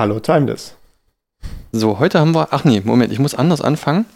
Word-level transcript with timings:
Hallo, 0.00 0.18
Timeless. 0.18 0.76
So, 1.72 1.98
heute 1.98 2.20
haben 2.20 2.34
wir. 2.34 2.48
Ach 2.52 2.64
nee, 2.64 2.80
Moment, 2.82 3.12
ich 3.12 3.18
muss 3.18 3.34
anders 3.34 3.60
anfangen. 3.60 4.06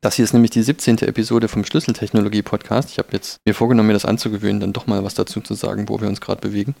Das 0.00 0.14
hier 0.14 0.24
ist 0.24 0.32
nämlich 0.32 0.52
die 0.52 0.62
17. 0.62 0.98
Episode 0.98 1.48
vom 1.48 1.64
Schlüsseltechnologie-Podcast. 1.64 2.90
Ich 2.92 2.98
habe 2.98 3.08
jetzt 3.10 3.38
mir 3.44 3.52
vorgenommen, 3.52 3.88
mir 3.88 3.94
das 3.94 4.04
anzugewöhnen, 4.04 4.60
dann 4.60 4.72
doch 4.72 4.86
mal 4.86 5.02
was 5.02 5.14
dazu 5.14 5.40
zu 5.40 5.54
sagen, 5.54 5.88
wo 5.88 6.00
wir 6.00 6.06
uns 6.06 6.20
gerade 6.20 6.40
bewegen. 6.40 6.76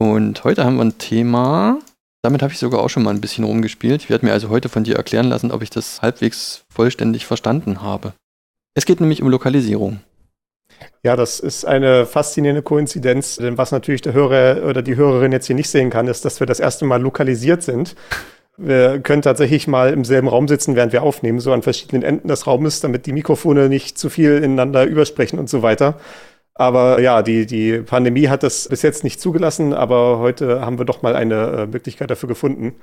Und 0.00 0.42
heute 0.42 0.64
haben 0.64 0.78
wir 0.78 0.84
ein 0.84 0.98
Thema, 0.98 1.78
damit 2.22 2.42
habe 2.42 2.52
ich 2.52 2.58
sogar 2.58 2.80
auch 2.80 2.90
schon 2.90 3.04
mal 3.04 3.14
ein 3.14 3.20
bisschen 3.20 3.44
rumgespielt. 3.44 4.02
Ich 4.02 4.10
werde 4.10 4.26
mir 4.26 4.32
also 4.32 4.48
heute 4.48 4.68
von 4.68 4.82
dir 4.82 4.96
erklären 4.96 5.28
lassen, 5.28 5.52
ob 5.52 5.62
ich 5.62 5.70
das 5.70 6.02
halbwegs 6.02 6.64
vollständig 6.68 7.24
verstanden 7.24 7.82
habe. 7.82 8.14
Es 8.74 8.84
geht 8.84 9.00
nämlich 9.00 9.22
um 9.22 9.28
Lokalisierung. 9.28 10.00
Ja, 11.02 11.16
das 11.16 11.38
ist 11.38 11.66
eine 11.66 12.06
faszinierende 12.06 12.62
Koinzidenz, 12.62 13.36
denn 13.36 13.58
was 13.58 13.72
natürlich 13.72 14.00
der 14.00 14.14
Hörer 14.14 14.66
oder 14.66 14.80
die 14.80 14.96
Hörerin 14.96 15.32
jetzt 15.32 15.46
hier 15.46 15.56
nicht 15.56 15.68
sehen 15.68 15.90
kann, 15.90 16.08
ist, 16.08 16.24
dass 16.24 16.40
wir 16.40 16.46
das 16.46 16.60
erste 16.60 16.86
Mal 16.86 17.02
lokalisiert 17.02 17.62
sind. 17.62 17.94
Wir 18.56 19.00
können 19.00 19.20
tatsächlich 19.20 19.66
mal 19.66 19.92
im 19.92 20.04
selben 20.04 20.28
Raum 20.28 20.48
sitzen, 20.48 20.76
während 20.76 20.92
wir 20.92 21.02
aufnehmen, 21.02 21.40
so 21.40 21.52
an 21.52 21.62
verschiedenen 21.62 22.02
Enden 22.02 22.28
des 22.28 22.46
Raumes, 22.46 22.80
damit 22.80 23.06
die 23.06 23.12
Mikrofone 23.12 23.68
nicht 23.68 23.98
zu 23.98 24.08
viel 24.08 24.36
ineinander 24.42 24.84
übersprechen 24.84 25.38
und 25.38 25.50
so 25.50 25.62
weiter. 25.62 25.98
Aber 26.54 27.00
ja, 27.00 27.22
die, 27.22 27.46
die 27.46 27.78
Pandemie 27.80 28.28
hat 28.28 28.44
das 28.44 28.68
bis 28.68 28.82
jetzt 28.82 29.02
nicht 29.02 29.20
zugelassen, 29.20 29.72
aber 29.72 30.20
heute 30.20 30.60
haben 30.60 30.78
wir 30.78 30.84
doch 30.84 31.02
mal 31.02 31.16
eine 31.16 31.34
äh, 31.34 31.66
Möglichkeit 31.66 32.10
dafür 32.10 32.28
gefunden. 32.28 32.76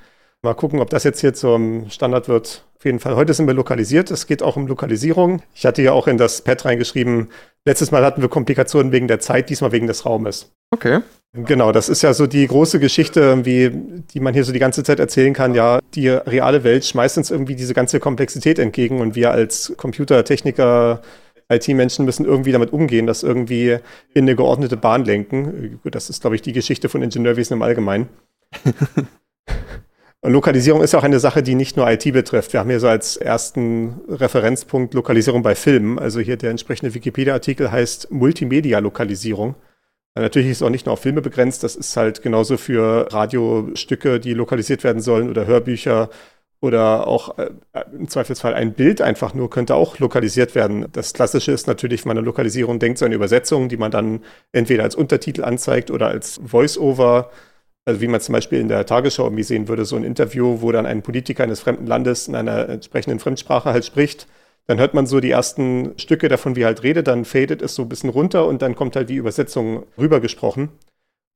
Mal 0.44 0.54
gucken, 0.54 0.80
ob 0.80 0.90
das 0.90 1.04
jetzt 1.04 1.20
hier 1.20 1.34
zum 1.34 1.88
Standard 1.88 2.26
wird. 2.26 2.64
Auf 2.76 2.84
jeden 2.84 2.98
Fall, 2.98 3.14
heute 3.14 3.32
sind 3.32 3.46
wir 3.46 3.54
lokalisiert. 3.54 4.10
Es 4.10 4.26
geht 4.26 4.42
auch 4.42 4.56
um 4.56 4.66
Lokalisierung. 4.66 5.40
Ich 5.54 5.64
hatte 5.64 5.82
ja 5.82 5.92
auch 5.92 6.08
in 6.08 6.18
das 6.18 6.42
Pad 6.42 6.64
reingeschrieben, 6.64 7.28
letztes 7.64 7.92
Mal 7.92 8.04
hatten 8.04 8.22
wir 8.22 8.28
Komplikationen 8.28 8.90
wegen 8.90 9.06
der 9.06 9.20
Zeit, 9.20 9.50
diesmal 9.50 9.70
wegen 9.70 9.86
des 9.86 10.04
Raumes. 10.04 10.50
Okay. 10.72 10.98
Genau, 11.32 11.70
das 11.70 11.88
ist 11.88 12.02
ja 12.02 12.12
so 12.12 12.26
die 12.26 12.44
große 12.44 12.80
Geschichte, 12.80 13.46
wie, 13.46 13.70
die 13.70 14.18
man 14.18 14.34
hier 14.34 14.42
so 14.42 14.52
die 14.52 14.58
ganze 14.58 14.82
Zeit 14.82 14.98
erzählen 14.98 15.32
kann. 15.32 15.54
Ja, 15.54 15.78
die 15.94 16.08
reale 16.08 16.64
Welt 16.64 16.84
schmeißt 16.84 17.18
uns 17.18 17.30
irgendwie 17.30 17.54
diese 17.54 17.72
ganze 17.72 18.00
Komplexität 18.00 18.58
entgegen 18.58 19.00
und 19.00 19.14
wir 19.14 19.30
als 19.30 19.72
Computertechniker, 19.76 21.02
IT-Menschen 21.48 22.04
müssen 22.04 22.26
irgendwie 22.26 22.50
damit 22.50 22.72
umgehen, 22.72 23.06
das 23.06 23.22
irgendwie 23.22 23.78
in 24.12 24.24
eine 24.24 24.34
geordnete 24.34 24.76
Bahn 24.76 25.04
lenken. 25.04 25.78
Das 25.84 26.10
ist, 26.10 26.22
glaube 26.22 26.34
ich, 26.34 26.42
die 26.42 26.52
Geschichte 26.52 26.88
von 26.88 27.00
Ingenieurwesen 27.00 27.54
im 27.54 27.62
Allgemeinen. 27.62 28.08
Und 30.24 30.32
Lokalisierung 30.32 30.82
ist 30.82 30.94
auch 30.94 31.02
eine 31.02 31.18
Sache, 31.18 31.42
die 31.42 31.56
nicht 31.56 31.76
nur 31.76 31.90
IT 31.90 32.04
betrifft. 32.12 32.52
Wir 32.52 32.60
haben 32.60 32.70
hier 32.70 32.78
so 32.78 32.86
als 32.86 33.16
ersten 33.16 34.00
Referenzpunkt 34.08 34.94
Lokalisierung 34.94 35.42
bei 35.42 35.56
Filmen. 35.56 35.98
Also 35.98 36.20
hier 36.20 36.36
der 36.36 36.50
entsprechende 36.50 36.94
Wikipedia-Artikel 36.94 37.72
heißt 37.72 38.12
Multimedia-Lokalisierung. 38.12 39.56
Natürlich 40.14 40.50
ist 40.50 40.58
es 40.58 40.62
auch 40.62 40.70
nicht 40.70 40.86
nur 40.86 40.92
auf 40.92 41.00
Filme 41.00 41.22
begrenzt, 41.22 41.64
das 41.64 41.74
ist 41.74 41.96
halt 41.96 42.22
genauso 42.22 42.58
für 42.58 43.12
Radiostücke, 43.12 44.20
die 44.20 44.34
lokalisiert 44.34 44.84
werden 44.84 45.00
sollen 45.00 45.30
oder 45.30 45.46
Hörbücher 45.46 46.10
oder 46.60 47.08
auch 47.08 47.38
äh, 47.38 47.50
im 47.92 48.08
Zweifelsfall 48.08 48.54
ein 48.54 48.74
Bild 48.74 49.00
einfach 49.00 49.34
nur 49.34 49.50
könnte 49.50 49.74
auch 49.74 49.98
lokalisiert 49.98 50.54
werden. 50.54 50.86
Das 50.92 51.14
Klassische 51.14 51.50
ist 51.50 51.66
natürlich, 51.66 52.04
wenn 52.04 52.10
man 52.10 52.18
eine 52.18 52.26
Lokalisierung 52.26 52.78
denkt, 52.78 52.98
so 52.98 53.06
eine 53.06 53.14
Übersetzung, 53.14 53.68
die 53.68 53.78
man 53.78 53.90
dann 53.90 54.20
entweder 54.52 54.84
als 54.84 54.94
Untertitel 54.94 55.42
anzeigt 55.42 55.90
oder 55.90 56.08
als 56.08 56.40
Voice-Over 56.46 57.30
also 57.84 58.00
wie 58.00 58.08
man 58.08 58.20
zum 58.20 58.32
Beispiel 58.34 58.60
in 58.60 58.68
der 58.68 58.86
Tagesschau 58.86 59.24
irgendwie 59.24 59.42
sehen 59.42 59.68
würde, 59.68 59.84
so 59.84 59.96
ein 59.96 60.04
Interview, 60.04 60.60
wo 60.60 60.70
dann 60.72 60.86
ein 60.86 61.02
Politiker 61.02 61.42
eines 61.42 61.60
fremden 61.60 61.86
Landes 61.86 62.28
in 62.28 62.36
einer 62.36 62.68
entsprechenden 62.68 63.18
Fremdsprache 63.18 63.72
halt 63.72 63.84
spricht. 63.84 64.28
Dann 64.66 64.78
hört 64.78 64.94
man 64.94 65.06
so 65.06 65.18
die 65.18 65.30
ersten 65.30 65.92
Stücke 65.98 66.28
davon, 66.28 66.54
wie 66.54 66.62
er 66.62 66.66
halt 66.66 66.84
redet, 66.84 67.08
dann 67.08 67.24
fadet 67.24 67.62
es 67.62 67.74
so 67.74 67.82
ein 67.82 67.88
bisschen 67.88 68.10
runter 68.10 68.46
und 68.46 68.62
dann 68.62 68.76
kommt 68.76 68.94
halt 68.94 69.10
die 69.10 69.16
Übersetzung 69.16 69.84
rübergesprochen. 69.98 70.68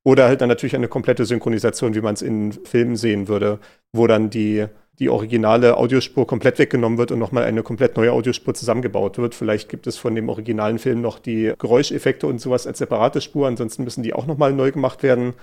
Oder 0.05 0.27
halt 0.29 0.41
dann 0.41 0.49
natürlich 0.49 0.77
eine 0.77 0.87
komplette 0.87 1.25
Synchronisation, 1.25 1.97
wie 1.97 2.01
man 2.01 2.15
es 2.15 2.23
in 2.23 2.53
Filmen 2.53 2.95
sehen 2.95 3.27
würde, 3.27 3.59
wo 3.93 4.07
dann 4.07 4.31
die, 4.31 4.67
die 5.01 5.09
originale 5.09 5.77
Audiospur 5.77 6.29
komplett 6.29 6.61
weggenommen 6.61 6.97
wird 6.97 7.11
und 7.11 7.19
nochmal 7.19 7.43
eine 7.43 7.65
komplett 7.65 7.97
neue 7.97 8.13
Audiospur 8.13 8.55
zusammengebaut 8.55 9.19
wird. 9.19 9.35
Vielleicht 9.35 9.69
gibt 9.69 9.89
es 9.89 9.99
von 9.99 10.15
dem 10.15 10.29
originalen 10.29 10.79
Film 10.79 11.01
noch 11.01 11.19
die 11.19 11.53
Geräuscheffekte 11.59 12.29
und 12.29 12.41
sowas 12.41 12.69
als 12.69 12.79
separate 12.79 13.21
Spur, 13.21 13.49
ansonsten 13.49 13.83
müssen 13.83 14.05
die 14.05 14.15
auch 14.15 14.27
nochmal 14.27 14.53
neu 14.53 14.71
gemacht 14.71 15.03
werden. 15.03 15.35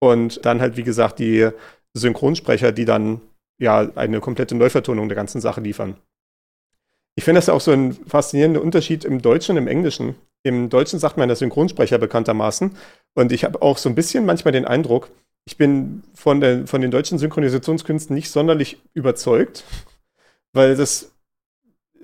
Und 0.00 0.44
dann 0.44 0.60
halt, 0.60 0.76
wie 0.76 0.82
gesagt, 0.82 1.18
die 1.18 1.48
Synchronsprecher, 1.94 2.72
die 2.72 2.84
dann 2.84 3.20
ja 3.58 3.90
eine 3.94 4.20
komplette 4.20 4.54
Neuvertonung 4.54 5.08
der 5.08 5.16
ganzen 5.16 5.40
Sache 5.40 5.60
liefern. 5.60 5.96
Ich 7.18 7.24
finde 7.24 7.38
das 7.38 7.48
auch 7.48 7.62
so 7.62 7.72
ein 7.72 7.92
faszinierender 7.92 8.60
Unterschied 8.60 9.04
im 9.04 9.22
Deutschen 9.22 9.56
und 9.56 9.62
im 9.62 9.68
Englischen. 9.68 10.16
Im 10.42 10.68
Deutschen 10.68 10.98
sagt 10.98 11.16
man 11.16 11.28
der 11.28 11.36
Synchronsprecher 11.36 11.98
bekanntermaßen. 11.98 12.76
Und 13.14 13.32
ich 13.32 13.44
habe 13.44 13.62
auch 13.62 13.78
so 13.78 13.88
ein 13.88 13.94
bisschen 13.94 14.26
manchmal 14.26 14.52
den 14.52 14.66
Eindruck, 14.66 15.10
ich 15.48 15.56
bin 15.56 16.02
von, 16.14 16.40
der, 16.40 16.66
von 16.66 16.82
den 16.82 16.90
deutschen 16.90 17.18
Synchronisationskünsten 17.18 18.14
nicht 18.14 18.30
sonderlich 18.30 18.82
überzeugt, 18.94 19.64
weil 20.52 20.76
das 20.76 21.12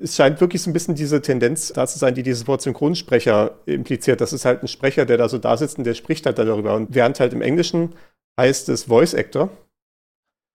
es 0.02 0.16
scheint 0.16 0.40
wirklich 0.40 0.62
so 0.62 0.70
ein 0.70 0.72
bisschen 0.72 0.94
diese 0.94 1.22
Tendenz 1.22 1.72
da 1.72 1.86
zu 1.86 1.98
sein, 1.98 2.14
die 2.14 2.22
dieses 2.22 2.46
Wort 2.46 2.62
Synchronsprecher 2.62 3.58
impliziert. 3.66 4.20
Das 4.20 4.32
ist 4.32 4.44
halt 4.44 4.62
ein 4.62 4.68
Sprecher, 4.68 5.06
der 5.06 5.16
da 5.16 5.28
so 5.28 5.38
da 5.38 5.56
sitzt 5.56 5.78
und 5.78 5.84
der 5.84 5.94
spricht 5.94 6.26
halt 6.26 6.38
darüber. 6.38 6.74
Und 6.74 6.94
während 6.94 7.20
halt 7.20 7.32
im 7.32 7.42
Englischen 7.42 7.94
heißt 8.38 8.68
es 8.68 8.84
Voice 8.84 9.14
Actor. 9.14 9.50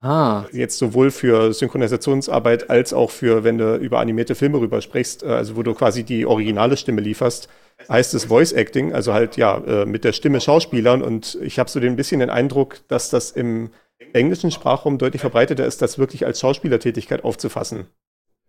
Ah. 0.01 0.45
Jetzt 0.51 0.77
sowohl 0.77 1.09
für 1.09 1.53
Synchronisationsarbeit 1.53 2.69
als 2.69 2.93
auch 2.93 3.09
für, 3.09 3.43
wenn 3.43 3.57
du 3.57 3.77
über 3.77 3.99
animierte 3.99 4.35
Filme 4.35 4.59
rüber 4.59 4.81
sprichst, 4.81 5.23
äh, 5.23 5.27
also 5.27 5.55
wo 5.55 5.63
du 5.63 5.73
quasi 5.73 6.03
die 6.03 6.25
originale 6.25 6.77
Stimme 6.77 7.01
lieferst, 7.01 7.49
heißt 7.89 8.13
es 8.13 8.25
Voice 8.25 8.51
Acting, 8.51 8.93
also 8.93 9.13
halt 9.13 9.37
ja 9.37 9.57
äh, 9.57 9.85
mit 9.85 10.03
der 10.03 10.13
Stimme 10.13 10.39
Schauspielern. 10.39 11.01
Und 11.01 11.39
ich 11.41 11.57
habe 11.57 11.69
so 11.69 11.79
ein 11.79 11.95
bisschen 11.95 12.19
den 12.19 12.29
Eindruck, 12.29 12.87
dass 12.89 13.09
das 13.09 13.31
im 13.31 13.71
englischen 14.13 14.51
Sprachraum 14.51 14.99
deutlich 14.99 15.21
verbreiteter 15.21 15.65
ist, 15.65 15.81
das 15.81 15.97
wirklich 15.97 16.25
als 16.25 16.39
Schauspielertätigkeit 16.39 17.23
aufzufassen. 17.23 17.87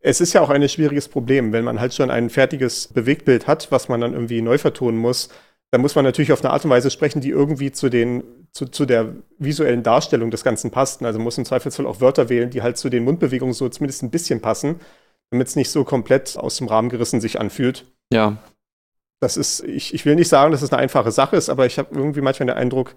Es 0.00 0.20
ist 0.20 0.32
ja 0.32 0.40
auch 0.40 0.50
ein 0.50 0.68
schwieriges 0.68 1.08
Problem, 1.08 1.52
wenn 1.52 1.64
man 1.64 1.80
halt 1.80 1.94
schon 1.94 2.10
ein 2.10 2.30
fertiges 2.30 2.88
Bewegtbild 2.88 3.46
hat, 3.46 3.70
was 3.70 3.88
man 3.88 4.00
dann 4.00 4.12
irgendwie 4.12 4.42
neu 4.42 4.58
vertonen 4.58 4.98
muss. 4.98 5.28
Dann 5.70 5.80
muss 5.80 5.94
man 5.94 6.04
natürlich 6.04 6.32
auf 6.32 6.42
eine 6.42 6.52
Art 6.52 6.64
und 6.64 6.70
Weise 6.70 6.90
sprechen, 6.90 7.20
die 7.20 7.30
irgendwie 7.30 7.72
zu 7.72 7.88
den, 7.88 8.22
zu, 8.52 8.66
zu 8.66 8.86
der 8.86 9.14
visuellen 9.38 9.82
Darstellung 9.82 10.30
des 10.30 10.44
Ganzen 10.44 10.70
passt. 10.70 11.02
Also 11.02 11.18
muss 11.18 11.36
im 11.36 11.44
Zweifelsfall 11.44 11.86
auch 11.86 12.00
Wörter 12.00 12.28
wählen, 12.28 12.50
die 12.50 12.62
halt 12.62 12.78
zu 12.78 12.88
den 12.88 13.04
Mundbewegungen 13.04 13.52
so 13.52 13.68
zumindest 13.68 14.02
ein 14.02 14.10
bisschen 14.10 14.40
passen, 14.40 14.80
damit 15.30 15.48
es 15.48 15.56
nicht 15.56 15.70
so 15.70 15.84
komplett 15.84 16.36
aus 16.38 16.56
dem 16.56 16.68
Rahmen 16.68 16.88
gerissen 16.88 17.20
sich 17.20 17.38
anfühlt. 17.38 17.84
Ja. 18.12 18.38
Das 19.20 19.36
ist, 19.36 19.64
ich, 19.64 19.92
ich 19.92 20.04
will 20.04 20.14
nicht 20.14 20.28
sagen, 20.28 20.52
dass 20.52 20.62
es 20.62 20.72
eine 20.72 20.80
einfache 20.80 21.10
Sache 21.10 21.36
ist, 21.36 21.50
aber 21.50 21.66
ich 21.66 21.78
habe 21.78 21.94
irgendwie 21.94 22.20
manchmal 22.20 22.46
den 22.46 22.56
Eindruck, 22.56 22.94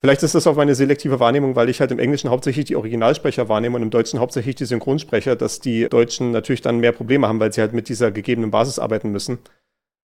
Vielleicht 0.00 0.22
ist 0.22 0.34
das 0.34 0.46
auch 0.46 0.54
meine 0.54 0.76
selektive 0.76 1.18
Wahrnehmung, 1.18 1.56
weil 1.56 1.68
ich 1.68 1.80
halt 1.80 1.90
im 1.90 1.98
Englischen 1.98 2.30
hauptsächlich 2.30 2.66
die 2.66 2.76
Originalsprecher 2.76 3.48
wahrnehme 3.48 3.76
und 3.76 3.82
im 3.82 3.90
Deutschen 3.90 4.20
hauptsächlich 4.20 4.54
die 4.54 4.64
Synchronsprecher, 4.64 5.34
dass 5.34 5.58
die 5.58 5.88
Deutschen 5.88 6.30
natürlich 6.30 6.62
dann 6.62 6.78
mehr 6.78 6.92
Probleme 6.92 7.26
haben, 7.26 7.40
weil 7.40 7.52
sie 7.52 7.60
halt 7.60 7.72
mit 7.72 7.88
dieser 7.88 8.12
gegebenen 8.12 8.52
Basis 8.52 8.78
arbeiten 8.78 9.10
müssen. 9.10 9.38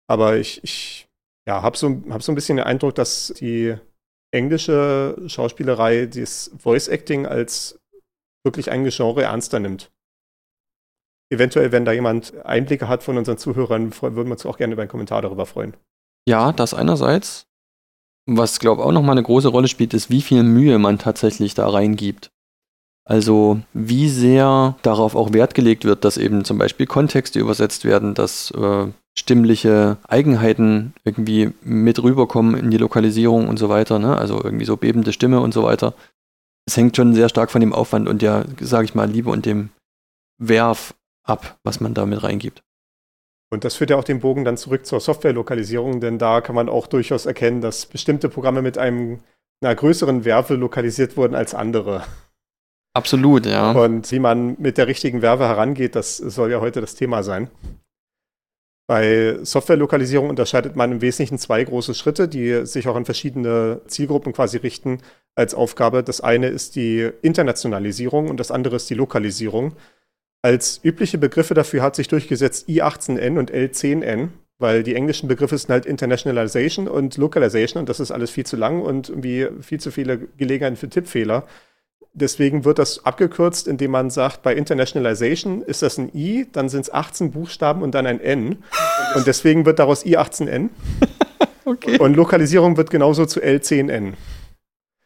Aber 0.07 0.37
ich, 0.37 0.63
ich 0.63 1.09
ja, 1.47 1.63
habe 1.63 1.79
so, 1.79 2.03
hab 2.11 2.23
so 2.23 2.33
ein 2.33 2.35
bisschen 2.35 2.59
den 2.59 2.67
Eindruck, 2.67 2.97
dass 2.97 3.33
die 3.39 3.77
englische 4.31 5.17
Schauspielerei 5.27 6.05
das 6.05 6.51
Voice 6.59 6.89
Acting 6.89 7.25
als 7.27 7.81
wirklich 8.45 8.71
ein 8.71 8.87
Genre 8.91 9.23
ernster 9.23 9.59
nimmt. 9.59 9.91
Eventuell, 11.31 11.73
wenn 11.73 11.87
da 11.87 11.93
jemand 11.93 12.35
Einblicke 12.45 12.89
hat 12.89 13.03
von 13.03 13.17
unseren 13.17 13.39
Zuhörern, 13.39 13.93
würden 14.01 14.27
wir 14.27 14.33
uns 14.33 14.45
auch 14.45 14.59
gerne 14.59 14.75
über 14.75 14.83
einen 14.83 14.91
Kommentar 14.91 15.23
darüber 15.23 15.47
freuen. 15.47 15.77
Ja, 16.27 16.53
das 16.53 16.75
einerseits. 16.75 17.48
Was, 18.31 18.59
glaube 18.59 18.83
ich, 18.83 18.87
auch 18.87 18.93
nochmal 18.93 19.13
eine 19.13 19.23
große 19.23 19.49
Rolle 19.49 19.69
spielt, 19.69 19.95
ist, 19.95 20.11
wie 20.11 20.21
viel 20.21 20.43
Mühe 20.43 20.79
man 20.79 20.99
tatsächlich 20.99 21.55
da 21.55 21.67
reingibt. 21.67 22.31
Also 23.09 23.61
wie 23.73 24.11
sehr 24.11 24.77
darauf 24.83 25.15
auch 25.15 25.33
Wert 25.33 25.55
gelegt 25.55 25.87
wird, 25.87 26.05
dass 26.05 26.19
eben 26.19 26.45
zum 26.45 26.59
Beispiel 26.59 26.87
Kontexte 26.87 27.41
übersetzt 27.41 27.87
werden, 27.87 28.13
dass 28.13 28.51
äh, 28.51 28.89
stimmliche 29.19 29.97
Eigenheiten 30.07 30.93
irgendwie 31.05 31.53
mit 31.63 32.03
rüberkommen 32.03 32.55
in 32.55 32.71
die 32.71 32.77
Lokalisierung 32.77 33.49
und 33.49 33.59
so 33.59 33.71
weiter, 33.71 33.99
ne? 33.99 34.19
also 34.19 34.45
irgendwie 34.45 34.67
so 34.67 34.77
bebende 34.77 35.15
Stimme 35.15 35.41
und 35.41 35.55
so 35.55 35.63
weiter. 35.63 35.95
Es 36.67 36.77
hängt 36.77 36.97
schon 36.97 37.15
sehr 37.15 37.31
stark 37.31 37.51
von 37.51 37.63
dem 37.63 37.73
Aufwand 37.73 38.11
und 38.11 38.21
der, 38.21 38.45
sage 38.61 38.85
ich 38.85 38.95
mal, 38.95 39.09
Liebe 39.09 39.31
und 39.31 39.47
dem 39.47 39.71
Werf 40.37 40.93
ab, 41.25 41.59
was 41.65 41.81
man 41.81 41.95
da 41.95 42.05
mit 42.05 42.23
reingibt. 42.23 42.63
Und 43.51 43.65
das 43.65 43.77
führt 43.77 43.91
ja 43.91 43.97
auch 43.97 44.05
den 44.05 44.21
Bogen 44.21 44.45
dann 44.45 44.57
zurück 44.57 44.85
zur 44.85 45.01
Softwarelokalisierung, 45.01 46.01
denn 46.01 46.19
da 46.19 46.41
kann 46.41 46.55
man 46.55 46.69
auch 46.69 46.87
durchaus 46.87 47.27
erkennen, 47.27 47.61
dass 47.61 47.87
bestimmte 47.87 48.29
Programme 48.29 48.63
mit 48.63 48.77
einem 48.77 49.21
einer 49.61 49.75
größeren 49.75 50.25
Werfe 50.25 50.55
lokalisiert 50.55 51.17
wurden 51.17 51.35
als 51.35 51.55
andere. 51.55 52.05
Absolut, 52.95 53.47
ja. 53.47 53.73
Und 53.73 54.11
wie 54.11 54.19
man 54.19 54.57
mit 54.59 54.79
der 54.79 54.87
richtigen 54.87 55.23
Werbe 55.23 55.45
herangeht, 55.45 55.95
das 55.95 56.17
soll 56.17 56.51
ja 56.51 56.61
heute 56.61 56.81
das 56.81 56.95
Thema 56.95 57.23
sein. 57.23 57.51
Bei 58.89 59.37
Softwarelokalisierung 59.43 60.31
unterscheidet 60.31 60.75
man 60.75 60.93
im 60.93 61.01
Wesentlichen 61.03 61.39
zwei 61.39 61.63
große 61.63 61.95
Schritte, 61.95 62.27
die 62.27 62.65
sich 62.65 62.89
auch 62.89 62.97
an 62.97 63.05
verschiedene 63.05 63.83
Zielgruppen 63.87 64.33
quasi 64.33 64.57
richten 64.57 65.03
als 65.35 65.55
Aufgabe. 65.55 66.03
Das 66.03 66.23
eine 66.23 66.49
ist 66.49 66.75
die 66.75 67.11
Internationalisierung 67.21 68.31
und 68.31 68.41
das 68.41 68.51
andere 68.51 68.77
ist 68.77 68.89
die 68.89 68.95
Lokalisierung. 68.95 69.75
Als 70.43 70.81
übliche 70.83 71.19
Begriffe 71.19 71.55
dafür 71.55 71.83
hat 71.83 71.97
sich 71.97 72.09
durchgesetzt 72.09 72.69
I18N 72.69 73.39
und 73.39 73.53
L10N, 73.53 74.29
weil 74.59 74.83
die 74.83 74.95
englischen 74.95 75.29
Begriffe 75.29 75.59
sind 75.59 75.71
halt 75.71 75.87
Internationalization 75.87 76.87
und 76.87 77.17
Localization 77.17 77.81
und 77.81 77.89
das 77.89 78.01
ist 78.01 78.11
alles 78.13 78.31
viel 78.31 78.47
zu 78.47 78.57
lang 78.57 78.83
und 78.83 79.09
irgendwie 79.09 79.49
viel 79.61 79.81
zu 79.81 79.91
viele 79.91 80.19
Gelegenheiten 80.37 80.77
für 80.77 80.89
Tippfehler. 80.89 81.45
Deswegen 82.15 82.65
wird 82.65 82.79
das 82.79 83.05
abgekürzt, 83.05 83.69
indem 83.69 83.93
man 83.93 84.11
sagt, 84.11 84.43
bei 84.43 84.55
Internationalization 84.55 85.63
ist 85.63 85.83
das 85.83 85.99
ein 85.99 86.11
I, 86.15 86.47
dann 86.53 86.69
sind 86.69 86.83
es 86.83 86.93
18 86.93 87.31
Buchstaben 87.31 87.83
und 87.83 87.95
dann 87.95 88.07
ein 88.07 88.21
N. 88.21 88.59
Und 89.15 89.27
deswegen 89.27 89.67
wird 89.67 89.79
daraus 89.79 90.05
I18N. 90.05 90.71
okay. 91.65 91.99
Und 91.99 92.17
Lokalisierung 92.17 92.77
wird 92.77 92.91
genauso 92.91 93.27
zu 93.27 93.41
L10N. 93.41 94.15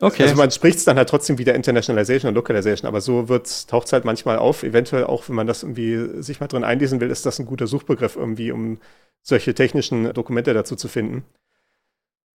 Okay. 0.02 0.24
Also 0.24 0.34
man 0.34 0.50
spricht 0.50 0.78
es 0.78 0.84
dann 0.84 0.96
halt 0.96 1.08
trotzdem 1.08 1.38
wieder 1.38 1.54
Internationalization 1.54 2.30
und 2.30 2.34
Localization, 2.34 2.88
aber 2.88 3.00
so 3.00 3.22
taucht 3.68 3.86
es 3.86 3.92
halt 3.92 4.04
manchmal 4.04 4.36
auf. 4.36 4.64
Eventuell 4.64 5.04
auch, 5.04 5.28
wenn 5.28 5.36
man 5.36 5.46
das 5.46 5.62
irgendwie 5.62 6.20
sich 6.20 6.40
mal 6.40 6.48
drin 6.48 6.64
einlesen 6.64 7.00
will, 7.00 7.08
ist 7.08 7.24
das 7.24 7.38
ein 7.38 7.46
guter 7.46 7.68
Suchbegriff 7.68 8.16
irgendwie, 8.16 8.50
um 8.50 8.78
solche 9.22 9.54
technischen 9.54 10.12
Dokumente 10.12 10.54
dazu 10.54 10.74
zu 10.74 10.88
finden. 10.88 11.24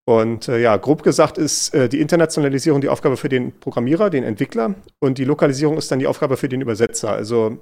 Und 0.04 0.46
äh, 0.48 0.60
ja, 0.60 0.76
grob 0.76 1.02
gesagt 1.04 1.38
ist 1.38 1.72
äh, 1.72 1.88
die 1.88 2.02
Internationalisierung 2.02 2.82
die 2.82 2.90
Aufgabe 2.90 3.16
für 3.16 3.30
den 3.30 3.58
Programmierer, 3.58 4.10
den 4.10 4.24
Entwickler, 4.24 4.74
und 4.98 5.16
die 5.16 5.24
Lokalisierung 5.24 5.78
ist 5.78 5.90
dann 5.90 6.00
die 6.00 6.06
Aufgabe 6.06 6.36
für 6.36 6.50
den 6.50 6.60
Übersetzer. 6.60 7.12
Also 7.12 7.56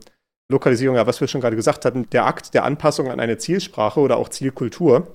Lokalisierung, 0.51 0.97
ja, 0.97 1.07
was 1.07 1.21
wir 1.21 1.29
schon 1.29 1.41
gerade 1.41 1.55
gesagt 1.55 1.85
hatten, 1.85 2.11
der 2.11 2.27
Akt 2.27 2.55
der 2.55 2.65
Anpassung 2.65 3.09
an 3.09 3.21
eine 3.21 3.39
Zielsprache 3.39 4.01
oder 4.01 4.17
auch 4.17 4.29
Zielkultur, 4.31 5.07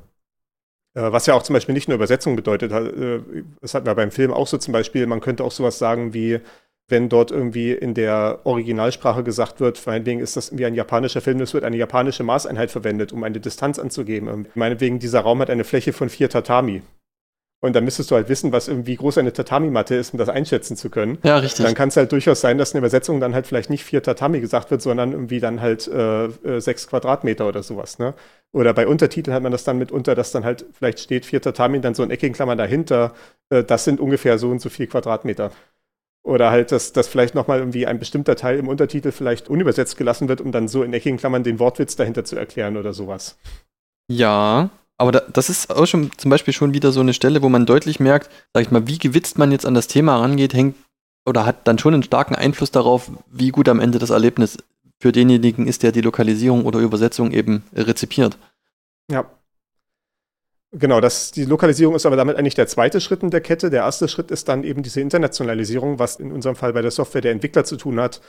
was 1.02 1.26
ja 1.26 1.34
auch 1.34 1.44
zum 1.44 1.54
Beispiel 1.54 1.74
nicht 1.74 1.88
nur 1.88 1.96
Übersetzung 1.96 2.36
bedeutet. 2.36 2.72
Äh, 2.72 3.20
das 3.62 3.74
hatten 3.74 3.86
wir 3.86 3.96
beim 3.96 4.12
Film 4.12 4.32
auch 4.32 4.48
so 4.48 4.58
zum 4.58 4.72
Beispiel. 4.72 5.06
Man 5.08 5.22
könnte 5.22 5.44
auch 5.44 5.52
sowas 5.52 5.80
sagen 5.80 6.14
wie, 6.14 6.40
wenn 6.90 7.10
dort 7.10 7.32
irgendwie 7.32 7.74
in 7.74 7.94
der 7.94 8.40
Originalsprache 8.46 9.24
gesagt 9.24 9.60
wird, 9.60 9.86
meinetwegen 9.86 10.22
ist 10.22 10.38
das 10.38 10.50
irgendwie 10.50 10.66
ein 10.66 10.76
japanischer 10.76 11.20
Film, 11.20 11.42
es 11.42 11.54
wird 11.54 11.66
eine 11.66 11.76
japanische 11.76 12.24
Maßeinheit 12.24 12.72
verwendet, 12.72 13.12
um 13.12 13.24
eine 13.24 13.40
Distanz 13.40 13.78
anzugeben. 13.78 14.48
Meinetwegen, 14.56 15.00
dieser 15.00 15.22
Raum 15.22 15.40
hat 15.40 15.50
eine 15.50 15.66
Fläche 15.66 15.92
von 15.92 16.10
vier 16.10 16.30
Tatami. 16.30 16.82
Und 17.60 17.76
dann 17.76 17.84
müsstest 17.84 18.12
du 18.12 18.16
halt 18.16 18.30
wissen, 18.30 18.52
was 18.52 18.68
irgendwie 18.68 18.96
groß 18.96 19.18
eine 19.18 19.34
Tatami-Matte 19.34 19.96
ist, 19.96 20.14
um 20.14 20.20
das 20.20 20.30
einschätzen 20.30 20.78
zu 20.78 20.92
können. 20.92 21.18
Ja, 21.24 21.40
richtig. 21.40 21.66
Dann 21.66 21.74
kann 21.74 21.90
es 21.90 21.98
halt 21.98 22.12
durchaus 22.12 22.40
sein, 22.40 22.60
dass 22.60 22.74
eine 22.74 22.80
Übersetzung 22.80 23.20
dann 23.20 23.34
halt 23.34 23.48
vielleicht 23.48 23.72
nicht 23.72 23.84
vier 23.84 24.04
Tatami 24.04 24.40
gesagt 24.42 24.70
wird, 24.70 24.84
sondern 24.84 25.12
irgendwie 25.12 25.40
dann 25.40 25.60
halt 25.60 25.88
äh, 25.88 26.26
äh, 26.26 26.62
sechs 26.62 26.88
Quadratmeter 26.88 27.48
oder 27.48 27.64
sowas. 27.64 27.98
Ne? 27.98 28.14
Oder 28.54 28.74
bei 28.74 28.88
Untertiteln 28.88 29.36
hat 29.36 29.44
man 29.44 29.52
das 29.52 29.64
dann 29.64 29.78
mitunter, 29.78 30.16
dass 30.16 30.32
dann 30.32 30.44
halt 30.44 30.66
vielleicht 30.72 31.00
steht 31.00 31.26
vier 31.26 31.42
Tatami, 31.42 31.82
dann 31.82 31.96
so 31.96 32.04
ein 32.04 32.12
eckigen 32.12 32.34
Klammer 32.34 32.56
dahinter. 32.56 33.14
Äh, 33.50 33.64
das 33.64 33.84
sind 33.84 34.00
ungefähr 34.00 34.38
so 34.38 34.50
und 34.50 34.62
so 34.62 34.70
viel 34.70 34.88
Quadratmeter. 34.88 35.52
Oder 36.24 36.52
halt, 36.52 36.72
dass, 36.72 36.92
dass 36.92 37.08
vielleicht 37.08 37.36
nochmal 37.36 37.60
irgendwie 37.60 37.88
ein 37.88 38.00
bestimmter 38.00 38.36
Teil 38.36 38.60
im 38.60 38.68
Untertitel 38.68 39.12
vielleicht 39.12 39.48
unübersetzt 39.48 39.98
gelassen 39.98 40.28
wird, 40.28 40.42
um 40.42 40.52
dann 40.52 40.68
so 40.68 40.84
in 40.84 40.94
eckigen 40.94 41.18
Klammern 41.18 41.44
den 41.44 41.60
Wortwitz 41.60 41.96
dahinter 41.96 42.26
zu 42.26 42.36
erklären 42.36 42.76
oder 42.76 42.94
sowas. 42.94 43.38
Ja, 44.10 44.70
aber 44.98 45.12
da, 45.12 45.22
das 45.22 45.50
ist 45.50 45.70
auch 45.70 45.86
schon 45.86 46.12
zum 46.18 46.30
Beispiel 46.30 46.54
schon 46.54 46.74
wieder 46.74 46.92
so 46.92 47.00
eine 47.00 47.14
Stelle, 47.14 47.42
wo 47.42 47.50
man 47.50 47.66
deutlich 47.66 48.00
merkt, 48.00 48.30
sag 48.54 48.62
ich 48.62 48.72
mal, 48.72 48.88
wie 48.88 48.98
gewitzt 48.98 49.38
man 49.38 49.52
jetzt 49.52 49.66
an 49.66 49.74
das 49.74 49.88
Thema 49.88 50.18
rangeht, 50.18 50.54
hängt 50.54 50.76
oder 51.26 51.46
hat 51.46 51.68
dann 51.68 51.78
schon 51.78 51.94
einen 51.94 52.04
starken 52.04 52.36
Einfluss 52.36 52.72
darauf, 52.72 53.12
wie 53.32 53.50
gut 53.50 53.70
am 53.70 53.80
Ende 53.80 54.00
das 54.00 54.10
Erlebnis 54.10 54.58
für 55.00 55.12
denjenigen 55.12 55.68
ist, 55.68 55.84
der 55.84 55.92
die 55.92 56.02
Lokalisierung 56.02 56.66
oder 56.66 56.80
Übersetzung 56.80 57.32
eben 57.32 57.64
rezipiert. 57.74 58.38
Ja. 59.12 59.30
Genau, 60.72 61.00
das, 61.00 61.32
die 61.32 61.46
Lokalisierung 61.46 61.96
ist 61.96 62.06
aber 62.06 62.18
damit 62.18 62.36
eigentlich 62.36 62.56
der 62.56 62.68
zweite 62.68 63.00
Schritt 63.00 63.24
in 63.24 63.30
der 63.30 63.42
Kette. 63.42 63.70
Der 63.70 63.84
erste 63.84 64.08
Schritt 64.08 64.32
ist 64.32 64.50
dann 64.50 64.64
eben 64.64 64.84
diese 64.84 65.00
Internationalisierung, 65.00 65.98
was 65.98 66.18
in 66.18 66.32
unserem 66.32 66.56
Fall 66.56 66.74
bei 66.74 66.82
der 66.82 66.92
Software 66.92 67.22
der 67.22 67.32
Entwickler 67.32 67.64
zu 67.64 67.78
tun 67.78 68.00
hat. 68.00 68.22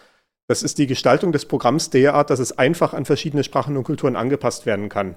Das 0.46 0.62
ist 0.62 0.78
die 0.78 0.86
Gestaltung 0.86 1.32
des 1.32 1.46
Programms 1.46 1.90
derart, 1.90 2.30
dass 2.30 2.38
es 2.38 2.56
einfach 2.56 2.94
an 2.94 3.04
verschiedene 3.04 3.44
Sprachen 3.44 3.76
und 3.76 3.84
Kulturen 3.84 4.16
angepasst 4.16 4.66
werden 4.66 4.88
kann. 4.88 5.16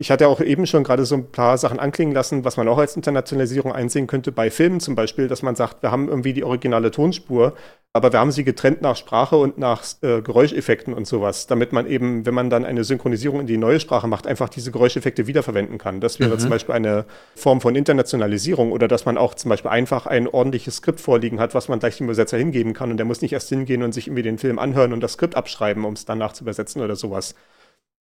Ich 0.00 0.12
hatte 0.12 0.28
auch 0.28 0.40
eben 0.40 0.64
schon 0.66 0.84
gerade 0.84 1.04
so 1.04 1.16
ein 1.16 1.32
paar 1.32 1.58
Sachen 1.58 1.80
anklingen 1.80 2.14
lassen, 2.14 2.44
was 2.44 2.56
man 2.56 2.68
auch 2.68 2.78
als 2.78 2.94
Internationalisierung 2.94 3.72
einsehen 3.72 4.06
könnte 4.06 4.30
bei 4.30 4.48
Filmen 4.48 4.78
zum 4.78 4.94
Beispiel, 4.94 5.26
dass 5.26 5.42
man 5.42 5.56
sagt, 5.56 5.82
wir 5.82 5.90
haben 5.90 6.08
irgendwie 6.08 6.32
die 6.32 6.44
originale 6.44 6.92
Tonspur, 6.92 7.54
aber 7.92 8.12
wir 8.12 8.20
haben 8.20 8.30
sie 8.30 8.44
getrennt 8.44 8.80
nach 8.80 8.94
Sprache 8.94 9.34
und 9.36 9.58
nach 9.58 9.82
äh, 10.02 10.22
Geräuscheffekten 10.22 10.94
und 10.94 11.08
sowas, 11.08 11.48
damit 11.48 11.72
man 11.72 11.88
eben, 11.88 12.24
wenn 12.26 12.34
man 12.34 12.48
dann 12.48 12.64
eine 12.64 12.84
Synchronisierung 12.84 13.40
in 13.40 13.48
die 13.48 13.56
neue 13.56 13.80
Sprache 13.80 14.06
macht, 14.06 14.28
einfach 14.28 14.48
diese 14.48 14.70
Geräuscheffekte 14.70 15.26
wiederverwenden 15.26 15.78
kann. 15.78 16.00
Das 16.00 16.20
wäre 16.20 16.34
mhm. 16.34 16.38
zum 16.38 16.50
Beispiel 16.50 16.76
eine 16.76 17.04
Form 17.34 17.60
von 17.60 17.74
Internationalisierung 17.74 18.70
oder 18.70 18.86
dass 18.86 19.04
man 19.04 19.18
auch 19.18 19.34
zum 19.34 19.48
Beispiel 19.48 19.72
einfach 19.72 20.06
ein 20.06 20.28
ordentliches 20.28 20.76
Skript 20.76 21.00
vorliegen 21.00 21.40
hat, 21.40 21.56
was 21.56 21.68
man 21.68 21.80
gleich 21.80 21.96
dem 21.96 22.04
Übersetzer 22.04 22.38
hingeben 22.38 22.72
kann 22.72 22.92
und 22.92 22.98
der 22.98 23.06
muss 23.06 23.20
nicht 23.20 23.32
erst 23.32 23.48
hingehen 23.48 23.82
und 23.82 23.92
sich 23.92 24.06
irgendwie 24.06 24.22
den 24.22 24.38
Film 24.38 24.60
anhören 24.60 24.92
und 24.92 25.00
das 25.00 25.14
Skript 25.14 25.34
abschreiben, 25.34 25.84
um 25.84 25.94
es 25.94 26.04
danach 26.04 26.34
zu 26.34 26.44
übersetzen 26.44 26.82
oder 26.82 26.94
sowas. 26.94 27.34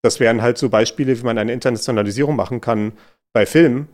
Das 0.04 0.20
wären 0.20 0.42
halt 0.42 0.58
so 0.58 0.68
Beispiele, 0.68 1.18
wie 1.18 1.24
man 1.24 1.38
eine 1.38 1.54
Internationalisierung 1.54 2.36
machen 2.36 2.60
kann 2.60 2.92
bei 3.32 3.46
Filmen. 3.46 3.88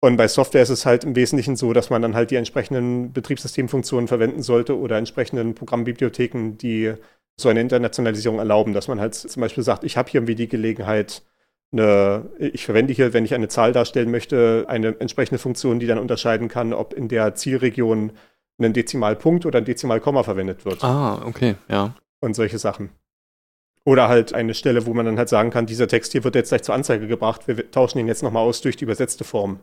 Und 0.00 0.16
bei 0.16 0.26
Software 0.26 0.62
ist 0.62 0.70
es 0.70 0.84
halt 0.84 1.04
im 1.04 1.14
Wesentlichen 1.14 1.54
so, 1.54 1.72
dass 1.72 1.88
man 1.88 2.02
dann 2.02 2.16
halt 2.16 2.32
die 2.32 2.34
entsprechenden 2.34 3.12
Betriebssystemfunktionen 3.12 4.08
verwenden 4.08 4.42
sollte 4.42 4.76
oder 4.76 4.98
entsprechenden 4.98 5.54
Programmbibliotheken, 5.54 6.58
die 6.58 6.94
so 7.40 7.48
eine 7.48 7.60
Internationalisierung 7.60 8.40
erlauben, 8.40 8.72
dass 8.72 8.88
man 8.88 8.98
halt 8.98 9.14
zum 9.14 9.40
Beispiel 9.40 9.62
sagt, 9.62 9.84
ich 9.84 9.96
habe 9.96 10.10
hier 10.10 10.18
irgendwie 10.18 10.34
die 10.34 10.48
Gelegenheit, 10.48 11.22
eine, 11.70 12.28
ich 12.40 12.64
verwende 12.64 12.92
hier, 12.92 13.12
wenn 13.12 13.24
ich 13.24 13.32
eine 13.32 13.46
Zahl 13.46 13.72
darstellen 13.72 14.10
möchte, 14.10 14.64
eine 14.66 14.98
entsprechende 14.98 15.38
Funktion, 15.38 15.78
die 15.78 15.86
dann 15.86 16.00
unterscheiden 16.00 16.48
kann, 16.48 16.72
ob 16.72 16.92
in 16.92 17.06
der 17.06 17.36
Zielregion 17.36 18.10
ein 18.60 18.72
Dezimalpunkt 18.72 19.46
oder 19.46 19.58
ein 19.58 19.64
Dezimalkomma 19.64 20.24
verwendet 20.24 20.64
wird. 20.64 20.82
Ah, 20.82 21.22
okay, 21.24 21.54
ja. 21.68 21.94
Und 22.18 22.34
solche 22.34 22.58
Sachen. 22.58 22.90
Oder 23.84 24.08
halt 24.08 24.32
eine 24.32 24.54
Stelle, 24.54 24.86
wo 24.86 24.94
man 24.94 25.06
dann 25.06 25.18
halt 25.18 25.28
sagen 25.28 25.50
kann, 25.50 25.66
dieser 25.66 25.88
Text 25.88 26.12
hier 26.12 26.22
wird 26.22 26.36
jetzt 26.36 26.50
gleich 26.50 26.62
zur 26.62 26.74
Anzeige 26.74 27.08
gebracht, 27.08 27.48
wir 27.48 27.70
tauschen 27.70 27.98
ihn 27.98 28.06
jetzt 28.06 28.22
nochmal 28.22 28.44
aus 28.44 28.60
durch 28.60 28.76
die 28.76 28.84
übersetzte 28.84 29.24
Form. 29.24 29.60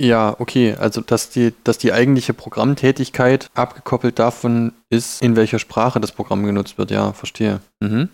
Ja, 0.00 0.36
okay, 0.38 0.74
also 0.78 1.00
dass 1.00 1.30
die, 1.30 1.54
dass 1.64 1.78
die 1.78 1.92
eigentliche 1.92 2.34
Programmtätigkeit 2.34 3.50
abgekoppelt 3.54 4.18
davon 4.18 4.74
ist, 4.90 5.22
in 5.22 5.36
welcher 5.36 5.58
Sprache 5.58 6.00
das 6.00 6.12
Programm 6.12 6.44
genutzt 6.44 6.76
wird, 6.76 6.90
ja, 6.90 7.14
verstehe. 7.14 7.60
Mhm. 7.80 8.10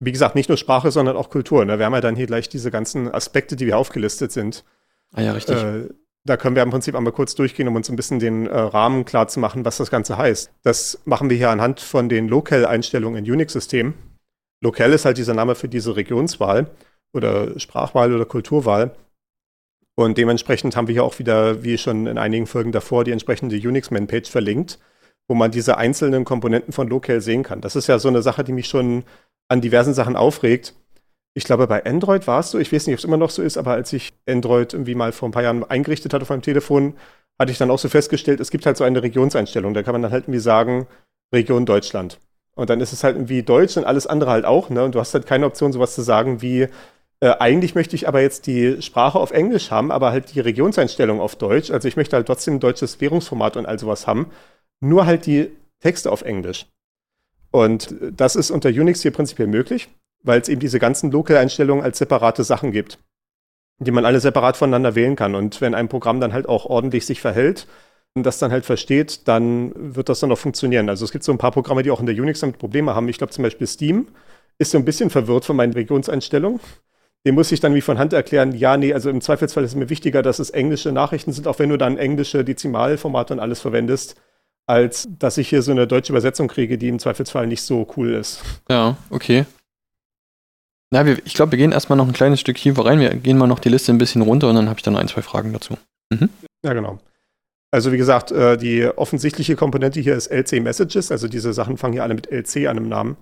Wie 0.00 0.12
gesagt, 0.12 0.34
nicht 0.34 0.48
nur 0.48 0.58
Sprache, 0.58 0.90
sondern 0.90 1.16
auch 1.16 1.30
Kultur. 1.30 1.64
Ne? 1.64 1.78
Wir 1.78 1.86
haben 1.86 1.92
ja 1.92 2.00
dann 2.00 2.16
hier 2.16 2.26
gleich 2.26 2.48
diese 2.48 2.70
ganzen 2.70 3.12
Aspekte, 3.12 3.54
die 3.54 3.66
wir 3.66 3.78
aufgelistet 3.78 4.32
sind. 4.32 4.64
Ah 5.12 5.20
ja, 5.20 5.32
richtig. 5.32 5.62
Äh, 5.62 5.88
da 6.24 6.36
können 6.36 6.56
wir 6.56 6.62
im 6.62 6.70
Prinzip 6.70 6.94
einmal 6.94 7.12
kurz 7.12 7.34
durchgehen, 7.34 7.68
um 7.68 7.76
uns 7.76 7.88
ein 7.88 7.96
bisschen 7.96 8.18
den 8.18 8.46
äh, 8.46 8.58
Rahmen 8.58 9.04
klar 9.04 9.28
zu 9.28 9.40
machen, 9.40 9.64
was 9.64 9.76
das 9.76 9.90
Ganze 9.90 10.16
heißt. 10.16 10.50
Das 10.62 11.00
machen 11.04 11.30
wir 11.30 11.36
hier 11.36 11.50
anhand 11.50 11.80
von 11.80 12.08
den 12.08 12.28
Local-Einstellungen 12.28 13.24
in 13.24 13.30
Unix-Systemen. 13.30 13.94
Lokal 14.62 14.92
ist 14.92 15.04
halt 15.04 15.18
dieser 15.18 15.34
Name 15.34 15.54
für 15.54 15.68
diese 15.68 15.96
Regionswahl 15.96 16.70
oder 17.12 17.58
Sprachwahl 17.58 18.14
oder 18.14 18.24
Kulturwahl. 18.24 18.94
Und 19.96 20.16
dementsprechend 20.16 20.76
haben 20.76 20.86
wir 20.86 20.92
hier 20.92 21.04
auch 21.04 21.18
wieder, 21.18 21.62
wie 21.62 21.76
schon 21.76 22.06
in 22.06 22.18
einigen 22.18 22.46
Folgen 22.46 22.72
davor, 22.72 23.04
die 23.04 23.12
entsprechende 23.12 23.56
Unix-Man-Page 23.56 24.30
verlinkt, 24.30 24.78
wo 25.28 25.34
man 25.34 25.50
diese 25.50 25.76
einzelnen 25.76 26.24
Komponenten 26.24 26.72
von 26.72 26.88
Local 26.88 27.20
sehen 27.20 27.42
kann. 27.42 27.60
Das 27.60 27.76
ist 27.76 27.86
ja 27.86 27.98
so 27.98 28.08
eine 28.08 28.22
Sache, 28.22 28.44
die 28.44 28.52
mich 28.52 28.68
schon 28.68 29.04
an 29.48 29.60
diversen 29.60 29.94
Sachen 29.94 30.16
aufregt. 30.16 30.74
Ich 31.34 31.44
glaube, 31.44 31.66
bei 31.66 31.84
Android 31.84 32.26
war 32.26 32.40
es 32.40 32.50
so, 32.50 32.58
ich 32.58 32.72
weiß 32.72 32.86
nicht, 32.86 32.94
ob 32.94 32.98
es 32.98 33.04
immer 33.04 33.16
noch 33.16 33.30
so 33.30 33.42
ist, 33.42 33.56
aber 33.56 33.72
als 33.72 33.92
ich 33.92 34.12
Android 34.26 34.72
irgendwie 34.72 34.94
mal 34.94 35.12
vor 35.12 35.28
ein 35.28 35.32
paar 35.32 35.42
Jahren 35.42 35.64
eingerichtet 35.64 36.12
hatte 36.12 36.22
auf 36.22 36.30
meinem 36.30 36.42
Telefon, 36.42 36.94
hatte 37.38 37.52
ich 37.52 37.58
dann 37.58 37.70
auch 37.70 37.78
so 37.78 37.88
festgestellt, 37.88 38.40
es 38.40 38.50
gibt 38.50 38.66
halt 38.66 38.76
so 38.76 38.84
eine 38.84 39.02
Regionseinstellung. 39.02 39.74
Da 39.74 39.82
kann 39.82 39.92
man 39.92 40.02
dann 40.02 40.12
halt 40.12 40.24
irgendwie 40.24 40.40
sagen, 40.40 40.86
Region 41.32 41.66
Deutschland. 41.66 42.18
Und 42.60 42.68
dann 42.68 42.82
ist 42.82 42.92
es 42.92 43.02
halt 43.02 43.16
irgendwie 43.16 43.42
Deutsch 43.42 43.78
und 43.78 43.86
alles 43.86 44.06
andere 44.06 44.30
halt 44.30 44.44
auch. 44.44 44.68
Ne? 44.68 44.84
Und 44.84 44.94
du 44.94 45.00
hast 45.00 45.14
halt 45.14 45.26
keine 45.26 45.46
Option, 45.46 45.72
sowas 45.72 45.94
zu 45.94 46.02
sagen 46.02 46.42
wie, 46.42 46.68
äh, 47.20 47.30
eigentlich 47.38 47.74
möchte 47.74 47.96
ich 47.96 48.06
aber 48.06 48.20
jetzt 48.20 48.46
die 48.46 48.82
Sprache 48.82 49.18
auf 49.18 49.30
Englisch 49.30 49.70
haben, 49.70 49.90
aber 49.90 50.10
halt 50.10 50.34
die 50.34 50.40
Regionseinstellung 50.40 51.20
auf 51.20 51.36
Deutsch. 51.36 51.70
Also 51.70 51.88
ich 51.88 51.96
möchte 51.96 52.16
halt 52.16 52.26
trotzdem 52.26 52.56
ein 52.56 52.60
deutsches 52.60 53.00
Währungsformat 53.00 53.56
und 53.56 53.64
all 53.64 53.78
sowas 53.78 54.06
haben. 54.06 54.30
Nur 54.80 55.06
halt 55.06 55.24
die 55.24 55.50
Texte 55.80 56.12
auf 56.12 56.20
Englisch. 56.20 56.66
Und 57.50 57.94
das 58.12 58.36
ist 58.36 58.50
unter 58.50 58.68
Unix 58.68 59.00
hier 59.00 59.10
prinzipiell 59.10 59.48
möglich, 59.48 59.88
weil 60.22 60.38
es 60.38 60.50
eben 60.50 60.60
diese 60.60 60.78
ganzen 60.78 61.10
Local-Einstellungen 61.10 61.82
als 61.82 61.96
separate 61.96 62.44
Sachen 62.44 62.72
gibt, 62.72 62.98
die 63.78 63.90
man 63.90 64.04
alle 64.04 64.20
separat 64.20 64.58
voneinander 64.58 64.94
wählen 64.94 65.16
kann. 65.16 65.34
Und 65.34 65.62
wenn 65.62 65.74
ein 65.74 65.88
Programm 65.88 66.20
dann 66.20 66.34
halt 66.34 66.46
auch 66.46 66.66
ordentlich 66.66 67.06
sich 67.06 67.22
verhält, 67.22 67.66
das 68.14 68.38
dann 68.38 68.50
halt 68.50 68.64
versteht, 68.66 69.28
dann 69.28 69.72
wird 69.94 70.08
das 70.08 70.20
dann 70.20 70.32
auch 70.32 70.38
funktionieren. 70.38 70.88
Also 70.88 71.04
es 71.04 71.12
gibt 71.12 71.24
so 71.24 71.32
ein 71.32 71.38
paar 71.38 71.52
Programme, 71.52 71.82
die 71.82 71.90
auch 71.90 72.00
in 72.00 72.06
der 72.06 72.14
Unix 72.16 72.40
damit 72.40 72.58
Probleme 72.58 72.94
haben. 72.94 73.08
Ich 73.08 73.18
glaube 73.18 73.32
zum 73.32 73.44
Beispiel 73.44 73.66
Steam 73.66 74.08
ist 74.58 74.72
so 74.72 74.78
ein 74.78 74.84
bisschen 74.84 75.10
verwirrt 75.10 75.44
von 75.44 75.56
meinen 75.56 75.72
Regionseinstellungen. 75.72 76.60
dem 77.26 77.34
muss 77.34 77.52
ich 77.52 77.60
dann 77.60 77.74
wie 77.74 77.80
von 77.80 77.98
Hand 77.98 78.12
erklären, 78.12 78.52
ja, 78.52 78.76
nee, 78.76 78.92
also 78.92 79.10
im 79.10 79.20
Zweifelsfall 79.20 79.64
ist 79.64 79.70
es 79.70 79.76
mir 79.76 79.90
wichtiger, 79.90 80.22
dass 80.22 80.38
es 80.38 80.50
englische 80.50 80.90
Nachrichten 80.90 81.32
sind, 81.32 81.46
auch 81.46 81.58
wenn 81.58 81.68
du 81.68 81.76
dann 81.76 81.98
englische 81.98 82.44
Dezimalformate 82.44 83.34
und 83.34 83.40
alles 83.40 83.60
verwendest, 83.60 84.16
als 84.66 85.08
dass 85.18 85.38
ich 85.38 85.48
hier 85.48 85.62
so 85.62 85.70
eine 85.70 85.86
deutsche 85.86 86.12
Übersetzung 86.12 86.48
kriege, 86.48 86.78
die 86.78 86.88
im 86.88 86.98
Zweifelsfall 86.98 87.46
nicht 87.46 87.62
so 87.62 87.86
cool 87.96 88.14
ist. 88.14 88.42
Ja, 88.68 88.96
okay. 89.10 89.44
Na, 90.92 91.06
wir, 91.06 91.18
ich 91.24 91.34
glaube, 91.34 91.52
wir 91.52 91.58
gehen 91.58 91.72
erstmal 91.72 91.96
noch 91.96 92.06
ein 92.06 92.12
kleines 92.12 92.40
Stück 92.40 92.56
tiefer 92.56 92.84
rein. 92.84 93.00
Wir 93.00 93.10
gehen 93.14 93.38
mal 93.38 93.46
noch 93.46 93.60
die 93.60 93.68
Liste 93.68 93.92
ein 93.92 93.98
bisschen 93.98 94.22
runter 94.22 94.48
und 94.48 94.56
dann 94.56 94.68
habe 94.68 94.78
ich 94.78 94.82
dann 94.82 94.96
ein, 94.96 95.08
zwei 95.08 95.22
Fragen 95.22 95.52
dazu. 95.52 95.76
Mhm. 96.12 96.30
Ja, 96.64 96.72
genau. 96.72 96.98
Also 97.70 97.92
wie 97.92 97.98
gesagt, 97.98 98.32
äh, 98.32 98.56
die 98.56 98.84
offensichtliche 98.86 99.56
Komponente 99.56 100.00
hier 100.00 100.16
ist 100.16 100.28
LC 100.28 100.60
Messages, 100.60 101.12
also 101.12 101.28
diese 101.28 101.52
Sachen 101.52 101.76
fangen 101.76 101.92
hier 101.92 102.02
alle 102.02 102.14
mit 102.14 102.30
LC 102.30 102.66
an 102.66 102.76
im 102.76 102.88
Namen. 102.88 103.16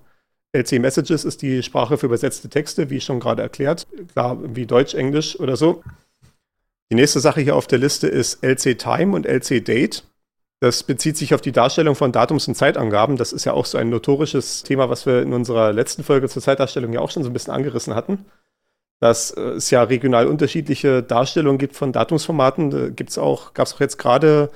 LC 0.51 0.79
Messages 0.79 1.25
ist 1.25 1.43
die 1.43 1.61
Sprache 1.61 1.97
für 1.97 2.07
übersetzte 2.07 2.49
Texte, 2.49 2.89
wie 2.89 3.01
schon 3.01 3.19
gerade 3.19 3.43
erklärt. 3.43 3.87
Klar, 4.13 4.39
wie 4.55 4.65
Deutsch, 4.65 4.95
Englisch 4.95 5.39
oder 5.39 5.55
so. 5.55 5.83
Die 6.91 6.95
nächste 6.95 7.19
Sache 7.19 7.41
hier 7.41 7.55
auf 7.55 7.67
der 7.67 7.77
Liste 7.77 8.07
ist 8.07 8.43
LC 8.43 8.79
Time 8.79 9.15
und 9.15 9.27
LC 9.27 9.63
Date. 9.63 10.03
Das 10.59 10.81
bezieht 10.83 11.17
sich 11.17 11.35
auf 11.35 11.41
die 11.41 11.51
Darstellung 11.51 11.95
von 11.95 12.11
Datums- 12.11 12.47
und 12.47 12.55
Zeitangaben. 12.55 13.15
Das 13.15 13.31
ist 13.31 13.45
ja 13.45 13.53
auch 13.53 13.65
so 13.65 13.77
ein 13.77 13.89
notorisches 13.89 14.63
Thema, 14.63 14.89
was 14.89 15.05
wir 15.05 15.21
in 15.21 15.33
unserer 15.33 15.71
letzten 15.71 16.03
Folge 16.03 16.27
zur 16.27 16.41
Zeitdarstellung 16.41 16.91
ja 16.91 16.99
auch 16.99 17.11
schon 17.11 17.23
so 17.23 17.29
ein 17.29 17.33
bisschen 17.33 17.53
angerissen 17.53 17.93
hatten. 17.93 18.25
Dass 18.99 19.31
äh, 19.31 19.41
es 19.41 19.69
ja 19.69 19.83
regional 19.83 20.27
unterschiedliche 20.27 21.03
Darstellungen 21.03 21.57
gibt 21.57 21.75
von 21.75 21.91
Datumsformaten. 21.91 22.95
Gibt's 22.95 23.17
auch, 23.17 23.53
gab 23.53 23.67
es 23.67 23.75
auch 23.75 23.79
jetzt 23.79 23.97
gerade 23.97 24.51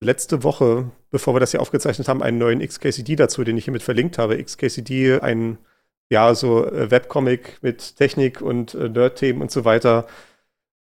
letzte 0.00 0.42
Woche, 0.42 0.90
bevor 1.10 1.34
wir 1.34 1.40
das 1.40 1.52
hier 1.52 1.60
aufgezeichnet 1.62 2.08
haben, 2.08 2.22
einen 2.22 2.38
neuen 2.38 2.60
XKCD 2.60 3.16
dazu, 3.16 3.44
den 3.44 3.56
ich 3.56 3.64
hiermit 3.64 3.82
verlinkt 3.82 4.18
habe. 4.18 4.42
XKCD, 4.42 5.20
ein 5.20 5.58
ja, 6.10 6.34
so 6.34 6.66
äh, 6.66 6.90
Webcomic 6.90 7.58
mit 7.62 7.96
Technik 7.96 8.40
und 8.40 8.74
äh, 8.74 8.88
Nerd-Themen 8.88 9.42
und 9.42 9.50
so 9.50 9.64
weiter, 9.64 10.06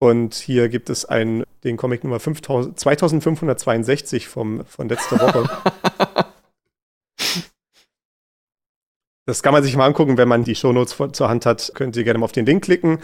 und 0.00 0.34
hier 0.34 0.68
gibt 0.68 0.90
es 0.90 1.04
einen, 1.04 1.44
den 1.64 1.76
Comic 1.76 2.04
Nummer 2.04 2.20
5000, 2.20 2.78
2562 2.78 4.28
vom, 4.28 4.64
von 4.64 4.88
letzter 4.88 5.18
Woche. 5.18 5.50
das 9.28 9.42
kann 9.42 9.52
man 9.52 9.62
sich 9.62 9.76
mal 9.76 9.84
angucken, 9.84 10.16
wenn 10.16 10.26
man 10.26 10.42
die 10.42 10.54
Shownotes 10.54 10.94
vor, 10.94 11.12
zur 11.12 11.28
Hand 11.28 11.44
hat. 11.44 11.72
Könnt 11.74 11.94
ihr 11.96 12.04
gerne 12.04 12.18
mal 12.18 12.24
auf 12.24 12.32
den 12.32 12.46
Link 12.46 12.64
klicken. 12.64 13.00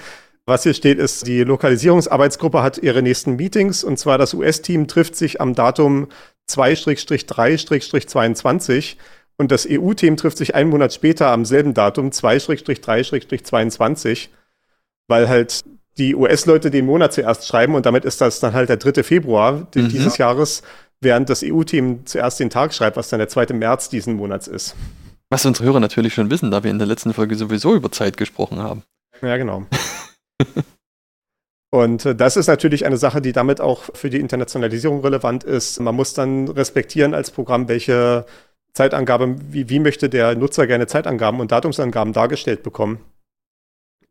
Was 0.46 0.62
hier 0.62 0.72
steht, 0.72 0.98
ist, 0.98 1.26
die 1.26 1.44
Lokalisierungsarbeitsgruppe 1.44 2.62
hat 2.62 2.78
ihre 2.78 3.02
nächsten 3.02 3.36
Meetings 3.36 3.84
und 3.84 3.98
zwar 3.98 4.16
das 4.16 4.32
US-Team 4.32 4.88
trifft 4.88 5.16
sich 5.16 5.42
am 5.42 5.54
Datum 5.54 6.08
2-3-22 6.48 8.96
und 9.36 9.52
das 9.52 9.68
EU-Team 9.70 10.16
trifft 10.16 10.38
sich 10.38 10.54
einen 10.54 10.70
Monat 10.70 10.94
später 10.94 11.28
am 11.28 11.44
selben 11.44 11.74
Datum 11.74 12.08
2-3-22, 12.08 14.28
weil 15.08 15.28
halt 15.28 15.60
die 15.98 16.14
US-Leute 16.14 16.70
den 16.70 16.86
Monat 16.86 17.12
zuerst 17.12 17.46
schreiben 17.46 17.74
und 17.74 17.84
damit 17.84 18.06
ist 18.06 18.22
das 18.22 18.40
dann 18.40 18.54
halt 18.54 18.70
der 18.70 18.78
3. 18.78 19.02
Februar 19.02 19.68
mhm. 19.74 19.90
dieses 19.90 20.16
Jahres, 20.16 20.62
während 21.02 21.28
das 21.28 21.42
EU-Team 21.44 22.06
zuerst 22.06 22.40
den 22.40 22.48
Tag 22.48 22.72
schreibt, 22.72 22.96
was 22.96 23.10
dann 23.10 23.18
der 23.18 23.28
2. 23.28 23.52
März 23.52 23.90
diesen 23.90 24.14
Monats 24.14 24.48
ist. 24.48 24.74
Was 25.30 25.46
unsere 25.46 25.66
Hörer 25.66 25.80
natürlich 25.80 26.14
schon 26.14 26.30
wissen, 26.30 26.50
da 26.50 26.62
wir 26.62 26.70
in 26.70 26.78
der 26.78 26.86
letzten 26.86 27.14
Folge 27.14 27.34
sowieso 27.34 27.74
über 27.74 27.90
Zeit 27.90 28.16
gesprochen 28.16 28.58
haben. 28.58 28.82
Ja, 29.22 29.36
genau. 29.36 29.66
Und 31.70 32.06
äh, 32.06 32.14
das 32.14 32.36
ist 32.36 32.46
natürlich 32.46 32.86
eine 32.86 32.98
Sache, 32.98 33.20
die 33.20 33.32
damit 33.32 33.60
auch 33.60 33.82
für 33.94 34.08
die 34.08 34.20
Internationalisierung 34.20 35.00
relevant 35.00 35.42
ist. 35.42 35.80
Man 35.80 35.96
muss 35.96 36.14
dann 36.14 36.46
respektieren 36.48 37.14
als 37.14 37.32
Programm, 37.32 37.66
welche 37.66 38.26
Zeitangaben, 38.74 39.52
wie, 39.52 39.68
wie 39.68 39.80
möchte 39.80 40.08
der 40.08 40.36
Nutzer 40.36 40.68
gerne 40.68 40.86
Zeitangaben 40.86 41.40
und 41.40 41.50
Datumsangaben 41.50 42.12
dargestellt 42.12 42.62
bekommen. 42.62 43.00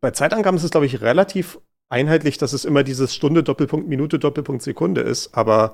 Bei 0.02 0.10
Zeitangaben 0.10 0.58
ist 0.58 0.64
es, 0.64 0.72
glaube 0.72 0.84
ich, 0.84 1.00
relativ 1.00 1.58
einheitlich, 1.88 2.36
dass 2.36 2.52
es 2.52 2.66
immer 2.66 2.82
dieses 2.82 3.14
Stunde, 3.14 3.42
Doppelpunkt, 3.42 3.88
Minute, 3.88 4.18
Doppelpunkt, 4.18 4.62
Sekunde 4.62 5.00
ist. 5.00 5.34
Aber 5.34 5.72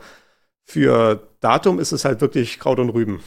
für 0.64 1.26
Datum 1.40 1.80
ist 1.80 1.90
es 1.90 2.04
halt 2.04 2.20
wirklich 2.20 2.60
Kraut 2.60 2.78
und 2.78 2.90
Rüben. 2.90 3.20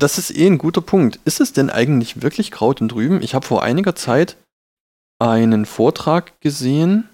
Das 0.00 0.16
ist 0.16 0.34
eh 0.34 0.46
ein 0.46 0.56
guter 0.56 0.80
Punkt. 0.80 1.20
Ist 1.26 1.40
es 1.40 1.52
denn 1.52 1.68
eigentlich 1.68 2.22
wirklich 2.22 2.50
Kraut 2.50 2.80
und 2.80 2.94
Rüben? 2.94 3.22
Ich 3.22 3.34
habe 3.34 3.46
vor 3.46 3.62
einiger 3.62 3.94
Zeit 3.94 4.38
einen 5.18 5.66
Vortrag 5.66 6.40
gesehen. 6.40 7.06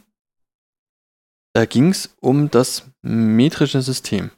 Da 1.53 1.65
ging 1.65 1.91
es 1.91 2.15
um 2.21 2.49
das 2.49 2.85
metrische 3.03 3.83
System. 3.83 4.31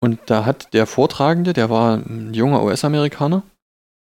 Und 0.00 0.20
da 0.26 0.44
hat 0.44 0.74
der 0.74 0.86
Vortragende, 0.86 1.54
der 1.54 1.70
war 1.70 1.96
ein 1.96 2.34
junger 2.34 2.62
US-Amerikaner, 2.62 3.42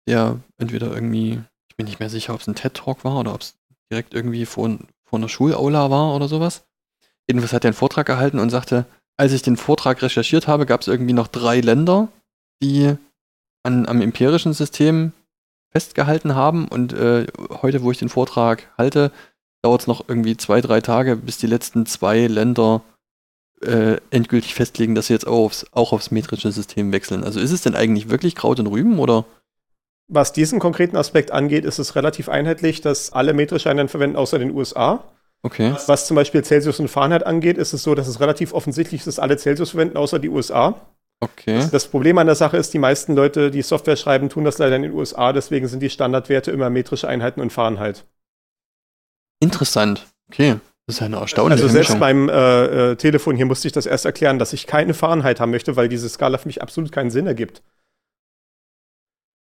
der 0.09 0.41
entweder 0.57 0.93
irgendwie, 0.93 1.41
ich 1.69 1.77
bin 1.77 1.85
nicht 1.85 2.01
mehr 2.01 2.09
sicher, 2.09 2.33
ob 2.33 2.41
es 2.41 2.47
ein 2.47 2.55
TED-Talk 2.55 3.05
war 3.05 3.17
oder 3.17 3.33
ob 3.33 3.41
es 3.41 3.55
direkt 3.89 4.13
irgendwie 4.13 4.45
vor, 4.45 4.77
vor 5.05 5.19
einer 5.19 5.29
Schulaula 5.29 5.89
war 5.89 6.13
oder 6.15 6.27
sowas. 6.27 6.65
Jedenfalls 7.29 7.53
hat 7.53 7.63
er 7.63 7.69
einen 7.69 7.75
Vortrag 7.75 8.07
gehalten 8.07 8.39
und 8.39 8.50
sagte, 8.50 8.85
als 9.15 9.31
ich 9.31 9.41
den 9.41 9.55
Vortrag 9.55 10.01
recherchiert 10.01 10.50
habe, 10.50 10.65
gab 10.65 10.81
es 10.81 10.88
irgendwie 10.88 11.13
noch 11.13 11.29
drei 11.29 11.61
Länder, 11.61 12.09
die 12.61 12.97
an, 13.63 13.86
am 13.88 14.01
empirischen 14.01 14.53
System 14.53 15.13
festgehalten 15.70 16.36
haben. 16.36 16.68
Und 16.68 16.94
äh, 16.94 17.27
heute, 17.62 17.82
wo 17.82 17.91
ich 17.91 18.00
den 18.00 18.10
Vortrag 18.10 18.70
halte, 18.77 19.12
dauert 19.62 19.82
es 19.82 19.88
noch 19.88 20.08
irgendwie 20.08 20.38
zwei, 20.38 20.62
drei 20.62 20.82
Tage, 20.82 21.15
bis 21.15 21.38
die 21.38 21.48
letzten 21.48 21.86
zwei 21.86 22.27
Länder 22.27 22.82
äh, 23.63 23.98
endgültig 24.10 24.56
festlegen, 24.56 24.96
dass 24.96 25.08
sie 25.08 25.13
jetzt 25.13 25.27
auch 25.27 25.46
aufs, 25.46 25.65
auch 25.72 25.94
aufs 25.94 26.12
metrische 26.12 26.51
System 26.51 26.91
wechseln. 26.91 27.24
Also 27.24 27.39
ist 27.39 27.51
es 27.51 27.62
denn 27.62 27.75
eigentlich 27.75 28.10
wirklich 28.10 28.36
Kraut 28.36 28.60
und 28.60 28.68
Rüben 28.68 29.00
oder? 29.00 29.25
Was 30.08 30.34
diesen 30.34 30.60
konkreten 30.60 30.98
Aspekt 30.98 31.32
angeht, 31.32 31.63
ist 31.63 31.80
es 31.80 31.96
relativ 31.96 32.27
einheitlich, 32.27 32.82
dass 32.82 33.13
alle 33.13 33.34
metrische 33.34 33.70
Einheiten 33.70 33.89
verwenden, 33.89 34.18
außer 34.18 34.39
den 34.39 34.51
USA. 34.51 35.06
Okay. 35.44 35.74
Was 35.88 36.06
zum 36.06 36.15
Beispiel 36.15 36.44
Celsius 36.44 36.80
und 36.80 36.89
Fahrenheit 36.89 37.25
angeht, 37.25 37.58
ist 37.58 37.74
es 37.74 37.84
so, 37.84 37.96
dass 37.96 38.08
es 38.08 38.20
relativ 38.20 38.53
offensichtlich 38.53 39.01
ist, 39.01 39.08
dass 39.08 39.20
alle 39.20 39.38
Celsius 39.38 39.72
verwenden, 39.72 39.98
außer 39.98 40.20
die 40.20 40.30
USA. 40.30 40.75
Okay. 41.24 41.68
Das 41.72 41.88
Problem 41.88 42.18
an 42.18 42.25
der 42.25 42.36
Sache 42.36 42.58
ist, 42.58 42.74
die 42.74 42.80
meisten 42.80 43.16
Leute, 43.16 43.51
die 43.51 43.62
Software 43.62 43.96
schreiben, 43.96 44.30
tun 44.30 44.44
das 44.44 44.58
leider 44.58 44.75
in 44.75 44.82
den 44.82 44.92
USA, 44.94 45.34
deswegen 45.34 45.68
sind 45.68 45.80
die 45.82 45.92
Standardwerte 45.92 46.51
immer 46.51 46.72
metrische 46.72 47.08
Einheiten 47.08 47.42
und 47.42 47.54
Fahrenheit. 47.54 48.06
Interessant. 49.40 50.08
Okay. 50.30 50.60
Das 50.88 50.96
ist 50.96 51.01
eine 51.04 51.18
erstaunliche 51.18 51.62
Also 51.62 51.72
selbst 51.72 51.90
Mischung. 51.90 52.00
beim 52.00 52.28
äh, 52.28 52.92
äh, 52.92 52.96
Telefon 52.96 53.36
hier 53.36 53.46
musste 53.46 53.68
ich 53.68 53.72
das 53.72 53.86
erst 53.86 54.06
erklären, 54.06 54.40
dass 54.40 54.51
ich 54.51 54.66
keine 54.66 54.96
Fahrenheit 54.96 55.40
haben 55.40 55.51
möchte, 55.51 55.75
weil 55.75 55.90
diese 55.90 56.10
Skala 56.10 56.40
für 56.40 56.48
mich 56.48 56.62
absolut 56.62 56.92
keinen 56.92 57.12
Sinn 57.12 57.28
ergibt. 57.28 57.62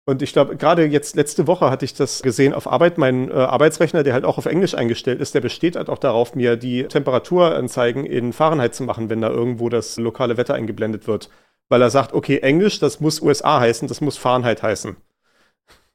Und 0.05 0.21
ich 0.21 0.33
glaube, 0.33 0.57
gerade 0.57 0.85
jetzt 0.85 1.15
letzte 1.15 1.47
Woche 1.47 1.69
hatte 1.69 1.85
ich 1.85 1.93
das 1.93 2.23
gesehen 2.23 2.53
auf 2.53 2.67
Arbeit. 2.67 2.97
Mein 2.97 3.29
äh, 3.29 3.33
Arbeitsrechner, 3.33 4.03
der 4.03 4.13
halt 4.13 4.25
auch 4.25 4.37
auf 4.37 4.47
Englisch 4.47 4.73
eingestellt 4.73 5.21
ist, 5.21 5.35
der 5.35 5.41
besteht 5.41 5.75
halt 5.75 5.87
auch 5.87 5.99
darauf, 5.99 6.35
mir 6.35 6.57
die 6.57 6.83
Temperaturanzeigen 6.85 8.05
in 8.05 8.33
Fahrenheit 8.33 8.73
zu 8.75 8.83
machen, 8.83 9.09
wenn 9.09 9.21
da 9.21 9.29
irgendwo 9.29 9.69
das 9.69 9.97
lokale 9.97 10.35
Wetter 10.35 10.55
eingeblendet 10.55 11.07
wird. 11.07 11.29
Weil 11.69 11.81
er 11.81 11.89
sagt, 11.89 12.13
okay, 12.13 12.39
Englisch, 12.39 12.79
das 12.79 12.99
muss 12.99 13.21
USA 13.21 13.59
heißen, 13.59 13.87
das 13.87 14.01
muss 14.01 14.17
Fahrenheit 14.17 14.63
heißen. 14.63 14.97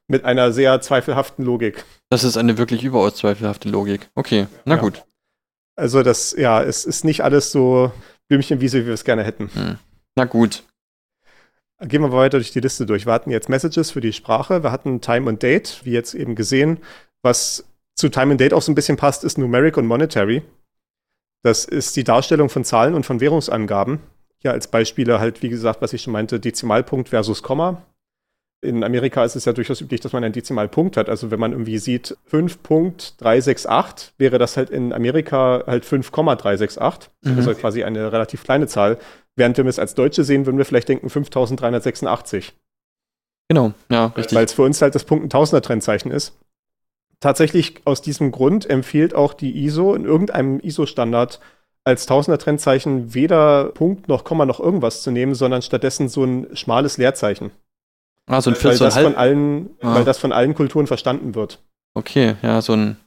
Mit 0.07 0.23
einer 0.23 0.51
sehr 0.51 0.81
zweifelhaften 0.81 1.43
Logik. 1.43 1.83
Das 2.09 2.23
ist 2.23 2.37
eine 2.37 2.57
wirklich 2.57 2.83
überaus 2.83 3.15
zweifelhafte 3.15 3.69
Logik. 3.69 4.09
Okay, 4.15 4.47
na 4.63 4.75
ja. 4.75 4.81
gut. 4.81 5.03
Also 5.75 6.03
das, 6.03 6.33
ja, 6.37 6.63
es 6.63 6.85
ist 6.85 7.03
nicht 7.03 7.23
alles 7.23 7.51
so 7.51 7.91
Blümchenwiese, 8.29 8.81
wie 8.81 8.87
wir 8.87 8.93
es 8.93 9.03
gerne 9.03 9.23
hätten. 9.23 9.49
Hm. 9.53 9.77
Na 10.15 10.25
gut. 10.25 10.63
Gehen 11.81 12.01
wir 12.01 12.11
weiter 12.13 12.37
durch 12.37 12.51
die 12.51 12.61
Liste 12.61 12.85
durch. 12.85 13.05
Wir 13.05 13.11
hatten 13.11 13.31
jetzt 13.31 13.49
Messages 13.49 13.91
für 13.91 13.99
die 13.99 14.13
Sprache, 14.13 14.63
wir 14.63 14.71
hatten 14.71 15.01
Time 15.01 15.27
und 15.27 15.43
Date, 15.43 15.81
wie 15.83 15.91
jetzt 15.91 16.13
eben 16.13 16.35
gesehen. 16.35 16.79
Was 17.21 17.65
zu 17.95 18.07
Time 18.07 18.31
und 18.31 18.39
Date 18.39 18.53
auch 18.53 18.61
so 18.61 18.71
ein 18.71 18.75
bisschen 18.75 18.95
passt, 18.95 19.25
ist 19.25 19.37
Numeric 19.37 19.75
und 19.75 19.85
Monetary. 19.85 20.41
Das 21.43 21.65
ist 21.65 21.95
die 21.97 22.05
Darstellung 22.05 22.49
von 22.49 22.63
Zahlen 22.63 22.93
und 22.93 23.05
von 23.05 23.19
Währungsangaben. 23.19 23.99
Hier 24.45 24.51
als 24.51 24.67
Beispiele 24.67 25.19
halt, 25.19 25.41
wie 25.41 25.49
gesagt, 25.49 25.81
was 25.81 25.91
ich 25.91 26.03
schon 26.03 26.13
meinte, 26.13 26.39
Dezimalpunkt 26.39 27.09
versus 27.09 27.41
Komma. 27.41 27.81
In 28.61 28.83
Amerika 28.83 29.25
ist 29.25 29.35
es 29.35 29.45
ja 29.45 29.53
durchaus 29.53 29.81
üblich, 29.81 30.01
dass 30.01 30.13
man 30.13 30.23
einen 30.23 30.33
Dezimalpunkt 30.33 30.97
hat. 30.97 31.09
Also 31.09 31.31
wenn 31.31 31.39
man 31.39 31.53
irgendwie 31.53 31.79
sieht 31.79 32.15
5.368, 32.31 34.11
wäre 34.19 34.37
das 34.37 34.55
halt 34.55 34.69
in 34.69 34.93
Amerika 34.93 35.63
halt 35.65 35.83
5,368. 35.83 37.09
Mhm. 37.23 37.37
Also 37.37 37.55
quasi 37.55 37.83
eine 37.83 38.11
relativ 38.11 38.43
kleine 38.43 38.67
Zahl. 38.67 38.99
Während 39.35 39.57
wir 39.57 39.65
es 39.65 39.79
als 39.79 39.95
Deutsche 39.95 40.23
sehen, 40.23 40.45
würden 40.45 40.59
wir 40.59 40.65
vielleicht 40.65 40.89
denken 40.89 41.09
5386. 41.09 42.53
Genau, 43.49 43.73
ja, 43.89 44.13
richtig. 44.15 44.37
Weil 44.37 44.45
es 44.45 44.53
für 44.53 44.61
uns 44.61 44.79
halt 44.79 44.93
das 44.93 45.05
Punkt 45.05 45.25
ein 45.25 45.31
Tausender-Trennzeichen 45.31 46.11
ist. 46.11 46.37
Tatsächlich 47.19 47.81
aus 47.85 48.03
diesem 48.03 48.31
Grund 48.31 48.69
empfiehlt 48.69 49.15
auch 49.15 49.33
die 49.33 49.65
ISO 49.65 49.95
in 49.95 50.05
irgendeinem 50.05 50.59
ISO-Standard 50.59 51.39
als 51.85 52.07
Tausender-Trennzeichen 52.07 53.13
weder 53.13 53.65
Punkt 53.65 54.07
noch 54.07 54.23
Komma 54.23 54.45
noch 54.45 54.59
irgendwas 54.59 55.03
zu 55.03 55.11
nehmen, 55.11 55.35
sondern 55.35 55.61
stattdessen 55.61 56.09
so 56.09 56.23
ein 56.23 56.47
schmales 56.55 56.97
Leerzeichen. 56.97 57.51
Ah, 58.27 58.41
so 58.41 58.49
ein 58.49 58.57
weil, 58.61 58.77
das 58.77 58.97
von 58.97 59.15
allen, 59.15 59.69
ah. 59.81 59.95
weil 59.95 60.03
das 60.03 60.17
von 60.17 60.31
allen 60.31 60.55
Kulturen 60.55 60.87
verstanden 60.87 61.35
wird. 61.35 61.63
Okay, 61.93 62.35
ja, 62.41 62.61
so 62.61 62.73
ein, 62.73 62.97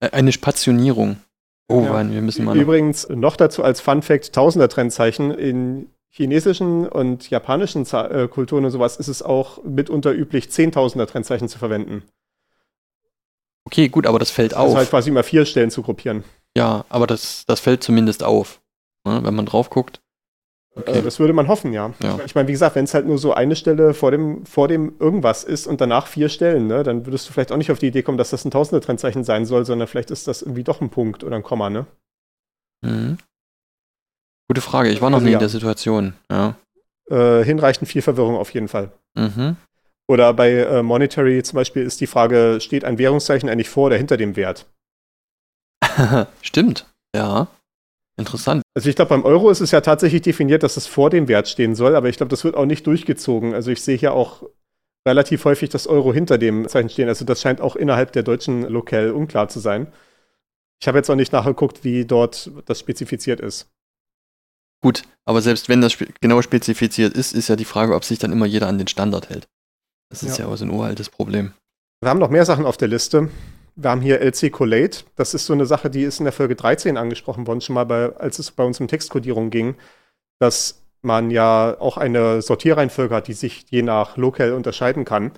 äh, 0.00 0.10
eine 0.10 0.32
Spationierung. 0.32 1.18
Oh, 1.68 1.82
ja. 1.82 2.10
wir 2.10 2.22
müssen 2.22 2.44
mal. 2.44 2.56
Übrigens 2.56 3.08
noch 3.08 3.36
dazu 3.36 3.62
als 3.62 3.82
Fun 3.82 4.00
Fact: 4.00 4.32
Tausender-Trennzeichen 4.32 5.30
in 5.30 5.90
chinesischen 6.10 6.88
und 6.88 7.28
japanischen 7.28 7.86
äh, 7.92 8.28
Kulturen 8.28 8.64
und 8.64 8.70
sowas 8.70 8.96
ist 8.96 9.08
es 9.08 9.22
auch 9.22 9.62
mitunter 9.62 10.12
üblich, 10.12 10.50
Zehntausender-Trennzeichen 10.50 11.48
zu 11.48 11.58
verwenden. 11.58 12.02
Okay, 13.64 13.88
gut, 13.88 14.06
aber 14.06 14.18
das 14.18 14.30
fällt 14.30 14.54
auf. 14.54 14.74
halt 14.74 14.90
quasi 14.90 15.10
immer 15.10 15.22
vier 15.22 15.44
Stellen 15.46 15.70
zu 15.70 15.82
gruppieren. 15.82 16.24
ja, 16.56 16.84
aber 16.88 17.06
das, 17.06 17.44
das 17.46 17.60
fällt 17.60 17.82
zumindest 17.82 18.22
auf. 18.24 18.60
Ne, 19.06 19.20
wenn 19.24 19.34
man 19.34 19.46
drauf 19.46 19.68
guckt. 19.70 20.00
Okay. 20.74 21.00
Äh, 21.00 21.02
das 21.02 21.18
würde 21.18 21.32
man 21.32 21.48
hoffen, 21.48 21.72
ja. 21.72 21.92
Ja. 22.02 22.18
Ich 22.24 22.34
meine, 22.34 22.48
wie 22.48 22.52
gesagt, 22.52 22.76
wenn 22.76 22.84
es 22.84 22.94
halt 22.94 23.06
nur 23.06 23.18
so 23.18 23.34
eine 23.34 23.56
Stelle 23.56 23.94
vor 23.94 24.10
dem, 24.10 24.46
vor 24.46 24.68
dem 24.68 24.94
irgendwas 25.00 25.44
ist 25.44 25.66
und 25.66 25.80
danach 25.80 26.06
vier 26.06 26.28
Stellen, 26.28 26.66
ne, 26.66 26.82
dann 26.82 27.04
würdest 27.04 27.28
du 27.28 27.32
vielleicht 27.32 27.52
auch 27.52 27.56
nicht 27.56 27.70
auf 27.72 27.78
die 27.78 27.88
Idee 27.88 28.02
kommen, 28.02 28.16
dass 28.16 28.30
das 28.30 28.44
ein 28.44 28.50
Tausender-Trennzeichen 28.50 29.24
sein 29.24 29.44
soll, 29.44 29.64
sondern 29.66 29.88
vielleicht 29.88 30.10
ist 30.10 30.28
das 30.28 30.42
irgendwie 30.42 30.64
doch 30.64 30.80
ein 30.80 30.88
Punkt 30.90 31.24
oder 31.24 31.36
ein 31.36 31.42
Komma, 31.42 31.68
ne? 31.68 31.86
Mhm. 32.82 33.18
Gute 34.48 34.60
Frage. 34.60 34.90
Ich 34.90 35.00
war 35.00 35.10
noch 35.10 35.16
Also 35.16 35.26
nie 35.26 35.32
ja. 35.32 35.38
in 35.38 35.42
der 35.42 35.48
Situation. 35.48 36.14
Ja. 36.30 36.56
Äh, 37.10 37.44
hinreichend 37.44 37.88
viel 37.88 38.02
Verwirrung 38.02 38.36
auf 38.36 38.54
jeden 38.54 38.68
Fall. 38.68 38.92
Mhm. 39.14 39.56
Oder 40.08 40.34
bei 40.34 40.50
äh, 40.50 40.82
Monetary 40.82 41.42
zum 41.42 41.56
Beispiel 41.56 41.82
ist 41.82 42.00
die 42.00 42.06
Frage, 42.06 42.58
steht 42.60 42.84
ein 42.84 42.98
Währungszeichen 42.98 43.48
eigentlich 43.48 43.68
vor 43.68 43.86
oder 43.86 43.96
hinter 43.96 44.16
dem 44.16 44.36
Wert? 44.36 44.66
Stimmt. 46.42 46.86
Ja. 47.14 47.48
Interessant. 48.16 48.62
Also 48.74 48.90
ich 48.90 48.96
glaube, 48.96 49.08
beim 49.08 49.24
Euro 49.24 49.48
ist 49.50 49.60
es 49.60 49.70
ja 49.70 49.80
tatsächlich 49.80 50.22
definiert, 50.22 50.62
dass 50.62 50.76
es 50.76 50.86
vor 50.86 51.08
dem 51.08 51.28
Wert 51.28 51.48
stehen 51.48 51.74
soll, 51.74 51.96
aber 51.96 52.08
ich 52.08 52.18
glaube, 52.18 52.30
das 52.30 52.44
wird 52.44 52.56
auch 52.56 52.66
nicht 52.66 52.86
durchgezogen. 52.86 53.54
Also 53.54 53.70
ich 53.70 53.82
sehe 53.82 53.96
hier 53.96 54.12
auch 54.12 54.42
relativ 55.06 55.44
häufig 55.44 55.70
das 55.70 55.86
Euro 55.86 56.12
hinter 56.12 56.38
dem 56.38 56.68
Zeichen 56.68 56.90
stehen. 56.90 57.08
Also 57.08 57.24
das 57.24 57.40
scheint 57.40 57.60
auch 57.60 57.74
innerhalb 57.74 58.12
der 58.12 58.22
deutschen 58.22 58.62
Lokal 58.62 59.10
unklar 59.12 59.48
zu 59.48 59.60
sein. 59.60 59.86
Ich 60.80 60.88
habe 60.88 60.98
jetzt 60.98 61.10
auch 61.10 61.16
nicht 61.16 61.32
nachgeguckt, 61.32 61.84
wie 61.84 62.04
dort 62.04 62.50
das 62.66 62.80
spezifiziert 62.80 63.40
ist. 63.40 63.70
Gut, 64.82 65.02
aber 65.24 65.40
selbst 65.40 65.68
wenn 65.68 65.80
das 65.80 65.92
spe 65.92 66.08
genau 66.20 66.42
spezifiziert 66.42 67.14
ist, 67.14 67.34
ist 67.34 67.48
ja 67.48 67.56
die 67.56 67.64
Frage, 67.64 67.94
ob 67.94 68.04
sich 68.04 68.18
dann 68.18 68.32
immer 68.32 68.46
jeder 68.46 68.66
an 68.66 68.78
den 68.78 68.88
Standard 68.88 69.30
hält. 69.30 69.48
Das 70.12 70.22
ist 70.22 70.38
ja, 70.38 70.44
Ja. 70.44 70.50
auch 70.52 70.56
so 70.56 70.64
ein 70.64 70.70
uraltes 70.70 71.08
Problem. 71.08 71.52
Wir 72.00 72.10
haben 72.10 72.20
noch 72.20 72.30
mehr 72.30 72.44
Sachen 72.44 72.66
auf 72.66 72.76
der 72.76 72.88
Liste. 72.88 73.28
Wir 73.76 73.90
haben 73.90 74.02
hier 74.02 74.20
LC 74.20 74.50
Collate. 74.52 74.98
Das 75.16 75.32
ist 75.34 75.46
so 75.46 75.54
eine 75.54 75.64
Sache, 75.66 75.88
die 75.88 76.02
ist 76.02 76.18
in 76.20 76.24
der 76.24 76.32
Folge 76.32 76.54
13 76.54 76.96
angesprochen 76.98 77.46
worden, 77.46 77.60
schon 77.62 77.74
mal, 77.74 77.84
bei, 77.84 78.14
als 78.16 78.38
es 78.38 78.50
bei 78.50 78.62
uns 78.64 78.78
um 78.80 78.88
Textkodierung 78.88 79.50
ging, 79.50 79.74
dass 80.38 80.82
man 81.00 81.30
ja 81.30 81.76
auch 81.80 81.96
eine 81.96 82.42
Sortierreihenfolge 82.42 83.14
hat, 83.14 83.26
die 83.28 83.32
sich 83.32 83.64
je 83.70 83.82
nach 83.82 84.16
Locale 84.16 84.54
unterscheiden 84.54 85.04
kann. 85.04 85.32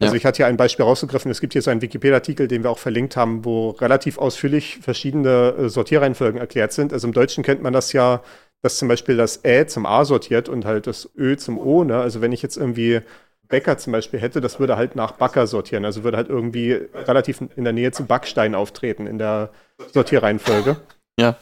Also 0.00 0.14
Ja. 0.14 0.16
ich 0.18 0.24
hatte 0.24 0.36
hier 0.38 0.46
ein 0.46 0.56
Beispiel 0.56 0.84
rausgegriffen. 0.84 1.30
Es 1.30 1.40
gibt 1.40 1.52
hier 1.52 1.62
so 1.62 1.70
einen 1.70 1.82
Wikipedia-Artikel, 1.82 2.46
den 2.48 2.62
wir 2.62 2.70
auch 2.70 2.78
verlinkt 2.78 3.16
haben, 3.16 3.44
wo 3.44 3.70
relativ 3.70 4.18
ausführlich 4.18 4.78
verschiedene 4.80 5.54
äh, 5.58 5.68
Sortierreihenfolgen 5.68 6.40
erklärt 6.40 6.72
sind. 6.72 6.92
Also 6.92 7.06
im 7.08 7.12
Deutschen 7.12 7.42
kennt 7.44 7.62
man 7.62 7.72
das 7.72 7.92
ja, 7.92 8.22
dass 8.62 8.78
zum 8.78 8.88
Beispiel 8.88 9.16
das 9.16 9.44
Ä 9.44 9.66
zum 9.66 9.84
A 9.84 10.04
sortiert 10.04 10.48
und 10.48 10.64
halt 10.64 10.86
das 10.86 11.10
Ö 11.16 11.36
zum 11.36 11.58
O. 11.58 11.84
Ne? 11.84 11.98
Also 11.98 12.20
wenn 12.22 12.32
ich 12.32 12.40
jetzt 12.42 12.56
irgendwie 12.56 13.00
Bäcker 13.54 13.78
zum 13.78 13.92
Beispiel 13.92 14.18
hätte, 14.18 14.40
das 14.40 14.58
würde 14.58 14.76
halt 14.76 14.96
nach 14.96 15.12
Backer 15.12 15.46
sortieren. 15.46 15.84
Also 15.84 16.02
würde 16.02 16.16
halt 16.16 16.28
irgendwie 16.28 16.72
relativ 16.72 17.40
in 17.54 17.62
der 17.62 17.72
Nähe 17.72 17.92
zu 17.92 18.04
Backstein 18.04 18.56
auftreten 18.56 19.06
in 19.06 19.16
der 19.16 19.50
Sortierreihenfolge. 19.92 20.76
Ja. 21.20 21.36